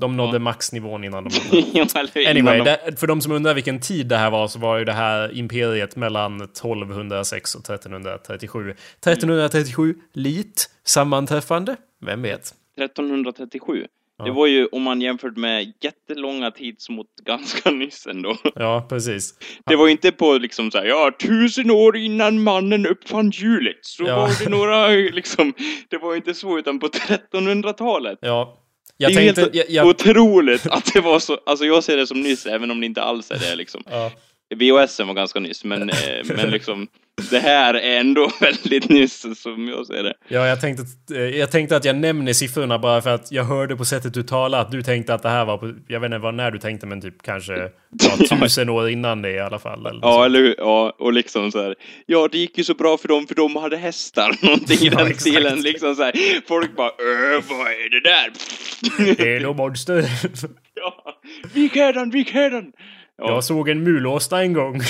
[0.00, 0.38] De nådde Ja.
[0.38, 1.30] maxnivån innan de...
[1.72, 1.86] Ja,
[2.30, 4.84] Anyway, de- det, för de som undrar vilken tid det här var så var ju
[4.84, 8.70] det här imperiet mellan 1206 och 1337.
[8.70, 11.76] 1337, lit, sammanträffande,
[12.06, 12.54] vem vet?
[12.76, 13.86] 1337.
[14.18, 14.24] Ja.
[14.24, 18.36] Det var ju om man jämfört med jättelånga tidsmått ganska nyss ändå.
[18.54, 19.34] Ja, precis.
[19.66, 23.78] Det var ju inte på liksom så här, ja, tusen år innan mannen uppfann hjulet
[23.82, 24.16] så Ja.
[24.16, 25.52] var det några liksom,
[25.88, 28.18] det var ju inte så utan på 1300-talet.
[28.22, 28.64] Ja.
[28.96, 29.40] Jag det är tänkte...
[29.40, 32.70] helt Jag, jag, otroligt att det var så, alltså jag ser det som nyss även
[32.70, 33.82] om det inte alls är det liksom.
[33.90, 34.10] ja.
[34.56, 35.96] VHS var ganska nyss men, eh,
[36.36, 36.86] men liksom
[37.30, 40.14] det här är ändå väldigt nyss som jag ser det.
[40.28, 43.44] Ja, jag tänkte, att- eh, jag tänkte att jag nämner siffrorna bara för att jag
[43.44, 46.06] hörde på sättet du talade att du tänkte att det här var på, jag vet
[46.08, 47.52] inte vad när du tänkte men typ kanske
[48.28, 49.86] ja, tusen år innan det i alla fall.
[49.86, 50.22] Eller Ja, så.
[50.24, 50.54] eller hur?
[50.58, 51.74] Ja, och liksom så här.
[52.06, 54.36] Ja, det gick ju så bra för dem för de hade hästar.
[54.44, 55.60] Någonting i den stilen.
[55.60, 56.12] Liksom så här.
[56.48, 58.32] Folk bara, äh, vad är det där?
[59.16, 60.04] Det är nog monster.
[60.74, 61.04] ja,
[61.54, 62.72] vik hädan, vik hädan!
[63.18, 63.28] Ja.
[63.30, 64.80] Jag såg en mulåsna en gång.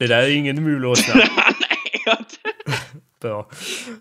[0.00, 1.14] Det där är ingen mulåsna.
[1.36, 2.16] Nej, jag-
[3.22, 3.48] Bra.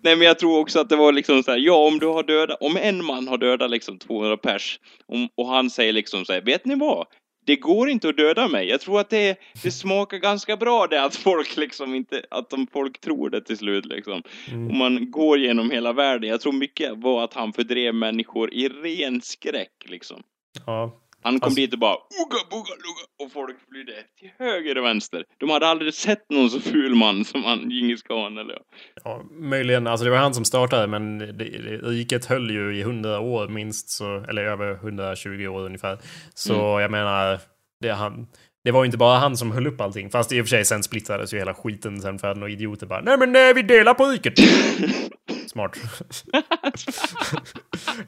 [0.01, 2.23] Nej, men jag tror också att det var liksom så här, ja, om du har
[2.23, 6.33] dödat, om en man har dödat liksom 200 pers om, och han säger liksom så
[6.33, 7.07] här, vet ni vad?
[7.45, 8.67] Det går inte att döda mig.
[8.69, 12.67] Jag tror att det, det smakar ganska bra det att folk liksom inte, att de,
[12.73, 14.23] folk tror det till slut liksom.
[14.51, 14.77] Mm.
[14.77, 16.29] Man går genom hela världen.
[16.29, 20.23] Jag tror mycket var att han fördrev människor i ren skräck liksom.
[20.65, 20.99] Ja.
[21.21, 24.85] Han kom Alltså- dit och bara Uga, buga, luga och folk flydde till höger och
[24.85, 25.23] vänster.
[25.37, 28.59] De hade aldrig sett någon så ful man som han, Djingis khan eller ja.
[29.03, 32.81] ja, möjligen, alltså det var han som startade men det, det, riket höll ju i
[32.81, 35.97] 100 år minst, så, eller över 120 år ungefär.
[36.33, 36.81] Så Mm.
[36.81, 37.39] jag menar,
[37.81, 38.27] det, han,
[38.63, 40.09] det var ju inte bara han som höll upp allting.
[40.09, 42.87] Fast i och för sig sen splittrades ju hela skiten sen för att några idioter
[42.87, 44.33] bara Nej men nej, vi delar på riket!
[45.47, 45.77] Smart.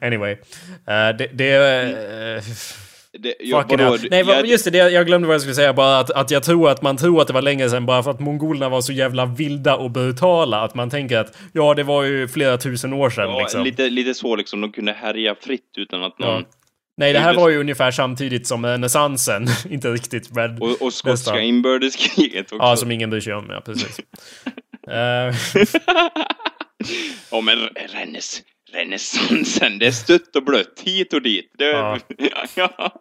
[0.00, 0.32] anyway.
[0.32, 1.30] Uh, det...
[1.32, 1.54] det
[2.36, 2.42] eh,
[3.18, 3.78] Det, jag,
[4.10, 5.72] Nej, jag- just det, jag glömde vad jag skulle säga.
[5.72, 8.10] Bara att, att jag tror att man tror att det var länge sedan bara för
[8.10, 10.60] att mongolerna var så jävla vilda och brutala.
[10.64, 13.64] Att man tänker att ja, det var ju flera tusen år sedan Ja, liksom.
[13.64, 14.60] lite, lite så liksom.
[14.60, 16.28] De kunde härja fritt utan att någon...
[16.28, 16.42] Ja.
[16.96, 19.46] Nej, det här var ju ungefär samtidigt som renässansen.
[19.70, 20.62] Inte riktigt, men...
[20.62, 22.56] Och, och skotska inbördeskriget också.
[22.56, 24.00] Ja, som ingen bryr sig om, ja precis.
[24.90, 25.34] Eh,
[27.30, 27.58] Ja, men
[27.94, 31.52] renäss, renässansen, det är stött och blött, hit och dit.
[31.58, 31.98] Det, Ja.
[32.56, 32.92] ja.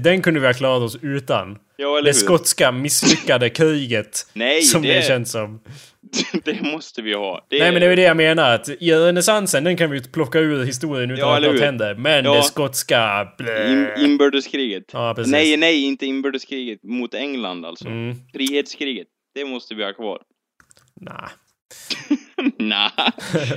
[0.00, 1.58] den kunde vi ha klarat oss utan.
[1.76, 2.24] ja, eller Det hur?
[2.24, 4.30] skotska misslyckade kriget.
[4.32, 5.60] Nej, som det, det- känns som.
[6.44, 7.46] det måste vi ha.
[7.50, 10.38] Det, Nej men det är det jag menar, att i renässansen den kan vi plocka
[10.38, 11.94] ur historien utan Ja, att något händer.
[11.94, 12.34] Men Ja.
[12.34, 13.28] det skotska...
[13.38, 13.72] Blä.
[13.72, 14.84] In, inbördeskriget.
[14.92, 15.32] Ja, precis.
[15.32, 17.86] Nej, nej, inte inbördeskriget mot England alltså.
[17.88, 18.14] Mm.
[18.32, 19.06] Frihetskriget.
[19.34, 20.18] Det måste vi ha kvar.
[21.00, 21.28] Nah.
[22.58, 22.90] Nej.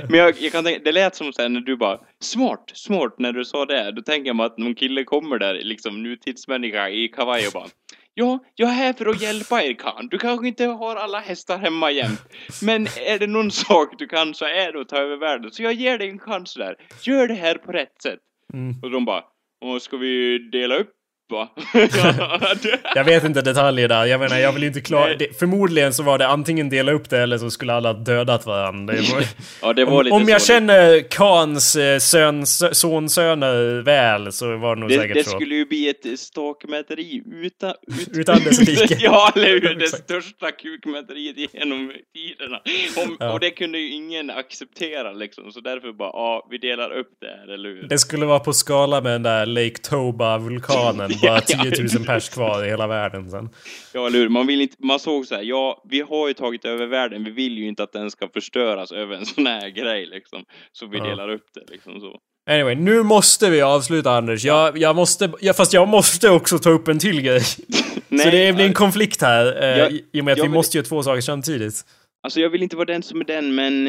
[0.08, 3.32] Men jag, jag kan tänka, det lät som såhär när du bara smart, smart när
[3.32, 3.92] du sa det.
[3.92, 7.68] Då tänker jag mig att någon kille kommer där, liksom nutidsmänniska i kavaj och bara
[8.16, 10.08] Ja, jag är här för att hjälpa er Khan.
[10.10, 12.20] Du kanske inte har alla hästar hemma jämt.
[12.62, 15.50] Men är det någon sak du kan så är det att ta över världen.
[15.50, 16.76] Så jag ger dig en chans där.
[17.02, 18.20] Gör det här på rätt sätt.
[18.52, 18.74] Mm.
[18.82, 19.24] Och de bara
[19.64, 20.92] Åh, ska vi dela upp
[21.30, 21.48] va?
[21.74, 24.04] Ja, det- Jag vet inte detaljer där.
[24.04, 25.14] Jag menar, jag vill inte klara...
[25.16, 28.94] Det, förmodligen så var det antingen dela upp det eller så skulle alla dödat varandra.
[28.94, 29.24] Det var,
[29.62, 30.46] ja, det var om, lite om jag så.
[30.46, 35.30] känner Khans eh, sön, sonsöner väl så var det nog Det, säkert det så.
[35.30, 37.70] skulle ju bli ett stakmäteri utan...
[37.70, 38.96] Ut, Utan dess like.
[39.00, 39.74] ja, eller hur?
[39.74, 42.60] Det största kukmäteriet genom tiderna.
[43.04, 43.32] Om, Ja.
[43.32, 47.26] Och det kunde ju ingen acceptera liksom, så därför bara, ja, vi delar upp det
[47.26, 47.82] här, eller hur?
[47.88, 51.10] Det skulle vara på skala med den där Lake Toba-vulkanen.
[51.22, 51.56] Bara 10
[51.96, 53.48] 000 pers kvar i hela världen sen.
[53.92, 54.28] Ja, eller hur?
[54.28, 57.30] Man, vill inte, man såg så här, ja, vi har ju tagit över världen, vi
[57.30, 60.44] vill ju inte att den ska förstöras över en sån här grej liksom.
[60.72, 61.04] Så vi Ja.
[61.04, 62.18] delar upp det liksom så.
[62.50, 64.44] Anyway, nu måste vi avsluta Anders.
[64.44, 65.32] Jag, jag måste...
[65.40, 67.40] Ja, fast jag måste också ta upp en till grej.
[68.22, 69.62] så det blir en konflikt här.
[69.62, 71.74] Eh, Jag- i- och med att jag vi vill- måste göra två saker samtidigt.
[72.22, 73.88] Alltså jag vill inte vara den som är den, men...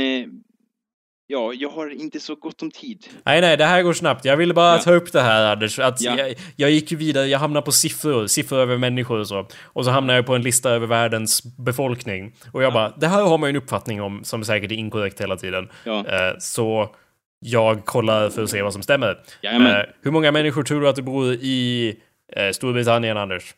[1.28, 3.06] Ja, jag har inte så gott om tid.
[3.24, 4.26] Nej, nej, det här går snabbt.
[4.26, 4.82] Jag ville bara Ja.
[4.82, 5.80] ta upp det här, Anders.
[5.80, 6.18] Att Ja.
[6.18, 9.48] jag, jag gick ju vidare, jag hamnade på siffror, siffror över människor och så.
[9.64, 12.34] Och så hamnade jag på en lista över världens befolkning.
[12.54, 15.22] Och jag bara, det här har man ju en uppfattning om som säkert är inkorrekt
[15.22, 15.70] hela tiden.
[15.84, 16.00] Ja.
[16.08, 16.90] Eh, så
[17.40, 19.18] jag kollar för att se vad som stämmer.
[19.42, 19.76] Jajamän.
[19.76, 21.96] Eh, hur många människor tror du att det bor i
[22.36, 23.56] eh, Storbritannien, Anders?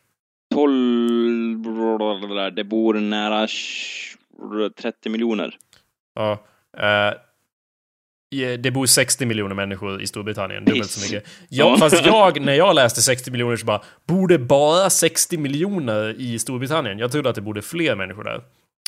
[0.54, 1.58] 12...
[1.58, 5.54] blablabla, Det bor nära tj- 30 miljoner.
[6.14, 6.38] Ja.
[8.36, 11.28] Eh, det bor 60 miljoner människor i Storbritannien, dubbelt så mycket.
[11.48, 11.76] Ja, Ja.
[11.76, 16.38] fast jag, när jag läste 60 miljoner så bara, bor det bara 60 miljoner i
[16.38, 16.98] Storbritannien?
[16.98, 18.40] Jag trodde att det borde fler människor där.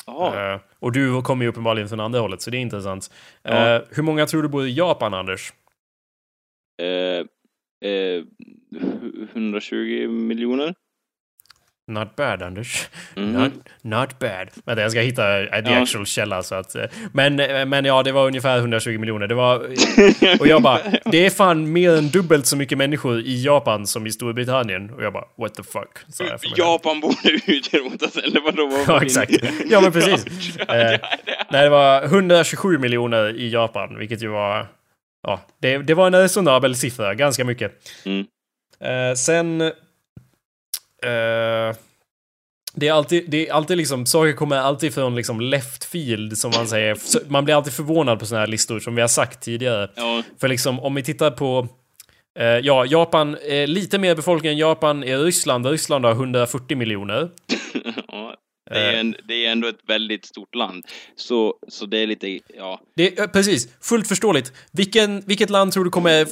[0.05, 0.53] Jaha.
[0.53, 3.11] Eh, och du kommer ju uppenbarligen från andra hållet, så det är intressant.
[3.43, 3.75] Ja.
[3.75, 5.53] Eh, hur många tror du bor i Japan, Anders?
[6.81, 7.25] Eh,
[9.33, 10.73] 120 miljoner.
[11.93, 12.89] Not bad, Anders.
[13.15, 13.31] Mhm.
[13.33, 13.51] Not,
[13.81, 14.47] not bad.
[14.65, 15.81] Vänta, jag ska hitta uh, the Ja.
[15.81, 16.75] actual källa så att...
[16.75, 19.27] eh, Men, eh, men ja, det var ungefär 120 miljoner.
[19.27, 19.57] Det var...
[20.39, 24.07] Och jag bara, det är fan mer än dubbelt så mycket människor i Japan som
[24.07, 24.89] i Storbritannien.
[24.93, 25.97] Och jag bara, what the fuck?
[26.17, 26.39] själv.
[26.57, 28.67] Japan borde utrotas, eller vadå?
[28.67, 29.31] Vad Ja, exakt.
[29.69, 30.25] Ja, men precis.
[30.67, 31.01] Ja, Eh, det-
[31.51, 34.67] Nej, det var 127 miljoner i Japan, vilket ju var...
[35.27, 37.13] Ja, det, det var en resonabel siffra.
[37.15, 37.71] Ganska mycket.
[38.05, 38.25] Mm.
[38.83, 39.71] Eh, sen...
[41.05, 41.75] Eh,
[42.73, 46.51] det är alltid, det är alltid liksom, saker kommer alltid från liksom left field som
[46.55, 46.97] man säger.
[47.29, 49.89] Man blir alltid förvånad på såna här listor som vi har sagt tidigare.
[49.95, 51.67] Ja, För liksom om vi tittar på
[52.39, 55.65] eh, Ja, Japan, eh, lite mer befolkning än Japan är Ryssland.
[55.65, 57.29] Ryssland har 140 miljoner.
[58.07, 58.35] ja.
[58.73, 60.85] Det är, en, det är ändå ett väldigt stort land.
[61.15, 62.81] Så, så det är lite, ja.
[62.95, 64.53] Det är, eh, precis, fullt förståeligt.
[64.71, 66.27] Vilken, vilket land tror du kommer eh,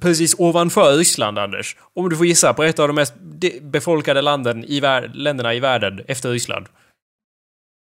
[0.00, 1.76] precis ovanför Ryssland, Anders?
[1.94, 5.54] Om du får gissa på ett av de mest de- befolkade landen i vär- länderna
[5.54, 6.66] i världen efter Ryssland.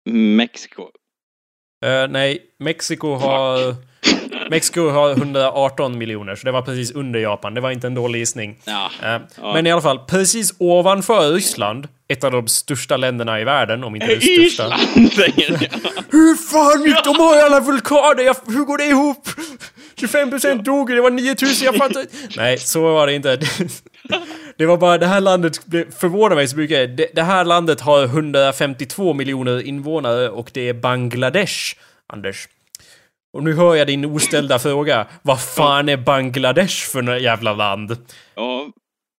[0.09, 0.81] Mexiko.
[1.85, 3.75] Eh, nej, Mexiko har...
[4.49, 7.53] Mexiko har 118 miljoner, så det var precis under Japan.
[7.53, 8.57] Det var inte en dålig gissning.
[8.65, 8.91] Ja.
[9.03, 9.53] Eh, Ja.
[9.53, 13.95] Men i alla fall, precis ovanför Ryssland, ett av de största länderna i världen, om
[13.95, 14.75] inte det största.
[14.75, 15.57] Island.
[16.11, 19.27] Hur fan, de har ju alla vulkaner, jag, hur går det ihop?
[19.95, 22.05] 25% dog, det var 9000, jag fattar.
[22.37, 23.39] Nej, så var det inte.
[24.57, 25.59] Det var bara, det här landet
[25.99, 26.97] förvånar mig så mycket.
[26.97, 31.75] Det, det här landet har 152 miljoner invånare och det är Bangladesh,
[32.07, 32.47] Anders.
[33.33, 35.07] Och nu hör jag din oställda fråga.
[35.21, 37.97] Vad fan är Bangladesh för något jävla land?
[38.35, 38.71] Ja,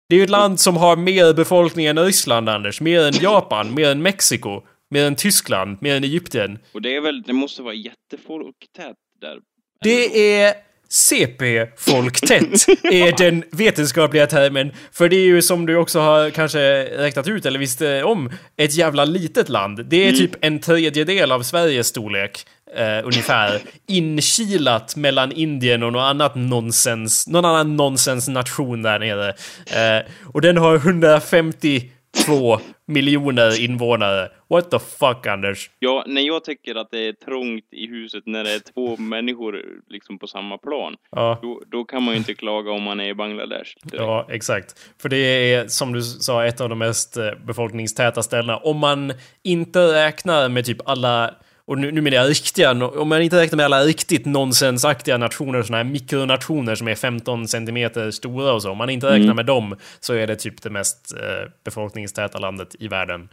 [0.09, 2.81] Det är ju ett land som har mer befolkning än Ryssland, Anders.
[2.81, 6.59] Mer än Japan, mer än Mexiko, mer än Tyskland, mer än Egypten.
[6.73, 9.37] och det är väl, det måste vara jättefolktätt där.
[9.81, 10.53] Det är
[10.89, 14.71] CP-folktätt, är den vetenskapliga termen.
[14.91, 18.75] För det är ju som du också har kanske räknat ut eller visste om, ett
[18.75, 19.85] jävla litet land.
[19.85, 22.45] Det är typ en tredjedel av Sveriges storlek.
[22.75, 23.61] Eh, ungefär.
[23.87, 29.27] Inkilat mellan Indien och något annat nonsens, någon annan nonsensnation där nere.
[29.29, 34.29] Eh, och den har 152 miljoner invånare.
[34.49, 35.69] What the fuck, Anders?
[35.79, 39.61] Ja, när jag tycker att det är trångt i huset när det är två människor
[39.89, 41.39] liksom på samma plan, Ja.
[41.41, 43.71] då, då kan man ju inte klaga om man är i Bangladesh.
[43.83, 43.93] direkt.
[44.03, 44.75] Ja, exakt.
[45.01, 45.17] För det
[45.53, 48.57] är, som du sa, ett av de mest eh, befolkningstäta ställena.
[48.57, 49.13] Om man
[49.43, 51.35] inte räknar med typ alla,
[51.69, 55.63] och nu, nu menar jag riktiga, om man inte räknar med alla riktigt nonsensaktiga nationer,
[55.63, 58.71] såna här mikronationer som är 15 centimeter stora och så.
[58.71, 62.75] Om man inte räknar med dem så är det typ det mest eh, befolkningstäta landet
[62.79, 63.29] i världen.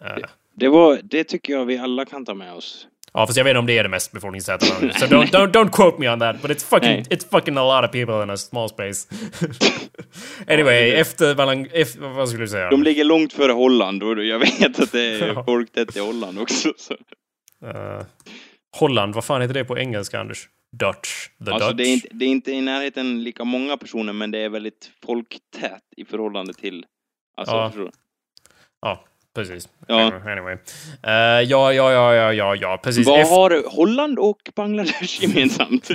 [0.00, 0.24] Eh,
[0.56, 2.86] Det, var, det tycker jag vi alla kan ta med oss.
[3.14, 4.98] Ja, fast jag vet inte om det är det mest befolkningstäta landet.
[5.00, 6.42] Så don't, don't, don't quote me on that.
[6.42, 7.04] But it's fucking, Nej.
[7.10, 9.08] it's fucking a lot of people in a small space.
[10.48, 11.30] anyway, Ja, det- efter,
[11.80, 12.00] efter...
[12.08, 12.70] Vad skulle du säga?
[12.70, 15.44] De ligger långt före Holland och jag vet att det är Ja.
[15.44, 16.72] folktätt i Holland också.
[16.76, 16.94] Så.
[17.64, 18.02] Eh,
[18.76, 20.48] Holland, vad fan heter det på engelska, Anders?
[20.76, 21.28] Dutch.
[21.46, 21.76] The Alltså Dutch.
[21.76, 24.90] det är, inte, det är inte i närheten lika många personer, men det är väldigt
[25.06, 26.84] folktätt i förhållande till...
[27.36, 27.70] Alltså, Ja.
[27.70, 27.90] förstår?
[28.82, 29.68] Ja, precis.
[29.88, 30.12] Ja.
[30.32, 30.56] Anyway.
[31.02, 33.06] Eh, ja, ja, ja, ja, ja, ja, precis.
[33.06, 35.90] Vad Efter, har Holland och Bangladesh gemensamt?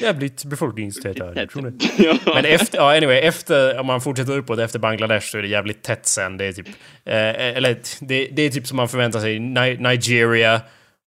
[0.00, 1.34] Jävligt befolkningstäta.
[1.98, 2.18] Ja.
[2.24, 5.82] Men efter, ja, anyway, efter, om man fortsätter uppåt efter Bangladesh så är det jävligt
[5.82, 6.36] tätt sen.
[6.36, 6.68] Det är typ,
[7.04, 9.38] eh, eller det, det är typ som man förväntar sig.
[9.38, 10.60] Ni, Nigeria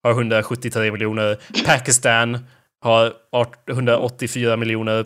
[0.04, 1.38] har 173 miljoner.
[1.66, 2.38] Pakistan
[2.82, 5.06] har 8- 184 miljoner.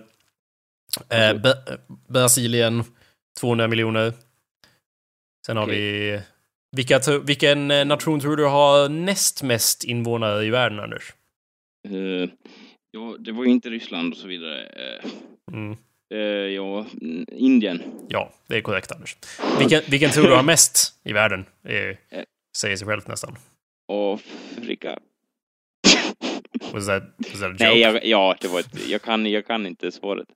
[1.10, 1.78] Eh, Bra-
[2.10, 2.84] Brasilien
[3.40, 4.14] 200 miljoner.
[5.46, 5.76] Sen har Okej.
[5.82, 6.22] vi...
[6.76, 11.14] Vilka, vilken eh, nation tror du har näst mest invånare i världen, Anders?
[11.90, 12.30] Eh,
[12.92, 14.66] ja, det var ju inte Ryssland och så vidare.
[14.66, 15.10] Eh,
[15.52, 15.78] Mm.
[16.14, 16.20] eh,
[16.56, 17.82] ja, mm, Indien.
[18.10, 19.18] Ja, det är korrekt Anders.
[19.60, 21.46] Vilken, vilken tror du har mest i världen?
[21.62, 21.98] Det
[22.58, 23.36] säger sig självt nästan.
[23.88, 24.98] Afrika.
[26.74, 27.60] Was that, was that?
[27.60, 30.28] Nej, jag, ja, det var ett, jag, kan, jag kan inte svaret.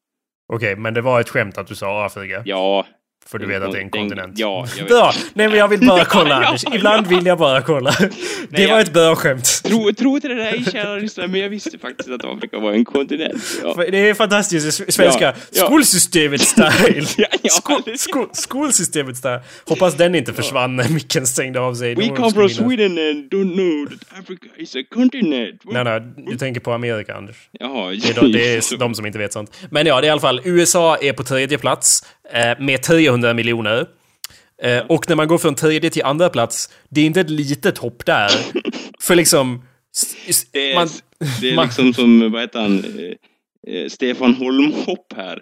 [0.54, 2.42] Okej, men det var ett skämt att du sa Afrika.
[2.46, 2.86] Ja.
[3.32, 4.34] För du vet att det är en kontinent.
[4.40, 4.88] Ja, jag vet.
[4.88, 5.12] Bra!
[5.34, 6.64] Nej men jag vill bara kolla Ja, Anders.
[6.76, 7.94] Ibland vill jag bara kolla.
[8.50, 9.62] Det jag- var ett bra skämt.
[9.64, 12.86] Tro, tro inte det där, kära lyssnare, men jag visste faktiskt att Afrika var en
[12.86, 13.44] kontinent.
[13.64, 13.76] Ja.
[13.92, 14.94] Det är fantastiskt.
[14.94, 15.34] Svenska.
[15.52, 17.06] Skolsystemet style.
[17.86, 19.40] Det- skol, skolsystemet style.
[19.66, 21.96] Hoppas den inte försvann när micken stängde av sig.
[21.96, 22.50] We come from.
[22.50, 25.62] Sweden and don't know that Africa is a continent.
[25.66, 26.02] Nej, nej.
[26.32, 27.36] Du tänker på Amerika, Anders.
[27.52, 29.52] Jaha, Det är, de, det är de som inte vet sånt.
[29.72, 30.42] Men ja, det är i alla fall.
[30.44, 32.04] USA är på tredje plats
[32.60, 33.86] med 300 miljoner.
[34.64, 37.78] Eh, och när man går från tredje till andra plats, det är inte ett litet
[37.78, 38.30] hopp där.
[39.02, 39.64] För liksom...
[40.54, 40.88] Det är, man,
[41.42, 45.40] det är man- liksom som, vad heter han, eh, eh, Stefan Holmhopp här.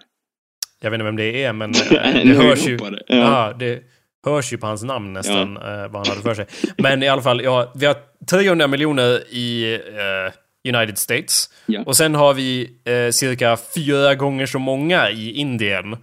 [0.82, 2.78] Jag vet inte vem det är, men eh, En det hörs ju.
[2.82, 2.98] ja.
[3.06, 3.82] Ja, det
[4.26, 6.46] hörs ju på hans namn nästan, eh, vad han hade för sig.
[6.78, 7.96] Men i alla fall, ja, vi har
[8.30, 11.50] 300 miljoner i eh, United States.
[11.66, 11.82] Ja.
[11.86, 15.96] Och sen har vi eh, cirka fyra gånger så många i Indien.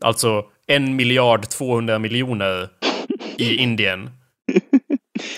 [0.00, 2.68] Alltså en miljard 200 miljoner
[3.38, 4.10] i Indien.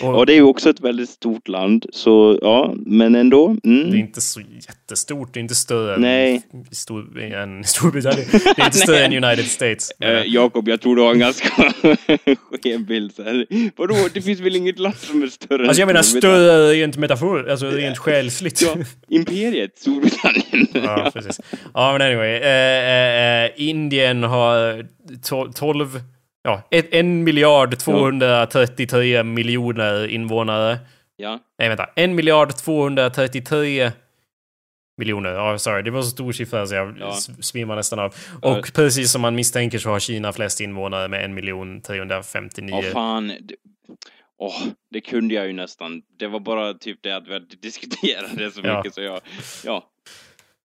[0.03, 3.57] Och Och det är ju också ett väldigt stort land, så ja, men ändå.
[3.63, 3.95] det är Mm.
[3.95, 6.43] inte så jättestort, det är inte större Nej.
[6.53, 8.27] än, Stor, Storbritannien.
[8.33, 9.91] Det är inte större än United States.
[10.01, 11.49] Eh, Jakob, jag tror du har en ganska
[12.63, 13.13] skev bild.
[13.77, 17.51] Vadå, det finns väl inget land som är större Alltså jag menar större rent metafor,
[17.51, 18.63] alltså rent själsligt.
[18.63, 18.75] Ja,
[19.09, 20.67] imperiet Storbritannien.
[20.85, 21.41] Ja, precis.
[21.75, 22.35] Ja, men anyway.
[22.35, 24.87] Eh, eh, Indien har
[25.31, 26.01] to- 12...
[26.43, 30.79] Ja, ett, en miljard 233 miljoner invånare.
[31.17, 31.39] ja.
[31.59, 31.87] Nej, vänta.
[31.97, 33.93] En miljard 233
[34.99, 35.31] miljoner.
[35.31, 35.83] Ja, sorry.
[35.83, 37.13] Det var så stor siffra så jag Ja.
[37.41, 38.15] svimmar nästan av.
[38.43, 38.59] Ja.
[38.59, 42.75] Och precis som man misstänker så har Kina flest invånare med en miljon 359.
[42.75, 43.33] Åh fan.
[44.39, 46.03] Åh, det kunde jag ju nästan.
[46.19, 47.35] Det var bara typ det att vi
[48.37, 48.77] det så Ja.
[48.77, 49.21] mycket så jag...
[49.65, 49.89] Ja.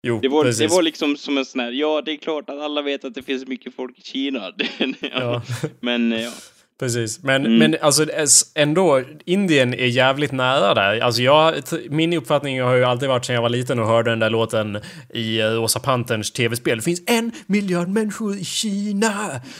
[0.06, 0.70] Jo, Det var, precis.
[0.70, 3.14] det var liksom som en sån här, ja det är klart att alla vet att
[3.14, 4.52] det finns mycket folk i Kina.
[5.00, 5.42] ja.
[5.80, 6.30] Men ja.
[6.78, 7.58] Precis, men, Mm.
[7.58, 8.06] men alltså
[8.54, 11.00] ändå, Indien är jävligt nära där.
[11.00, 11.54] Alltså jag,
[11.90, 14.78] min uppfattning har ju alltid varit sedan jag var liten och hörde den där låten
[15.14, 16.78] i eh, Rosa Panterns tv-spel.
[16.78, 19.12] Det finns en miljard människor i Kina!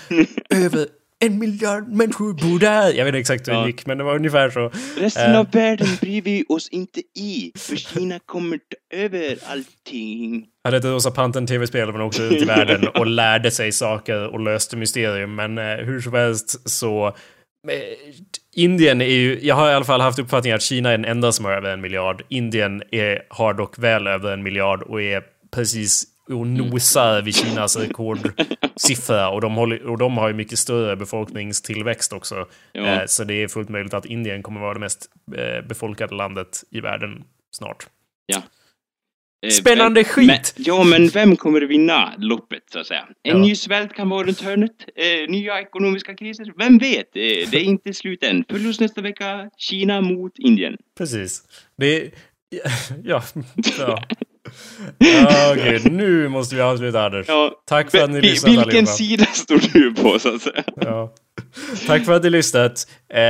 [0.51, 0.87] Över
[1.25, 2.87] en miljard människor bor där!
[2.93, 3.67] Jag vet inte exakt hur det Ja.
[3.67, 4.71] gick, men det var ungefär så.
[5.01, 5.41] Resten Eh.
[5.41, 10.47] av världen bryr vi oss inte i, för Kina kommer ta över allting.
[10.65, 14.41] hade ett Rosa Pantern tv-spel man åkte ut i världen och lärde sig saker och
[14.41, 15.35] löste mysterium.
[15.35, 17.07] Men eh, hur som helst så...
[17.07, 17.13] Eh,
[18.57, 19.39] Indien är ju...
[19.43, 21.71] Jag har i alla fall haft uppfattningen att Kina är den enda som har över
[21.73, 22.23] en miljard.
[22.29, 25.23] Indien är, har dock väl över en miljard och är
[25.55, 29.29] precis och nosar vid Kinas rekordsiffra.
[29.31, 32.47] Och de, håller, och de har ju mycket större befolkningstillväxt också.
[32.73, 32.87] Ja.
[32.87, 36.65] Eh, så det är fullt möjligt att Indien kommer vara det mest eh, befolkade landet
[36.71, 37.25] i världen
[37.57, 37.87] snart.
[38.27, 38.43] Ja.
[39.47, 40.27] Eh, Spännande vem, skit!
[40.29, 43.09] Men, ja, men vem kommer vinna loppet, så att säga?
[43.23, 43.39] En Ja.
[43.39, 44.73] ny svält kan vara runt hörnet.
[44.97, 46.53] Eh, nya ekonomiska kriser.
[46.59, 47.17] Vem vet?
[47.17, 48.45] Eh, det är inte slut än.
[48.51, 49.51] Förlust nästa vecka.
[49.57, 50.77] Kina mot Indien.
[50.99, 51.43] Precis.
[51.79, 52.11] Det är...
[53.05, 53.23] Ja.
[53.79, 54.03] ja.
[54.99, 55.93] Ja, gud.
[55.93, 57.29] Nu måste vi avsluta, Anders.
[57.29, 58.87] Ja, Tack för att ni lyssnat Vilken allihopa.
[58.93, 60.65] sida står du på, så att säga?
[60.81, 61.13] Ja.
[61.87, 62.87] Tack för att ni lyssnat.
[63.15, 63.21] Eh,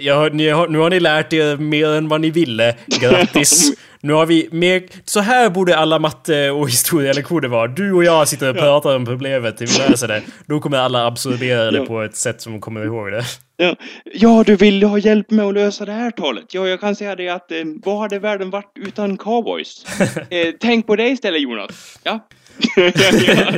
[0.00, 2.76] jag, ni nu har ni lärt er mer än vad ni ville.
[3.00, 3.72] Grattis!
[4.04, 4.82] Nu har vi mer...
[5.04, 7.66] Så här borde alla matte och historielektioner vara.
[7.66, 10.22] Du och jag sitter och pratar om problemet till vi läser det.
[10.46, 11.86] Då kommer alla absorbera det Ja.
[11.86, 13.24] på ett sätt som kommer ihåg det.
[13.56, 13.76] Ja.
[14.14, 16.54] ja, du vill ha hjälp med att lösa det här talet.
[16.54, 19.84] Ja, jag kan säga det att eh, vad hade världen varit utan cowboys?
[20.30, 21.98] Eh, tänk på det istället, Jonas.
[22.02, 22.28] Ja.
[22.76, 23.52] ja.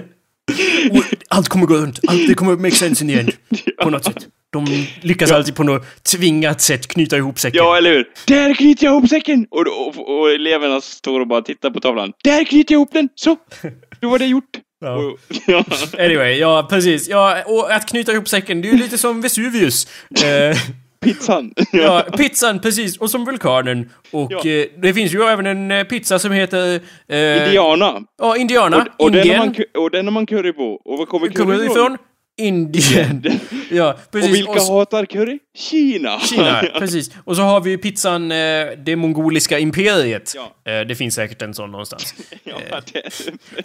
[1.29, 2.01] Allt kommer gå runt.
[2.09, 3.33] Allt det kommer make sense in the end.
[3.83, 4.27] På något sätt.
[4.53, 4.67] De
[5.01, 7.59] lyckas alltid på något tvingat sätt knyta ihop säcken.
[7.59, 8.05] Ja, eller hur?
[8.27, 9.47] Där knyter jag ihop säcken!
[9.51, 12.13] Och, och, och eleverna står och bara tittar på tavlan.
[12.25, 13.09] Där knyter jag ihop den!
[13.15, 13.37] Så!
[14.01, 14.51] Då var det gjort.
[14.81, 14.95] Ja.
[14.97, 15.65] Och, ja.
[15.99, 17.09] Anyway, ja precis.
[17.09, 19.87] Ja, och att knyta ihop säcken, det är ju lite som Vesuvius.
[20.25, 20.57] Eh,
[21.01, 21.53] Pizzan.
[21.73, 22.97] ja, pizzan, precis.
[22.99, 23.91] Och som vulkanen.
[24.11, 24.51] Och Ja.
[24.51, 26.81] eh, det finns ju även en eh, pizza som heter...
[27.09, 28.01] Eh, Indiana.
[28.19, 28.87] Ja, Indiana.
[28.99, 29.55] Och, och, den har Indien.
[29.75, 30.81] man, och den har man curry på.
[30.85, 31.99] Och var kommer curry Kommer ifrån?
[32.39, 33.23] Indien.
[33.71, 34.31] ja, precis.
[34.31, 35.39] Och vilka s- hatar curry?
[35.57, 36.21] Kina!
[36.21, 37.11] Kina, precis.
[37.25, 38.37] Och så har vi pizzan eh,
[38.85, 40.33] Det Mongoliska Imperiet.
[40.37, 40.73] Ja.
[40.73, 42.15] Eh, det finns säkert en sån någonstans.
[42.45, 42.57] ja,
[42.93, 43.03] det,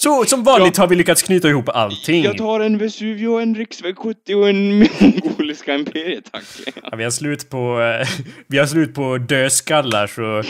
[0.02, 2.23] Så som vanligt har vi lyckats knyta ihop allting.
[2.23, 6.43] jag tar en Vesuvio, en riksväg 70 och en mongoliska imperiet, tack.
[6.91, 8.07] Ja, vi har slut på, eh,
[8.48, 10.43] vi har slut på dödskallar så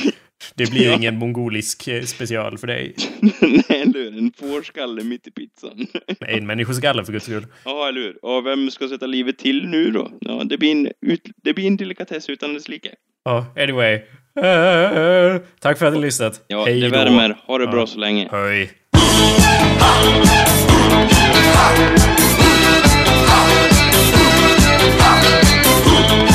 [0.55, 0.95] det blir Ja.
[0.95, 2.95] ingen mongolisk eh, special för dig.
[3.41, 4.17] Nej, eller hur?
[4.17, 5.87] En fårskalle mitt i pizzan.
[6.19, 7.45] Nej, En människoskalle för guds skull.
[7.65, 8.25] Ja, eller hur?
[8.25, 10.11] Och vem ska sätta livet till nu då?
[10.21, 12.89] Ja, det blir en, ut, det blir en delikatess utan dess like.
[13.23, 13.93] Ja, anyway.
[14.35, 16.45] Eh, tack för att ni har lyssnat.
[16.47, 16.95] Ja, Hej det då.
[16.97, 17.37] värmer.
[17.47, 17.87] Ha det bra Ja.
[17.87, 18.27] så länge.
[18.31, 18.71] Hej.
[26.11, 26.30] They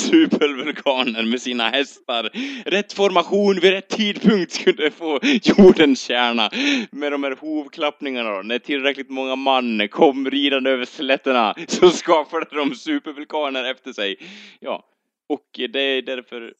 [0.00, 2.30] supervulkaner med sina hästar.
[2.64, 6.50] Rätt formation vid rätt tidpunkt skulle få jordens kärna.
[6.90, 8.42] Med de här hovklappningarna då.
[8.42, 14.16] När tillräckligt många man kom ridande över slätterna så skapade de supervulkaner efter sig.
[14.60, 14.84] Ja,
[15.28, 16.54] och det är därför...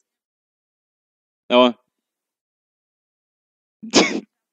[1.47, 1.73] Ja.